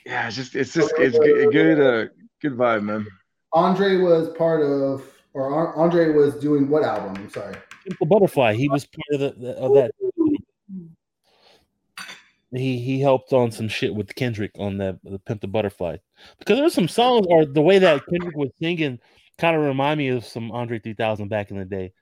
yeah, 0.07 0.29
it's 0.29 0.37
just 0.37 0.55
it's 0.55 0.73
just 0.73 0.93
it's 0.99 1.19
good, 1.19 1.51
good 1.51 1.81
uh 1.81 2.09
good 2.41 2.57
vibe, 2.57 2.85
man. 2.85 3.07
Andre 3.53 3.97
was 3.97 4.29
part 4.37 4.63
of, 4.63 5.03
or 5.35 5.75
Andre 5.77 6.11
was 6.13 6.35
doing 6.37 6.69
what 6.69 6.85
album? 6.85 7.17
I'm 7.17 7.31
sorry. 7.31 7.57
Pimp 7.85 8.01
a 8.01 8.07
Butterfly. 8.07 8.55
He 8.55 8.69
was 8.69 8.87
part 8.87 9.21
of, 9.21 9.21
the, 9.21 9.41
the- 9.41 9.57
of 9.59 9.75
that. 9.75 9.91
He 12.55 12.79
he 12.79 13.01
helped 13.01 13.33
on 13.33 13.51
some 13.51 13.69
shit 13.69 13.95
with 13.95 14.15
Kendrick 14.15 14.53
on 14.59 14.77
that 14.79 14.99
the 15.03 15.19
Pimp 15.19 15.41
the 15.41 15.47
Butterfly 15.49 15.97
because 16.39 16.59
there's 16.59 16.75
some 16.75 16.89
songs 16.89 17.27
or 17.29 17.47
the 17.47 17.63
way 17.63 17.79
that 17.79 18.03
Kendrick 18.11 18.37
was 18.37 18.51
singing 18.61 18.99
kind 19.39 19.57
of 19.57 19.63
remind 19.63 19.99
me 19.99 20.09
of 20.09 20.25
some 20.27 20.53
Andre 20.53 20.79
3000 20.79 21.29
back 21.29 21.51
in 21.51 21.59
the 21.59 21.65
day. 21.65 21.93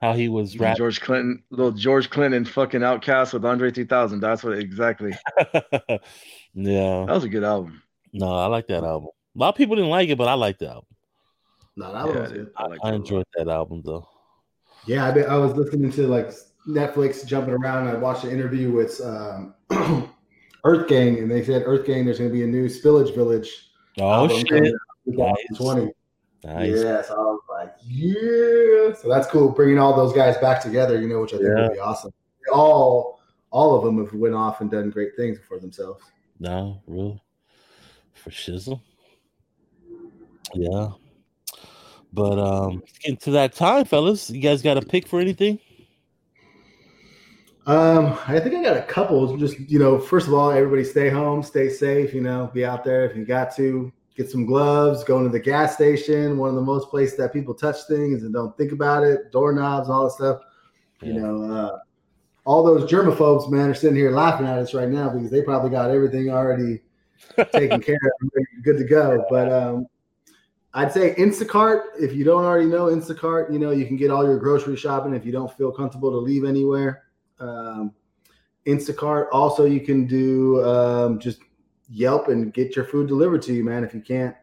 How 0.00 0.12
he 0.12 0.28
was 0.28 0.56
rapping. 0.56 0.76
George 0.78 1.00
Clinton, 1.00 1.42
little 1.50 1.72
George 1.72 2.08
Clinton, 2.10 2.44
fucking 2.44 2.82
OutKast 2.82 3.32
with 3.32 3.44
Andre 3.44 3.72
3000. 3.72 4.20
That's 4.20 4.44
what 4.44 4.56
exactly. 4.56 5.12
yeah, 6.54 7.04
That 7.06 7.14
was 7.14 7.24
a 7.24 7.28
good 7.28 7.42
album. 7.42 7.82
no, 8.12 8.32
I 8.32 8.46
like 8.46 8.68
that 8.68 8.84
album. 8.84 9.08
A 9.34 9.38
lot 9.38 9.48
of 9.50 9.54
people 9.56 9.74
didn't 9.74 9.90
like 9.90 10.08
it, 10.08 10.16
but 10.16 10.28
I 10.28 10.34
like 10.34 10.58
the 10.58 10.68
album. 10.68 10.84
No, 11.76 11.92
that 11.92 12.06
Yeah, 12.06 12.20
was 12.20 12.30
I, 12.30 12.34
good. 12.34 12.50
I, 12.56 12.62
I 12.62 12.66
it 12.66 12.78
a 12.80 12.84
lot. 12.84 12.94
enjoyed 12.94 13.26
that 13.36 13.48
album 13.48 13.82
though. 13.84 14.08
Yeah, 14.86 15.06
I, 15.06 15.20
I 15.22 15.36
was 15.36 15.54
listening 15.54 15.90
to 15.92 16.06
like 16.06 16.30
Netflix 16.68 17.26
jumping 17.26 17.54
around. 17.54 17.88
I 17.88 17.94
watched 17.96 18.24
an 18.24 18.30
interview 18.30 18.70
with 18.70 19.00
um, 19.00 19.54
Earth 20.64 20.88
Gang, 20.88 21.18
and 21.18 21.30
they 21.30 21.42
said 21.42 21.62
Earth 21.64 21.86
Gang, 21.86 22.04
there's 22.04 22.18
going 22.18 22.30
to 22.30 22.34
be 22.36 22.44
a 22.44 22.46
new 22.46 22.66
Spillage 22.68 23.14
Village. 23.14 23.70
Oh 24.00 24.28
shit! 24.28 24.48
coming 24.48 24.66
out 24.66 24.72
in 25.06 25.16
Nice. 25.16 25.36
2020. 25.56 25.92
Nice. 26.44 26.68
Yeah, 26.84 27.02
so 27.02 27.14
I 27.14 27.18
was 27.18 27.40
like, 27.50 27.74
yeah. 27.84 28.94
So 28.94 29.08
that's 29.08 29.26
cool, 29.26 29.48
bringing 29.50 29.78
all 29.78 29.96
those 29.96 30.12
guys 30.12 30.36
back 30.38 30.62
together. 30.62 31.00
You 31.00 31.08
know, 31.08 31.20
which 31.22 31.32
I 31.34 31.38
think 31.38 31.48
Yeah. 31.48 31.62
would 31.68 31.72
be 31.72 31.80
awesome. 31.80 32.12
They 32.46 32.52
all, 32.54 33.20
all 33.50 33.74
of 33.76 33.84
them 33.84 33.98
have 34.04 34.12
went 34.14 34.34
off 34.34 34.60
and 34.60 34.70
done 34.70 34.90
great 34.90 35.16
things 35.16 35.38
for 35.48 35.58
themselves. 35.58 36.04
No, 36.38 36.80
real 36.86 37.20
for 38.14 38.30
shizzle. 38.30 38.80
Yeah. 40.54 40.88
But 42.12 42.38
um 42.38 42.82
getting 43.00 43.16
to 43.18 43.30
that 43.32 43.52
time, 43.54 43.84
fellas. 43.84 44.30
You 44.30 44.40
guys 44.40 44.62
got 44.62 44.76
a 44.78 44.82
pick 44.82 45.06
for 45.08 45.20
anything? 45.20 45.58
Um, 47.68 48.18
I 48.26 48.40
think 48.40 48.54
I 48.54 48.62
got 48.62 48.78
a 48.78 48.82
couple. 48.82 49.36
Just 49.36 49.60
you 49.60 49.78
know, 49.78 49.98
first 49.98 50.26
of 50.26 50.32
all, 50.32 50.50
everybody 50.50 50.82
stay 50.84 51.10
home, 51.10 51.42
stay 51.42 51.68
safe. 51.68 52.14
You 52.14 52.22
know, 52.22 52.50
be 52.54 52.64
out 52.64 52.82
there 52.82 53.04
if 53.04 53.14
you 53.14 53.26
got 53.26 53.54
to. 53.56 53.92
Get 54.16 54.30
some 54.30 54.46
gloves. 54.46 55.04
Go 55.04 55.18
into 55.18 55.28
the 55.28 55.38
gas 55.38 55.74
station. 55.74 56.38
One 56.38 56.48
of 56.48 56.56
the 56.56 56.62
most 56.62 56.88
places 56.88 57.16
that 57.18 57.32
people 57.32 57.54
touch 57.54 57.76
things 57.86 58.24
and 58.24 58.32
don't 58.32 58.56
think 58.56 58.72
about 58.72 59.04
it. 59.04 59.30
Doorknobs, 59.30 59.90
all 59.90 60.04
that 60.04 60.12
stuff. 60.12 60.40
You 61.02 61.12
Yeah. 61.12 61.20
know, 61.20 61.42
uh, 61.42 61.78
all 62.44 62.64
those 62.64 62.90
germaphobes, 62.90 63.50
man, 63.50 63.68
are 63.68 63.74
sitting 63.74 63.96
here 63.96 64.10
laughing 64.10 64.46
at 64.46 64.58
us 64.58 64.72
right 64.72 64.88
now 64.88 65.10
because 65.10 65.30
they 65.30 65.42
probably 65.42 65.70
got 65.70 65.90
everything 65.90 66.30
already 66.30 66.80
taken 67.52 67.80
care 67.82 67.94
of, 68.02 68.30
and 68.34 68.64
good 68.64 68.78
to 68.78 68.84
go. 68.84 69.24
But 69.28 69.52
um, 69.52 69.86
I'd 70.72 70.90
say 70.90 71.14
Instacart. 71.16 71.82
If 72.00 72.14
you 72.14 72.24
don't 72.24 72.44
already 72.44 72.66
know 72.66 72.86
Instacart, 72.86 73.52
you 73.52 73.58
know 73.58 73.72
you 73.72 73.86
can 73.86 73.98
get 73.98 74.10
all 74.10 74.24
your 74.24 74.38
grocery 74.38 74.76
shopping 74.76 75.14
if 75.14 75.26
you 75.26 75.32
don't 75.32 75.52
feel 75.52 75.70
comfortable 75.70 76.10
to 76.10 76.16
leave 76.16 76.44
anywhere. 76.44 77.04
Um, 77.40 77.92
Instacart. 78.66 79.28
Also, 79.32 79.64
you 79.64 79.80
can 79.80 80.06
do 80.06 80.64
um, 80.64 81.18
just 81.18 81.40
Yelp 81.90 82.28
and 82.28 82.52
get 82.52 82.76
your 82.76 82.84
food 82.84 83.08
delivered 83.08 83.40
to 83.42 83.54
you, 83.54 83.64
man. 83.64 83.82
If 83.82 83.94
you 83.94 84.00
can't, 84.02 84.36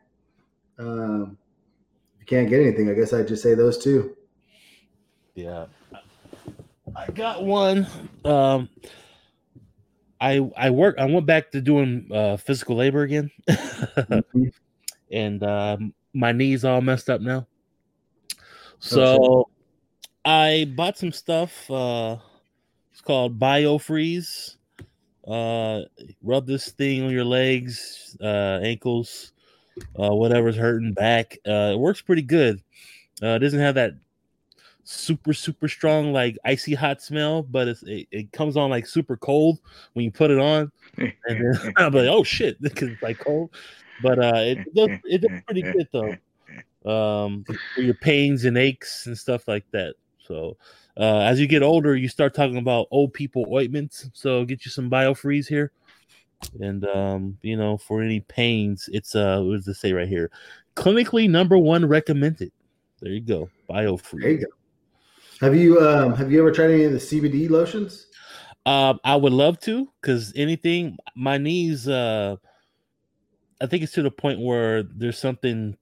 um, 0.79 1.37
if 2.15 2.21
you 2.21 2.25
can't 2.25 2.49
get 2.49 2.59
anything, 2.59 2.89
I 2.89 2.93
guess 2.93 3.13
I'd 3.13 3.27
just 3.27 3.43
say 3.43 3.53
those 3.53 3.77
two. 3.77 4.15
Yeah. 5.35 5.65
I 6.95 7.11
got 7.11 7.43
one. 7.43 7.85
Um 8.23 8.69
I 10.19 10.49
I 10.55 10.69
work 10.69 10.95
I 10.97 11.05
went 11.05 11.25
back 11.25 11.51
to 11.51 11.61
doing 11.61 12.07
uh 12.11 12.37
physical 12.37 12.77
labor 12.77 13.03
again. 13.03 13.29
and 15.11 15.43
um 15.43 15.93
my 16.13 16.31
knees 16.31 16.63
all 16.63 16.81
messed 16.81 17.09
up 17.09 17.19
now. 17.19 17.45
So 18.79 19.49
I 20.23 20.71
bought 20.75 20.97
some 20.97 21.11
stuff. 21.11 21.69
Uh 21.69 22.17
it's 22.95 23.01
called 23.01 23.37
BioFreeze. 23.37 24.55
Uh 25.27 25.81
rub 26.23 26.47
this 26.47 26.69
thing 26.71 27.03
on 27.03 27.09
your 27.09 27.25
legs, 27.25 28.15
uh 28.21 28.59
ankles, 28.63 29.33
uh 29.99 30.15
whatever's 30.15 30.55
hurting 30.55 30.93
back. 30.93 31.37
Uh 31.45 31.73
it 31.73 31.77
works 31.77 32.01
pretty 32.01 32.21
good. 32.21 32.61
Uh 33.21 33.35
it 33.35 33.39
doesn't 33.39 33.59
have 33.59 33.75
that 33.75 33.95
super 34.85 35.33
super 35.33 35.67
strong 35.67 36.13
like 36.13 36.37
icy 36.45 36.73
hot 36.73 37.01
smell, 37.01 37.43
but 37.43 37.67
it's, 37.67 37.83
it, 37.83 38.07
it 38.11 38.31
comes 38.31 38.55
on 38.55 38.69
like 38.69 38.87
super 38.87 39.17
cold 39.17 39.59
when 39.91 40.05
you 40.05 40.11
put 40.11 40.31
it 40.31 40.39
on, 40.39 40.71
and 40.97 41.13
then 41.25 41.73
I'm 41.77 41.91
like, 41.91 42.07
oh 42.07 42.23
shit, 42.23 42.61
because 42.61 42.89
it's 42.89 43.01
like 43.01 43.19
cold. 43.19 43.49
But 44.01 44.19
uh, 44.19 44.37
it 44.37 44.73
does 44.73 44.89
it 45.03 45.21
does 45.21 45.41
pretty 45.45 45.63
good 45.63 45.89
though. 45.91 46.15
Um, 46.89 47.43
for 47.73 47.81
your 47.81 47.95
pains 47.95 48.45
and 48.45 48.57
aches 48.57 49.07
and 49.07 49.17
stuff 49.17 49.49
like 49.49 49.65
that. 49.71 49.95
So 50.25 50.57
uh, 50.97 51.19
as 51.19 51.39
you 51.39 51.47
get 51.47 51.63
older, 51.63 51.95
you 51.95 52.07
start 52.07 52.33
talking 52.33 52.57
about 52.57 52.87
old 52.91 53.13
people 53.13 53.45
ointments. 53.51 54.09
So 54.13 54.45
get 54.45 54.65
you 54.65 54.71
some 54.71 54.89
biofreeze 54.89 55.47
here. 55.47 55.71
And 56.59 56.85
um, 56.85 57.37
you 57.41 57.57
know, 57.57 57.77
for 57.77 58.01
any 58.01 58.19
pains, 58.21 58.89
it's 58.91 59.15
uh 59.15 59.41
what 59.41 59.55
does 59.55 59.67
it 59.67 59.75
say 59.75 59.93
right 59.93 60.07
here? 60.07 60.29
Clinically 60.75 61.29
number 61.29 61.57
one 61.57 61.85
recommended. 61.85 62.51
There 63.01 63.11
you 63.11 63.21
go. 63.21 63.49
Biofreeze. 63.69 64.21
There 64.21 64.31
you 64.31 64.37
go. 64.39 65.45
Have 65.45 65.55
you 65.55 65.79
um, 65.79 66.13
have 66.13 66.31
you 66.31 66.39
ever 66.39 66.51
tried 66.51 66.71
any 66.71 66.83
of 66.83 66.91
the 66.91 66.97
CBD 66.97 67.49
lotions? 67.49 68.07
Um, 68.65 68.99
I 69.03 69.15
would 69.15 69.33
love 69.33 69.59
to 69.61 69.87
because 70.01 70.33
anything, 70.35 70.97
my 71.15 71.37
knees, 71.37 71.87
uh, 71.87 72.37
I 73.61 73.67
think 73.67 73.83
it's 73.83 73.93
to 73.93 74.01
the 74.01 74.11
point 74.11 74.39
where 74.39 74.81
there's 74.83 75.19
something, 75.19 75.77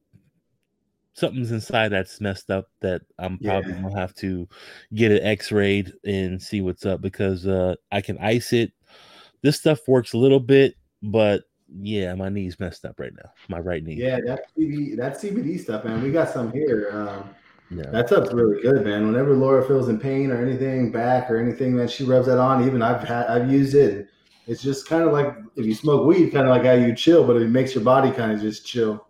something's 1.13 1.51
inside 1.51 1.89
that's 1.89 2.19
messed 2.21 2.49
up 2.49 2.67
that 2.81 3.01
I'm 3.19 3.37
probably 3.39 3.73
Yeah. 3.73 3.81
gonna 3.81 3.99
have 3.99 4.13
to 4.15 4.47
get 4.93 5.11
it 5.11 5.23
x-rayed 5.23 5.93
and 6.05 6.41
see 6.41 6.61
what's 6.61 6.85
up 6.85 7.01
because 7.01 7.45
uh, 7.47 7.75
I 7.91 8.01
can 8.01 8.17
ice 8.17 8.51
it. 8.53 8.71
This 9.41 9.57
stuff 9.59 9.79
works 9.87 10.13
a 10.13 10.17
little 10.17 10.39
bit, 10.39 10.75
but 11.01 11.43
yeah, 11.75 12.13
my 12.15 12.29
knee's 12.29 12.59
messed 12.59 12.85
up 12.85 12.99
right 12.99 13.13
now. 13.15 13.29
My 13.49 13.59
right 13.59 13.83
knee. 13.83 13.95
Yeah, 13.95 14.19
that 14.25 14.45
CBD, 14.57 14.95
that 14.97 15.17
CBD 15.21 15.59
stuff, 15.59 15.83
man. 15.85 16.01
We 16.01 16.11
got 16.11 16.29
some 16.29 16.51
here. 16.51 16.89
Um, 16.91 17.29
Yeah. 17.71 17.89
that 17.91 18.07
stuff's 18.07 18.31
really 18.33 18.61
good, 18.61 18.83
man. 18.85 19.07
Whenever 19.07 19.33
Laura 19.33 19.65
feels 19.67 19.89
in 19.89 19.99
pain 19.99 20.29
or 20.31 20.37
anything 20.43 20.91
back 20.91 21.29
or 21.31 21.37
anything, 21.37 21.75
man, 21.75 21.87
she 21.87 22.03
rubs 22.03 22.27
that 22.27 22.37
on. 22.39 22.65
Even 22.67 22.81
I've 22.81 23.07
had, 23.07 23.27
I've 23.27 23.51
used 23.51 23.75
it. 23.75 24.07
It's 24.45 24.61
just 24.61 24.87
kind 24.87 25.03
of 25.03 25.11
like 25.13 25.35
if 25.55 25.65
you 25.65 25.73
smoke 25.73 26.05
weed, 26.05 26.31
kind 26.31 26.45
of 26.45 26.49
like 26.51 26.63
how 26.63 26.73
you 26.73 26.93
chill, 26.95 27.25
but 27.25 27.37
it 27.41 27.49
makes 27.49 27.73
your 27.75 27.83
body 27.83 28.11
kind 28.11 28.31
of 28.31 28.41
just 28.41 28.65
chill. 28.65 29.07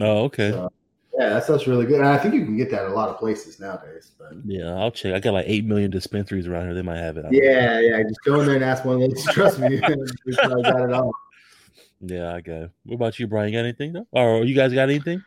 Oh, 0.00 0.24
okay. 0.24 0.50
So- 0.50 0.70
Yeah, 1.18 1.28
that 1.28 1.44
stuff's 1.44 1.66
really 1.68 1.86
good. 1.86 2.00
And 2.00 2.08
I 2.08 2.18
think 2.18 2.34
you 2.34 2.44
can 2.44 2.56
get 2.56 2.70
that 2.72 2.86
in 2.86 2.90
a 2.90 2.94
lot 2.94 3.08
of 3.08 3.18
places 3.18 3.60
nowadays. 3.60 4.10
But 4.18 4.32
yeah, 4.44 4.74
I'll 4.74 4.90
check. 4.90 5.14
I 5.14 5.20
got 5.20 5.32
like 5.34 5.44
eight 5.48 5.64
million 5.64 5.90
dispensaries 5.90 6.46
around 6.48 6.64
here. 6.64 6.74
They 6.74 6.82
might 6.82 6.96
have 6.98 7.16
it. 7.16 7.20
I 7.26 7.30
don't 7.30 7.32
know. 7.32 7.40
yeah, 7.50 7.80
yeah, 7.80 8.02
just 8.02 8.18
go 8.24 8.40
in 8.40 8.46
there 8.46 8.56
and 8.56 8.64
ask 8.64 8.84
one 8.84 9.00
of 9.00 9.10
those. 9.10 9.24
Trust 9.32 9.60
me, 9.60 9.68
we 10.26 10.34
probably 10.34 10.62
got 10.62 10.80
it 10.82 10.92
all. 10.92 11.12
Yeah, 12.00 12.34
I 12.34 12.40
got 12.40 12.62
it. 12.62 12.70
What 12.84 12.94
about 12.96 13.18
you, 13.20 13.28
Brian? 13.28 13.52
You 13.52 13.58
got 13.58 13.64
anything? 13.64 13.92
though? 13.92 14.06
Or 14.10 14.44
you 14.44 14.54
guys 14.56 14.72
got 14.72 14.88
anything? 14.88 15.22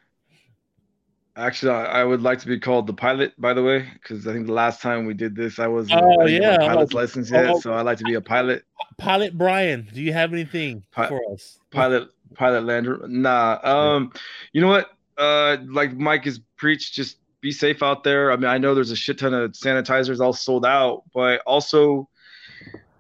Actually, 1.36 1.72
I, 1.74 2.02
I 2.02 2.04
would 2.04 2.22
like 2.24 2.40
to 2.40 2.48
be 2.48 2.60
called 2.60 2.88
the 2.88 2.94
pilot, 2.94 3.32
by 3.40 3.54
the 3.54 3.62
way, 3.62 3.88
because 3.94 4.28
I 4.28 4.34
think 4.34 4.48
the 4.48 4.54
last 4.54 4.82
time 4.82 5.06
we 5.06 5.14
did 5.14 5.36
this, 5.36 5.60
I 5.60 5.68
wasn't 5.68 6.02
Oh, 6.04 6.22
I 6.22 6.26
yeah. 6.26 6.58
my 6.60 6.68
pilot's 6.68 6.94
license 6.94 7.30
yet, 7.30 7.48
Oh. 7.52 7.60
so 7.60 7.74
I 7.74 7.82
like 7.82 8.00
to 8.00 8.04
be 8.04 8.16
a 8.16 8.22
pilot. 8.22 8.64
Pilot 8.98 9.38
Brian, 9.38 9.88
do 9.94 10.02
you 10.02 10.14
have 10.14 10.34
anything 10.34 10.84
Pi- 10.92 11.08
for 11.08 11.22
us? 11.32 11.60
pilot 11.72 12.10
pilot 12.34 12.64
lander 12.66 13.00
nah 13.08 13.58
um 13.64 14.12
you 14.52 14.60
know 14.60 14.68
what 14.68 14.90
uh 15.18 15.58
like 15.68 15.94
mike 15.94 16.26
has 16.26 16.40
preached 16.58 16.94
just 16.94 17.18
be 17.42 17.52
safe 17.52 17.82
out 17.84 18.04
there 18.04 18.32
i 18.32 18.36
mean 18.36 18.46
i 18.46 18.58
know 18.58 18.74
there's 18.76 18.92
a 18.92 18.96
shit 18.96 19.18
ton 19.20 19.34
of 19.34 19.52
sanitizers 19.52 20.20
all 20.20 20.34
sold 20.34 20.66
out 20.66 21.04
but 21.14 21.42
also 21.46 22.08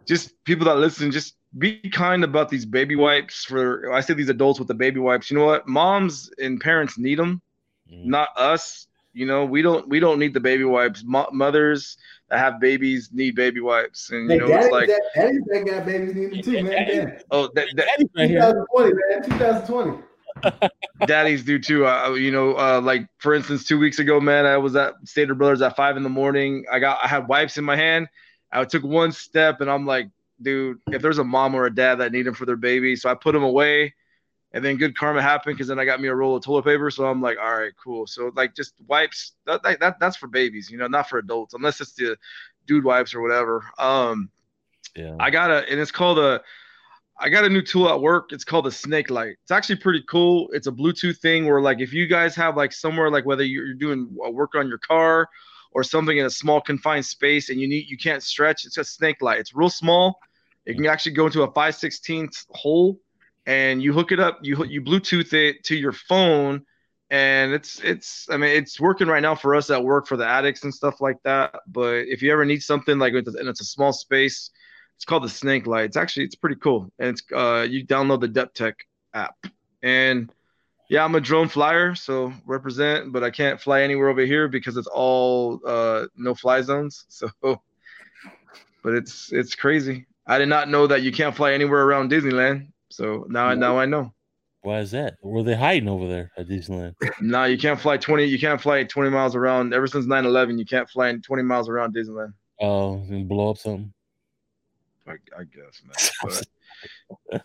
just 0.07 0.33
people 0.45 0.65
that 0.65 0.77
listen 0.77 1.11
just 1.11 1.35
be 1.57 1.77
kind 1.91 2.23
about 2.23 2.49
these 2.49 2.65
baby 2.65 2.95
wipes 2.95 3.43
for 3.45 3.91
i 3.93 3.99
say 3.99 4.13
these 4.13 4.29
adults 4.29 4.59
with 4.59 4.67
the 4.67 4.73
baby 4.73 4.99
wipes 4.99 5.31
you 5.31 5.37
know 5.37 5.45
what 5.45 5.67
moms 5.67 6.29
and 6.39 6.59
parents 6.61 6.97
need 6.97 7.17
them 7.19 7.41
Mm. 7.89 8.03
not 8.03 8.27
us 8.35 8.87
you 9.13 9.25
know 9.25 9.45
we 9.45 9.61
don't 9.61 9.87
we 9.87 10.01
don't 10.01 10.19
need 10.19 10.33
the 10.33 10.41
baby 10.41 10.65
wipes 10.65 11.05
Mo- 11.05 11.29
mothers 11.31 11.95
that 12.29 12.37
have 12.37 12.59
babies 12.59 13.11
need 13.13 13.33
baby 13.33 13.61
wipes 13.61 14.09
and 14.09 14.23
you 14.29 14.31
Hey, 14.31 14.37
know 14.39 14.47
daddy, 14.49 14.65
it's 14.65 14.71
like 14.73 14.87
that, 14.89 15.01
daddy's 15.15 15.41
that 15.45 15.65
got 15.65 15.85
babies 15.85 16.13
need 16.13 16.31
them 16.33 16.41
too, 16.41 16.63
man. 16.63 16.85
Damn. 16.87 17.17
oh 17.31 17.49
that, 17.55 17.67
that, 17.77 17.85
Daddy 17.87 18.09
right 18.17 18.29
here. 18.29 18.41
2020, 18.75 18.93
man. 18.93 19.23
2020. 19.39 20.03
Daddies 21.05 21.43
do 21.43 21.59
too. 21.59 21.85
Uh, 21.87 22.13
you 22.13 22.31
know, 22.31 22.57
uh, 22.57 22.81
like 22.81 23.07
for 23.17 23.33
instance, 23.33 23.63
two 23.63 23.79
weeks 23.79 23.99
ago, 23.99 24.19
man, 24.19 24.45
I 24.45 24.57
was 24.57 24.75
at 24.75 24.95
Stater 25.05 25.35
Brothers 25.35 25.61
at 25.61 25.75
five 25.75 25.97
in 25.97 26.03
the 26.03 26.09
morning. 26.09 26.65
I 26.71 26.79
got 26.79 26.99
I 27.03 27.07
had 27.07 27.27
wipes 27.27 27.57
in 27.57 27.63
my 27.63 27.75
hand. 27.75 28.07
I 28.51 28.63
took 28.65 28.83
one 28.83 29.11
step 29.11 29.61
and 29.61 29.69
I'm 29.69 29.85
like, 29.85 30.09
dude, 30.41 30.79
if 30.87 31.01
there's 31.01 31.17
a 31.17 31.23
mom 31.23 31.55
or 31.55 31.65
a 31.65 31.73
dad 31.73 31.95
that 31.95 32.11
need 32.11 32.23
them 32.23 32.33
for 32.33 32.45
their 32.45 32.55
baby, 32.55 32.95
so 32.95 33.09
I 33.09 33.15
put 33.15 33.33
them 33.33 33.43
away. 33.43 33.93
And 34.53 34.63
then 34.63 34.77
good 34.77 34.97
karma 34.97 35.21
happened 35.21 35.55
because 35.55 35.67
then 35.67 35.77
I 35.77 35.85
got 35.85 35.99
me 35.99 36.07
a 36.07 36.15
roll 36.15 36.37
of 36.37 36.43
toilet 36.43 36.63
paper. 36.63 36.89
So 36.89 37.05
I'm 37.05 37.21
like, 37.21 37.37
all 37.37 37.57
right, 37.57 37.73
cool. 37.83 38.07
So 38.07 38.31
like 38.35 38.55
just 38.55 38.73
wipes, 38.87 39.33
that, 39.45 39.61
that, 39.63 39.79
that 39.81 39.99
that's 39.99 40.15
for 40.15 40.27
babies, 40.27 40.69
you 40.71 40.77
know, 40.77 40.87
not 40.87 41.09
for 41.09 41.19
adults, 41.19 41.53
unless 41.53 41.81
it's 41.81 41.93
the 41.93 42.17
dude 42.65 42.85
wipes 42.85 43.13
or 43.13 43.21
whatever. 43.21 43.65
Um, 43.77 44.29
Yeah. 44.95 45.15
I 45.19 45.29
got 45.29 45.51
a, 45.51 45.69
and 45.69 45.79
it's 45.79 45.91
called 45.91 46.17
a, 46.17 46.41
I 47.19 47.29
got 47.29 47.45
a 47.45 47.49
new 47.49 47.61
tool 47.61 47.89
at 47.89 47.99
work. 47.99 48.31
It's 48.31 48.43
called 48.43 48.67
a 48.67 48.71
Snake 48.71 49.09
Light. 49.09 49.35
It's 49.41 49.51
actually 49.51 49.77
pretty 49.77 50.03
cool. 50.07 50.49
It's 50.53 50.67
a 50.67 50.71
Bluetooth 50.71 51.17
thing 51.17 51.45
where, 51.45 51.61
like, 51.61 51.79
if 51.79 51.91
you 51.91 52.07
guys 52.07 52.35
have 52.35 52.55
like 52.55 52.71
somewhere, 52.71 53.09
like 53.09 53.25
whether 53.25 53.43
you're 53.43 53.73
doing 53.73 54.07
work 54.11 54.55
on 54.55 54.67
your 54.67 54.77
car 54.77 55.27
or 55.71 55.83
something 55.83 56.17
in 56.17 56.25
a 56.25 56.29
small 56.29 56.61
confined 56.61 57.05
space, 57.05 57.49
and 57.49 57.59
you 57.59 57.67
need 57.67 57.87
you 57.87 57.97
can't 57.97 58.21
stretch, 58.21 58.65
it's 58.65 58.77
a 58.77 58.83
Snake 58.83 59.21
Light. 59.21 59.39
It's 59.39 59.55
real 59.55 59.69
small. 59.69 60.19
It 60.65 60.75
can 60.75 60.85
actually 60.85 61.13
go 61.13 61.25
into 61.25 61.43
a 61.43 61.51
5 61.51 61.73
16th 61.75 62.45
hole, 62.51 62.99
and 63.45 63.81
you 63.81 63.93
hook 63.93 64.11
it 64.11 64.19
up. 64.19 64.39
You 64.43 64.63
you 64.65 64.81
Bluetooth 64.81 65.33
it 65.33 65.63
to 65.65 65.75
your 65.75 65.93
phone, 65.93 66.65
and 67.09 67.51
it's 67.51 67.79
it's. 67.79 68.27
I 68.29 68.37
mean, 68.37 68.51
it's 68.51 68.79
working 68.79 69.07
right 69.07 69.21
now 69.21 69.33
for 69.33 69.55
us 69.55 69.71
at 69.71 69.83
work 69.83 70.05
for 70.05 70.17
the 70.17 70.27
addicts 70.27 70.63
and 70.63 70.73
stuff 70.73 71.01
like 71.01 71.17
that. 71.23 71.61
But 71.67 72.07
if 72.07 72.21
you 72.21 72.31
ever 72.31 72.45
need 72.45 72.61
something 72.61 72.99
like, 72.99 73.13
and 73.13 73.25
it's 73.49 73.61
a 73.61 73.65
small 73.65 73.91
space 73.91 74.51
it's 74.97 75.05
called 75.05 75.23
the 75.23 75.29
Snake 75.29 75.67
Light. 75.67 75.85
It's 75.85 75.97
actually 75.97 76.25
it's 76.25 76.35
pretty 76.35 76.57
cool, 76.57 76.91
and 76.99 77.09
it's 77.09 77.23
uh 77.33 77.65
you 77.69 77.85
download 77.85 78.21
the 78.21 78.27
Depstech 78.27 78.73
app, 79.13 79.35
and 79.83 80.31
yeah, 80.89 81.03
I'm 81.03 81.15
a 81.15 81.21
drone 81.21 81.49
flyer, 81.49 81.95
so 81.95 82.33
represent, 82.45 83.11
but 83.11 83.23
I 83.23 83.29
can't 83.29 83.61
fly 83.61 83.81
anywhere 83.81 84.09
over 84.09 84.21
here 84.21 84.47
because 84.47 84.75
it's 84.75 84.87
all 84.87 85.59
uh 85.65 86.07
no 86.15 86.33
fly 86.35 86.61
zones. 86.61 87.05
So, 87.09 87.29
but 88.83 88.93
it's 88.93 89.31
it's 89.31 89.53
crazy. 89.53 90.07
I 90.25 90.39
did 90.39 90.49
not 90.49 90.69
know 90.69 90.87
that 90.87 91.03
you 91.03 91.11
can't 91.11 91.35
fly 91.35 91.53
anywhere 91.53 91.83
around 91.83 92.11
Disneyland. 92.11 92.71
So 92.89 93.25
now 93.29 93.53
now 93.53 93.77
I 93.77 93.85
know. 93.85 94.13
Why 94.61 94.79
is 94.79 94.91
that? 94.91 95.15
Were 95.21 95.43
they 95.43 95.55
hiding 95.55 95.87
over 95.87 96.07
there 96.07 96.31
at 96.37 96.47
Disneyland? 96.47 96.95
Now 97.21 97.45
you 97.45 97.57
can't 97.57 97.79
fly 97.79 97.97
20. 97.97 98.25
You 98.25 98.39
can't 98.39 98.59
fly 98.59 98.83
20 98.83 99.09
miles 99.11 99.35
around. 99.35 99.73
Ever 99.73 99.87
since 99.87 100.05
9/11, 100.07 100.57
you 100.57 100.65
can't 100.65 100.89
fly 100.89 101.13
20 101.13 101.43
miles 101.43 101.69
around 101.69 101.95
Disneyland. 101.95 102.33
Oh, 102.59 102.95
and 102.95 103.27
blow 103.27 103.51
up 103.51 103.57
something. 103.57 103.93
I, 105.07 105.13
I 105.37 105.43
guess, 105.43 105.81
man. 105.83 106.41
But, 107.31 107.43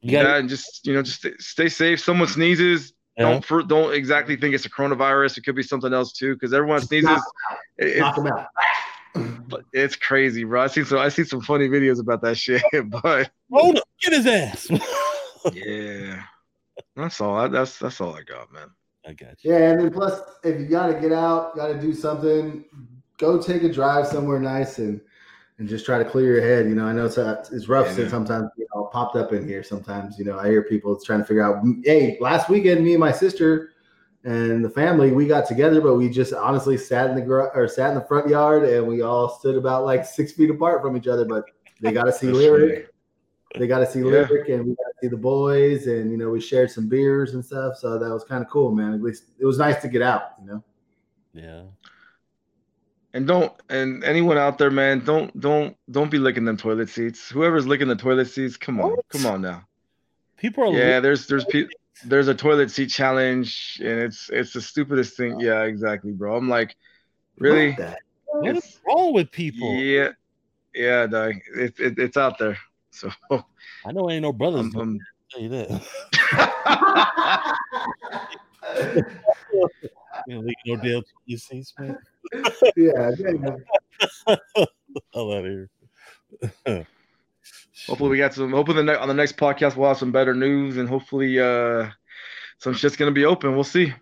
You 0.00 0.12
got 0.12 0.24
yeah, 0.24 0.36
and 0.36 0.48
just 0.48 0.86
you 0.86 0.94
know, 0.94 1.02
just 1.02 1.18
stay, 1.18 1.32
stay 1.38 1.68
safe. 1.68 2.00
Someone 2.00 2.28
sneezes, 2.28 2.92
yeah? 3.16 3.30
don't 3.30 3.44
for, 3.44 3.62
don't 3.62 3.94
exactly 3.94 4.36
think 4.36 4.54
it's 4.54 4.66
a 4.66 4.70
coronavirus. 4.70 5.38
It 5.38 5.44
could 5.44 5.56
be 5.56 5.62
something 5.62 5.92
else 5.92 6.12
too, 6.12 6.34
because 6.34 6.52
everyone 6.52 6.80
sneezes. 6.80 7.10
Knock, 7.10 7.22
It, 7.78 7.98
knock 7.98 8.16
them 8.16 8.26
out. 8.28 8.46
But 9.48 9.64
it's 9.72 9.96
crazy, 9.96 10.44
bro. 10.44 10.62
I 10.62 10.66
see 10.66 10.84
some 10.84 10.98
I 10.98 11.08
see 11.08 11.24
some 11.24 11.40
funny 11.40 11.68
videos 11.68 12.00
about 12.00 12.22
that 12.22 12.36
shit, 12.36 12.62
but 12.88 13.30
Hold 13.50 13.78
up, 13.78 13.88
get 14.00 14.12
his 14.12 14.26
ass. 14.26 14.68
yeah. 15.52 16.22
That's 16.94 17.20
all. 17.20 17.48
That's 17.48 17.78
that's 17.78 18.00
all 18.00 18.14
I 18.14 18.22
got, 18.22 18.52
man. 18.52 18.68
I 19.06 19.12
got 19.12 19.42
you. 19.42 19.52
Yeah, 19.52 19.70
and 19.70 19.80
then 19.80 19.90
plus, 19.92 20.20
if 20.44 20.60
you 20.60 20.66
got 20.66 20.88
to 20.88 20.94
get 20.94 21.12
out, 21.12 21.54
got 21.56 21.68
to 21.68 21.80
do 21.80 21.94
something, 21.94 22.64
go 23.18 23.40
take 23.40 23.62
a 23.62 23.72
drive 23.72 24.06
somewhere 24.06 24.40
nice 24.40 24.78
and 24.78 25.00
and 25.58 25.68
just 25.68 25.86
try 25.86 25.98
to 25.98 26.04
clear 26.04 26.34
your 26.34 26.42
head. 26.42 26.68
You 26.68 26.74
know, 26.74 26.84
I 26.86 26.92
know 26.92 27.06
it's 27.06 27.18
uh, 27.18 27.44
it's 27.52 27.68
rough 27.68 27.86
Yeah. 27.86 27.94
since 27.94 28.10
sometimes 28.10 28.50
you 28.56 28.66
know 28.74 28.84
popped 28.92 29.16
up 29.16 29.32
in 29.32 29.46
here. 29.46 29.62
Sometimes 29.62 30.18
you 30.18 30.24
know 30.24 30.38
I 30.38 30.48
hear 30.48 30.62
people 30.62 30.98
trying 31.00 31.20
to 31.20 31.24
figure 31.24 31.42
out. 31.42 31.64
Hey, 31.84 32.18
last 32.20 32.48
weekend, 32.48 32.84
me 32.84 32.92
and 32.92 33.00
my 33.00 33.12
sister 33.12 33.70
and 34.24 34.64
the 34.64 34.70
family 34.70 35.12
we 35.12 35.26
got 35.26 35.46
together, 35.46 35.80
but 35.80 35.94
we 35.94 36.08
just 36.10 36.32
honestly 36.32 36.76
sat 36.76 37.08
in 37.10 37.16
the 37.16 37.22
gar- 37.22 37.52
or 37.54 37.68
sat 37.68 37.90
in 37.90 37.94
the 37.94 38.04
front 38.06 38.28
yard 38.28 38.64
and 38.64 38.86
we 38.86 39.00
all 39.02 39.28
stood 39.28 39.54
about 39.56 39.84
like 39.84 40.04
six 40.04 40.32
feet 40.32 40.50
apart 40.50 40.82
from 40.82 40.96
each 40.96 41.06
other. 41.06 41.24
But 41.24 41.44
they 41.80 41.92
got 41.92 42.04
to 42.04 42.12
see 42.12 42.26
That's 42.28 42.38
lyric. 42.38 42.88
They 43.58 43.66
got 43.66 43.78
to 43.78 43.86
see 43.90 44.00
Yeah. 44.00 44.06
lyric, 44.06 44.48
and 44.50 44.64
we 44.66 44.70
got 44.74 44.84
to 44.88 44.94
see 45.00 45.08
the 45.08 45.16
boys, 45.16 45.86
and 45.86 46.10
you 46.10 46.18
know 46.18 46.28
we 46.30 46.40
shared 46.40 46.70
some 46.70 46.88
beers 46.88 47.34
and 47.34 47.42
stuff. 47.44 47.76
So 47.78 47.98
that 47.98 48.10
was 48.10 48.24
kind 48.24 48.44
of 48.44 48.50
cool, 48.50 48.72
man. 48.72 48.92
At 48.92 49.00
least 49.02 49.24
it 49.38 49.46
was 49.46 49.56
nice 49.58 49.80
to 49.82 49.88
get 49.88 50.02
out. 50.02 50.32
You 50.40 50.46
know. 50.46 50.64
Yeah. 51.32 51.62
And 53.16 53.26
don't 53.26 53.50
and 53.70 54.04
anyone 54.04 54.36
out 54.36 54.58
there, 54.58 54.70
man, 54.70 55.02
don't 55.02 55.40
don't 55.40 55.74
don't 55.90 56.10
be 56.10 56.18
licking 56.18 56.44
them 56.44 56.58
toilet 56.58 56.90
seats. 56.90 57.30
Whoever's 57.30 57.66
licking 57.66 57.88
the 57.88 57.96
toilet 57.96 58.26
seats, 58.26 58.58
come 58.58 58.78
on, 58.78 58.90
What? 58.90 59.08
come 59.08 59.24
on 59.24 59.40
now. 59.40 59.64
People 60.36 60.64
are 60.64 60.78
Yeah, 60.78 61.00
there's 61.00 61.26
there's 61.26 61.46
pe- 61.46 61.68
there's 62.04 62.28
a 62.28 62.34
toilet 62.34 62.70
seat 62.70 62.88
challenge, 62.88 63.80
and 63.82 64.00
it's 64.00 64.28
it's 64.30 64.52
the 64.52 64.60
stupidest 64.60 65.16
thing. 65.16 65.40
Yeah, 65.40 65.62
exactly, 65.62 66.12
bro. 66.12 66.36
I'm 66.36 66.50
like, 66.50 66.76
really? 67.38 67.72
What 67.72 67.96
what 68.26 68.56
is 68.56 68.78
wrong 68.86 69.14
with 69.14 69.30
people? 69.30 69.72
Yeah, 69.72 70.10
yeah, 70.74 71.06
dog. 71.06 71.36
It, 71.56 71.80
it, 71.80 71.98
it's 71.98 72.18
out 72.18 72.36
there. 72.38 72.58
So 72.90 73.10
I 73.30 73.92
know 73.92 74.10
ain't 74.10 74.24
no 74.24 74.34
brothers. 74.34 74.60
I'm, 74.60 74.70
doing 74.72 74.88
I'm- 74.88 75.00
tell 75.30 75.40
you 75.40 75.48
that. 78.68 79.06
You 80.26 80.42
know, 80.42 80.48
no 80.66 80.76
deal 80.76 81.02
to 81.02 81.08
you 81.26 81.38
seats, 81.38 81.72
man. 81.78 81.96
Yeah, 82.76 83.10
yeah. 83.18 84.36
Hell 85.14 85.32
out 85.32 85.44
of 85.44 85.44
here. 85.44 85.70
hopefully 87.86 88.10
we 88.10 88.18
got 88.18 88.34
some. 88.34 88.52
Hopefully 88.52 88.76
the 88.78 88.82
ne- 88.84 88.96
on 88.98 89.08
the 89.08 89.14
next 89.14 89.36
podcast 89.36 89.76
we'll 89.76 89.88
have 89.88 89.98
some 89.98 90.12
better 90.12 90.34
news, 90.34 90.76
and 90.76 90.88
hopefully 90.88 91.38
uh 91.40 91.88
some 92.58 92.74
shit's 92.74 92.96
gonna 92.96 93.10
be 93.12 93.24
open. 93.24 93.54
We'll 93.54 93.64
see. 93.64 93.92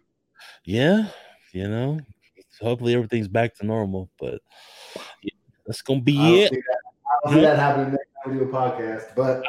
Yeah, 0.65 1.09
you 1.53 1.69
know, 1.69 2.01
hopefully 2.61 2.95
everything's 2.95 3.29
back 3.29 3.55
to 3.57 3.67
normal, 3.67 4.09
but 4.19 4.41
yeah, 5.23 5.31
that's 5.67 5.83
gonna 5.83 6.01
be 6.01 6.19
I 6.19 6.23
don't, 6.23 6.39
it. 6.39 6.51
see 6.51 6.57
that, 6.57 6.79
I 7.05 7.27
don't 7.27 7.35
see 7.35 7.41
that 7.43 7.59
happening 7.59 7.91
next 7.91 8.09
time 8.25 8.33
we 8.33 8.39
do 8.45 8.51
a 8.51 8.53
podcast, 8.53 9.15
but 9.15 9.43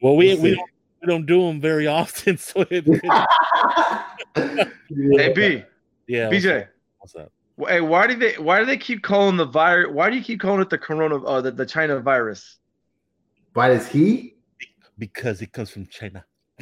Well, 0.00 0.16
we 0.16 0.34
we'll 0.34 0.42
we 0.42 0.54
don't, 0.54 0.70
we 1.00 1.06
don't 1.08 1.26
do 1.26 1.40
them 1.46 1.60
very 1.60 1.86
often, 2.00 2.36
so 2.38 2.60
it, 2.70 2.84
it- 2.86 3.02
Yeah. 4.94 5.18
Hey 5.22 5.32
B, 5.32 5.64
yeah. 6.06 6.28
what's 6.28 6.44
BJ. 6.44 6.62
up? 6.62 6.68
What's 6.98 7.16
up? 7.16 7.32
Wh- 7.64 7.68
Hey, 7.68 7.80
why 7.80 8.06
do 8.06 8.14
they 8.16 8.34
why 8.34 8.58
do 8.60 8.66
they 8.66 8.76
keep 8.76 9.02
calling 9.02 9.36
the 9.36 9.44
virus? 9.46 9.90
Why 9.92 10.10
do 10.10 10.16
you 10.16 10.22
keep 10.22 10.40
calling 10.40 10.60
it 10.60 10.70
the 10.70 10.78
corona? 10.78 11.22
Uh, 11.24 11.40
the, 11.40 11.50
the 11.50 11.66
China 11.66 12.00
virus? 12.00 12.58
Why 13.54 13.68
does 13.68 13.86
he? 13.88 14.36
Because 14.98 15.42
it 15.42 15.52
comes 15.52 15.70
from 15.70 15.86
China. 15.86 16.24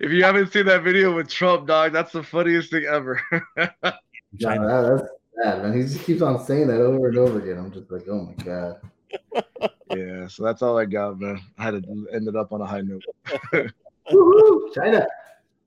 if 0.00 0.10
you 0.10 0.24
haven't 0.24 0.52
seen 0.52 0.66
that 0.66 0.82
video 0.82 1.14
with 1.14 1.28
Trump, 1.28 1.66
dog, 1.66 1.92
that's 1.92 2.12
the 2.12 2.22
funniest 2.22 2.70
thing 2.70 2.84
ever. 2.84 3.20
No, 3.32 3.36
China. 4.40 4.66
that, 4.66 4.96
that's 4.96 5.08
bad, 5.42 5.62
man. 5.62 5.76
He 5.76 5.82
just 5.82 6.04
keeps 6.04 6.22
on 6.22 6.44
saying 6.44 6.68
that 6.68 6.80
over 6.80 7.08
and 7.08 7.18
over 7.18 7.38
again. 7.40 7.58
I'm 7.58 7.72
just 7.72 7.90
like, 7.90 8.06
oh 8.08 8.22
my 8.26 8.44
god. 8.44 8.80
yeah, 9.94 10.26
so 10.28 10.42
that's 10.44 10.62
all 10.62 10.78
I 10.78 10.84
got, 10.84 11.20
man. 11.20 11.40
I 11.58 11.64
had 11.64 11.72
to 11.72 11.80
do- 11.80 12.08
end 12.12 12.28
it 12.28 12.36
up 12.36 12.52
on 12.52 12.60
a 12.60 12.66
high 12.66 12.80
note. 12.80 13.02
Woo-hoo, 13.52 14.70
China. 14.74 15.06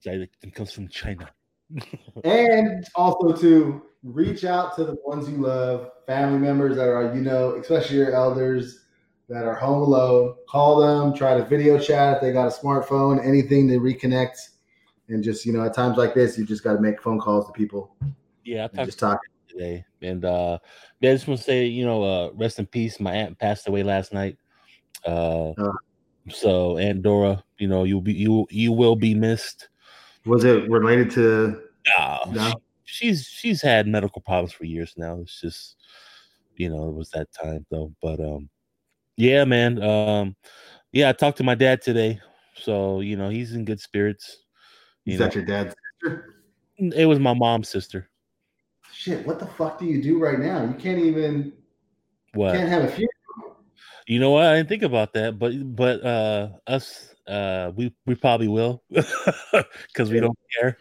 China. 0.03 0.25
It 0.41 0.53
comes 0.53 0.71
from 0.71 0.87
China. 0.87 1.29
And 2.23 2.85
also 2.95 3.33
to 3.33 3.83
reach 4.03 4.45
out 4.45 4.75
to 4.75 4.83
the 4.85 4.95
ones 5.05 5.29
you 5.29 5.37
love, 5.37 5.91
family 6.05 6.39
members 6.39 6.75
that 6.77 6.87
are, 6.87 7.13
you 7.13 7.21
know, 7.21 7.55
especially 7.55 7.97
your 7.97 8.13
elders 8.13 8.85
that 9.29 9.45
are 9.45 9.55
home 9.55 9.81
alone. 9.81 10.35
Call 10.47 10.79
them, 10.79 11.13
try 11.13 11.37
to 11.37 11.43
video 11.45 11.79
chat 11.79 12.15
if 12.15 12.21
they 12.21 12.31
got 12.31 12.47
a 12.47 12.51
smartphone, 12.51 13.25
anything 13.25 13.67
to 13.69 13.79
reconnect. 13.79 14.37
And 15.07 15.23
just, 15.23 15.45
you 15.45 15.53
know, 15.53 15.63
at 15.63 15.73
times 15.73 15.97
like 15.97 16.13
this, 16.13 16.37
you 16.37 16.45
just 16.45 16.63
got 16.63 16.73
to 16.73 16.81
make 16.81 17.01
phone 17.01 17.19
calls 17.19 17.47
to 17.47 17.53
people 17.53 17.95
Yeah, 18.43 18.67
I 18.77 18.85
just 18.85 18.99
talk. 18.99 19.19
today, 19.47 19.85
and 20.01 20.25
uh, 20.25 20.53
I 20.55 21.05
just 21.05 21.27
want 21.27 21.39
to 21.39 21.43
say, 21.43 21.65
you 21.65 21.85
know, 21.85 22.03
uh, 22.03 22.31
rest 22.33 22.59
in 22.59 22.65
peace. 22.65 22.99
My 22.99 23.13
aunt 23.13 23.37
passed 23.37 23.67
away 23.67 23.83
last 23.83 24.13
night. 24.13 24.37
Uh, 25.05 25.53
Oh. 25.57 25.73
so 26.29 26.77
Aunt 26.79 27.03
Dora, 27.03 27.43
you 27.57 27.67
know, 27.67 27.83
you'll 27.83 28.01
be 28.01 28.13
you 28.13 28.47
you 28.49 28.71
will 28.71 28.95
be 28.95 29.13
missed. 29.13 29.69
Was 30.25 30.43
it 30.43 30.69
related 30.69 31.11
to 31.11 31.61
Uh, 31.97 32.19
No? 32.31 32.53
she's 32.83 33.25
she's 33.25 33.61
had 33.61 33.87
medical 33.87 34.21
problems 34.21 34.51
for 34.53 34.65
years 34.65 34.93
now. 34.97 35.19
It's 35.21 35.39
just, 35.41 35.75
you 36.55 36.69
know, 36.69 36.89
it 36.89 36.93
was 36.95 37.09
that 37.11 37.31
time 37.31 37.65
though. 37.69 37.93
But 38.01 38.19
um, 38.19 38.49
yeah, 39.17 39.43
man. 39.45 39.81
Um, 39.83 40.35
yeah, 40.91 41.09
I 41.09 41.13
talked 41.13 41.37
to 41.37 41.43
my 41.43 41.55
dad 41.55 41.81
today, 41.81 42.19
so 42.55 43.01
you 43.01 43.15
know 43.17 43.29
he's 43.29 43.53
in 43.53 43.65
good 43.65 43.79
spirits. 43.79 44.43
You 45.03 45.13
is 45.13 45.19
know, 45.19 45.25
that 45.25 45.35
your 45.35 45.45
dad's 45.45 45.75
sister? 46.03 46.35
it 46.77 47.05
was 47.05 47.19
my 47.19 47.33
mom's 47.33 47.69
sister. 47.69 48.09
Shit, 48.91 49.25
what 49.27 49.39
the 49.39 49.45
fuck 49.45 49.77
do 49.77 49.85
you 49.85 50.01
do 50.01 50.19
right 50.19 50.39
now? 50.39 50.63
You 50.63 50.73
can't 50.73 50.99
even 50.99 51.53
What? 52.33 52.53
can't 52.55 52.69
have 52.69 52.83
a 52.83 52.87
few. 52.87 53.07
You 54.07 54.19
know 54.19 54.31
what? 54.31 54.45
I 54.45 54.55
didn't 54.57 54.69
think 54.69 54.83
about 54.83 55.13
that, 55.13 55.39
but 55.39 55.53
but 55.75 56.03
uh 56.05 56.49
us 56.67 57.15
uh 57.27 57.71
we 57.75 57.93
we 58.05 58.15
probably 58.15 58.47
will 58.47 58.83
because 58.89 60.11
we 60.11 60.15
Yeah. 60.15 60.21
don't 60.21 60.37
care. 60.59 60.77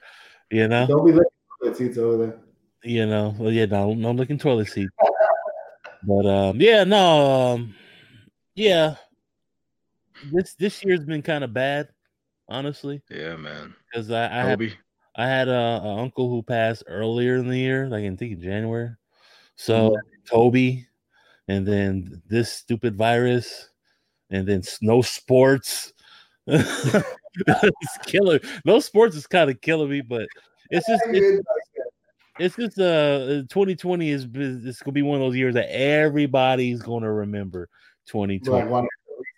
You 0.51 0.69
know, 0.69 0.87
Don't 0.87 1.07
be 1.07 1.13
looking 1.13 1.31
for 1.59 1.71
the 1.71 1.75
seats 1.75 1.99
over 1.99 2.17
there. 2.27 2.39
you 2.83 3.07
know. 3.07 3.35
Well, 3.39 3.51
yeah, 3.51 3.65
no, 3.65 3.95
no 3.95 4.13
looking 4.13 4.39
toilet 4.39 4.69
seat. 4.69 4.89
But 6.03 6.27
um, 6.27 6.61
yeah, 6.61 6.85
no, 6.85 7.55
um, 7.55 7.75
yeah. 8.55 8.97
This 10.23 10.55
this 10.55 10.85
year's 10.85 11.05
been 11.05 11.23
kind 11.23 11.45
of 11.45 11.53
bad, 11.55 11.89
honestly, 12.49 13.03
Yeah, 13.09 13.37
man. 13.37 13.75
because 13.91 14.11
I 14.11 14.27
I 14.27 14.45
had 14.45 14.59
Kobe. 14.59 14.73
I 15.17 15.27
had 15.27 15.49
a, 15.49 15.81
a 15.83 15.97
uncle 15.99 16.29
who 16.29 16.43
passed 16.43 16.85
earlier 16.87 17.37
in 17.37 17.49
the 17.49 17.57
year, 17.57 17.89
like 17.89 18.05
I 18.05 18.09
think 18.17 18.33
in 18.33 18.41
January. 18.41 18.91
So 19.57 19.97
Toby, 20.29 20.87
and 21.49 21.67
then 21.67 22.23
this 22.29 22.53
stupid 22.53 22.97
virus, 22.97 23.71
and 24.31 24.47
then 24.47 24.63
no 24.83 25.03
sports. 25.03 25.93
it's 26.47 27.99
killer. 28.07 28.41
No 28.65 28.79
sports 28.81 29.17
is 29.17 29.27
kind 29.27 29.51
of 29.51 29.61
killing 29.61 29.91
me, 29.91 30.01
but 30.01 30.27
it's 30.71 30.87
just 30.87 31.03
it's, 31.09 31.47
it's 32.39 32.57
just 32.57 32.79
uh 32.79 33.43
2020 33.49 34.11
is 34.11 34.27
it's 34.35 34.83
gonna 34.83 34.93
be 34.93 35.03
one 35.03 35.17
of 35.17 35.21
those 35.27 35.37
years 35.37 35.55
that 35.55 35.71
everybody's 35.75 36.83
gonna 36.83 37.13
remember. 37.13 37.69
2020, 38.07 38.71
Like 38.71 38.85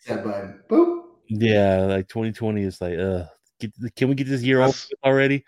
reset 0.08 0.24
button. 0.24 0.60
Boop. 0.68 1.02
yeah, 1.28 1.78
like 1.82 2.08
2020 2.08 2.62
is 2.62 2.80
like 2.80 2.98
uh, 2.98 3.24
get, 3.60 3.72
can 3.94 4.08
we 4.08 4.14
get 4.14 4.26
this 4.26 4.42
year 4.42 4.58
over 4.58 4.68
That's- 4.68 4.88
with 4.90 4.98
already, 5.04 5.44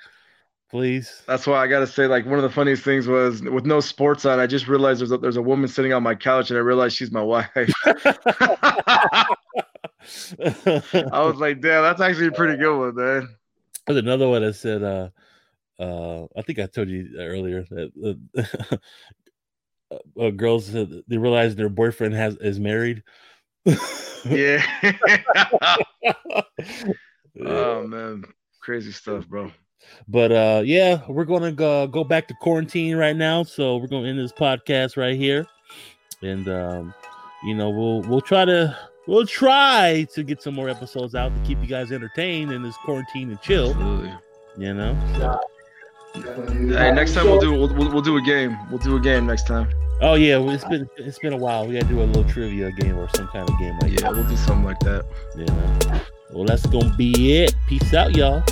please? 0.71 1.23
That's 1.27 1.47
why 1.47 1.63
I 1.63 1.67
gotta 1.67 1.87
say, 1.87 2.07
like, 2.07 2.27
one 2.27 2.39
of 2.39 2.43
the 2.43 2.51
funniest 2.51 2.83
things 2.83 3.07
was 3.07 3.43
with 3.43 3.67
no 3.67 3.81
sports 3.81 4.25
on. 4.25 4.39
I 4.39 4.47
just 4.47 4.69
realized 4.69 5.01
there's 5.01 5.13
a, 5.13 5.19
there's 5.19 5.37
a 5.37 5.43
woman 5.43 5.69
sitting 5.69 5.93
on 5.93 6.03
my 6.03 6.15
couch, 6.15 6.51
and 6.51 6.59
I 6.59 6.63
realized 6.63 6.97
she's 6.97 7.11
my 7.11 7.23
wife. 7.23 7.49
I 7.55 9.27
was 11.23 11.37
like, 11.37 11.61
damn, 11.61 11.83
that's 11.83 12.01
actually 12.01 12.29
a 12.29 12.33
pretty 12.33 12.57
good 12.57 12.79
one, 12.79 12.95
man. 12.95 13.29
There's 13.87 13.99
another 13.99 14.29
one 14.29 14.43
that 14.43 14.55
said, 14.55 14.83
uh, 14.83 15.09
uh, 15.79 16.27
I 16.37 16.43
think 16.43 16.59
I 16.59 16.67
told 16.67 16.89
you 16.89 17.11
earlier 17.19 17.65
that 17.71 18.19
uh, 19.91 19.97
uh, 20.21 20.31
girls 20.31 20.67
said 20.67 21.03
they 21.07 21.19
realize 21.19 21.57
their 21.57 21.69
boyfriend 21.69 22.15
has 22.15 22.37
is 22.37 22.59
married. 22.59 23.03
Yeah. 24.25 24.65
oh 27.45 27.87
man, 27.87 28.25
crazy 28.61 28.93
stuff, 28.93 29.29
bro. 29.29 29.53
But 30.07 30.33
uh, 30.33 30.63
yeah, 30.65 31.03
we're 31.09 31.25
gonna 31.25 31.53
go, 31.53 31.87
go 31.87 32.05
back 32.05 32.29
to 32.29 32.35
quarantine 32.41 32.97
right 32.97 33.17
now, 33.17 33.43
so 33.43 33.77
we're 33.77 33.87
gonna 33.87 34.09
end 34.09 34.19
this 34.19 34.33
podcast 34.33 34.97
right 34.97 35.17
here, 35.17 35.47
and 36.23 36.49
um, 36.49 36.95
you 37.45 37.55
know 37.55 37.71
we'll 37.71 38.03
we'll 38.03 38.21
try 38.21 38.45
to 38.45 38.77
we'll 39.07 39.27
try 39.27 40.07
to 40.15 40.23
get 40.23 40.43
some 40.43 40.55
more 40.55 40.69
episodes 40.69 41.15
out 41.15 41.35
to 41.35 41.43
keep 41.43 41.61
you 41.61 41.67
guys 41.67 41.93
entertained 41.93 42.53
in 42.53 42.63
this 42.63 42.77
quarantine 42.79 43.31
and 43.31 43.41
chill. 43.41 43.71
Absolutely. 43.71 44.15
You 44.59 44.75
know. 44.75 45.41
Definitely 46.15 46.69
do 46.69 46.75
Hey, 46.75 46.93
next 46.93 47.15
time 47.15 47.27
we'll 47.27 47.41
do 47.41 47.53
we'll, 47.53 47.75
we'll, 47.75 47.93
we'll 47.93 48.03
do 48.03 48.17
a 48.17 48.23
game. 48.23 48.57
We'll 48.71 48.79
do 48.79 48.97
a 48.97 49.01
game 49.01 49.27
next 49.27 49.47
time. 49.47 49.71
Oh 50.01 50.15
yeah, 50.15 50.39
well, 50.39 50.51
it's 50.51 50.65
been 50.65 50.89
it's 50.97 51.19
been 51.19 51.33
a 51.33 51.37
while. 51.37 51.67
We 51.67 51.75
gotta 51.75 51.87
do 51.87 52.01
a 52.01 52.05
little 52.05 52.25
trivia 52.25 52.71
game 52.73 52.97
or 52.97 53.09
some 53.15 53.29
kind 53.29 53.49
of 53.49 53.59
game 53.59 53.79
like 53.81 54.01
Yeah, 54.01 54.11
we'll 54.11 54.29
do 54.29 54.37
something 54.37 54.65
like 54.65 54.79
that. 54.81 55.05
that. 55.35 55.39
You 55.39 55.47
know. 55.47 56.01
Well, 56.33 56.45
that's 56.45 56.67
gonna 56.67 56.95
be 56.97 57.43
it. 57.43 57.55
Peace 57.69 57.93
out, 57.95 58.15
y'all. 58.15 58.45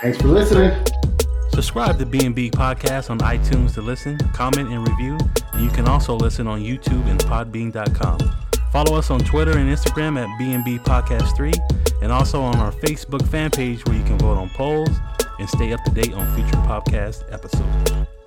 Thanks 0.00 0.18
for 0.18 0.28
listening. 0.28 0.72
Subscribe 1.52 1.98
to 1.98 2.06
B&B 2.06 2.50
Podcast 2.50 3.10
on 3.10 3.18
iTunes 3.18 3.74
to 3.74 3.82
listen, 3.82 4.16
comment, 4.32 4.72
and 4.72 4.88
review. 4.88 5.18
And 5.52 5.62
you 5.62 5.70
can 5.70 5.86
also 5.86 6.14
listen 6.14 6.46
on 6.46 6.60
YouTube 6.62 7.06
and 7.06 7.20
podbean.com. 7.20 8.18
Follow 8.72 8.96
us 8.96 9.10
on 9.10 9.20
Twitter 9.20 9.58
and 9.58 9.68
Instagram 9.68 10.16
at 10.16 10.38
B&B 10.38 10.78
Podcast 10.78 11.36
3 11.36 11.52
and 12.02 12.10
also 12.12 12.40
on 12.40 12.56
our 12.56 12.72
Facebook 12.72 13.26
fan 13.28 13.50
page 13.50 13.84
where 13.84 13.96
you 13.96 14.04
can 14.04 14.18
vote 14.18 14.38
on 14.38 14.48
polls 14.50 14.96
and 15.38 15.48
stay 15.48 15.72
up 15.72 15.82
to 15.84 15.90
date 15.90 16.14
on 16.14 16.34
future 16.34 16.56
podcast 16.58 17.30
episodes. 17.32 18.19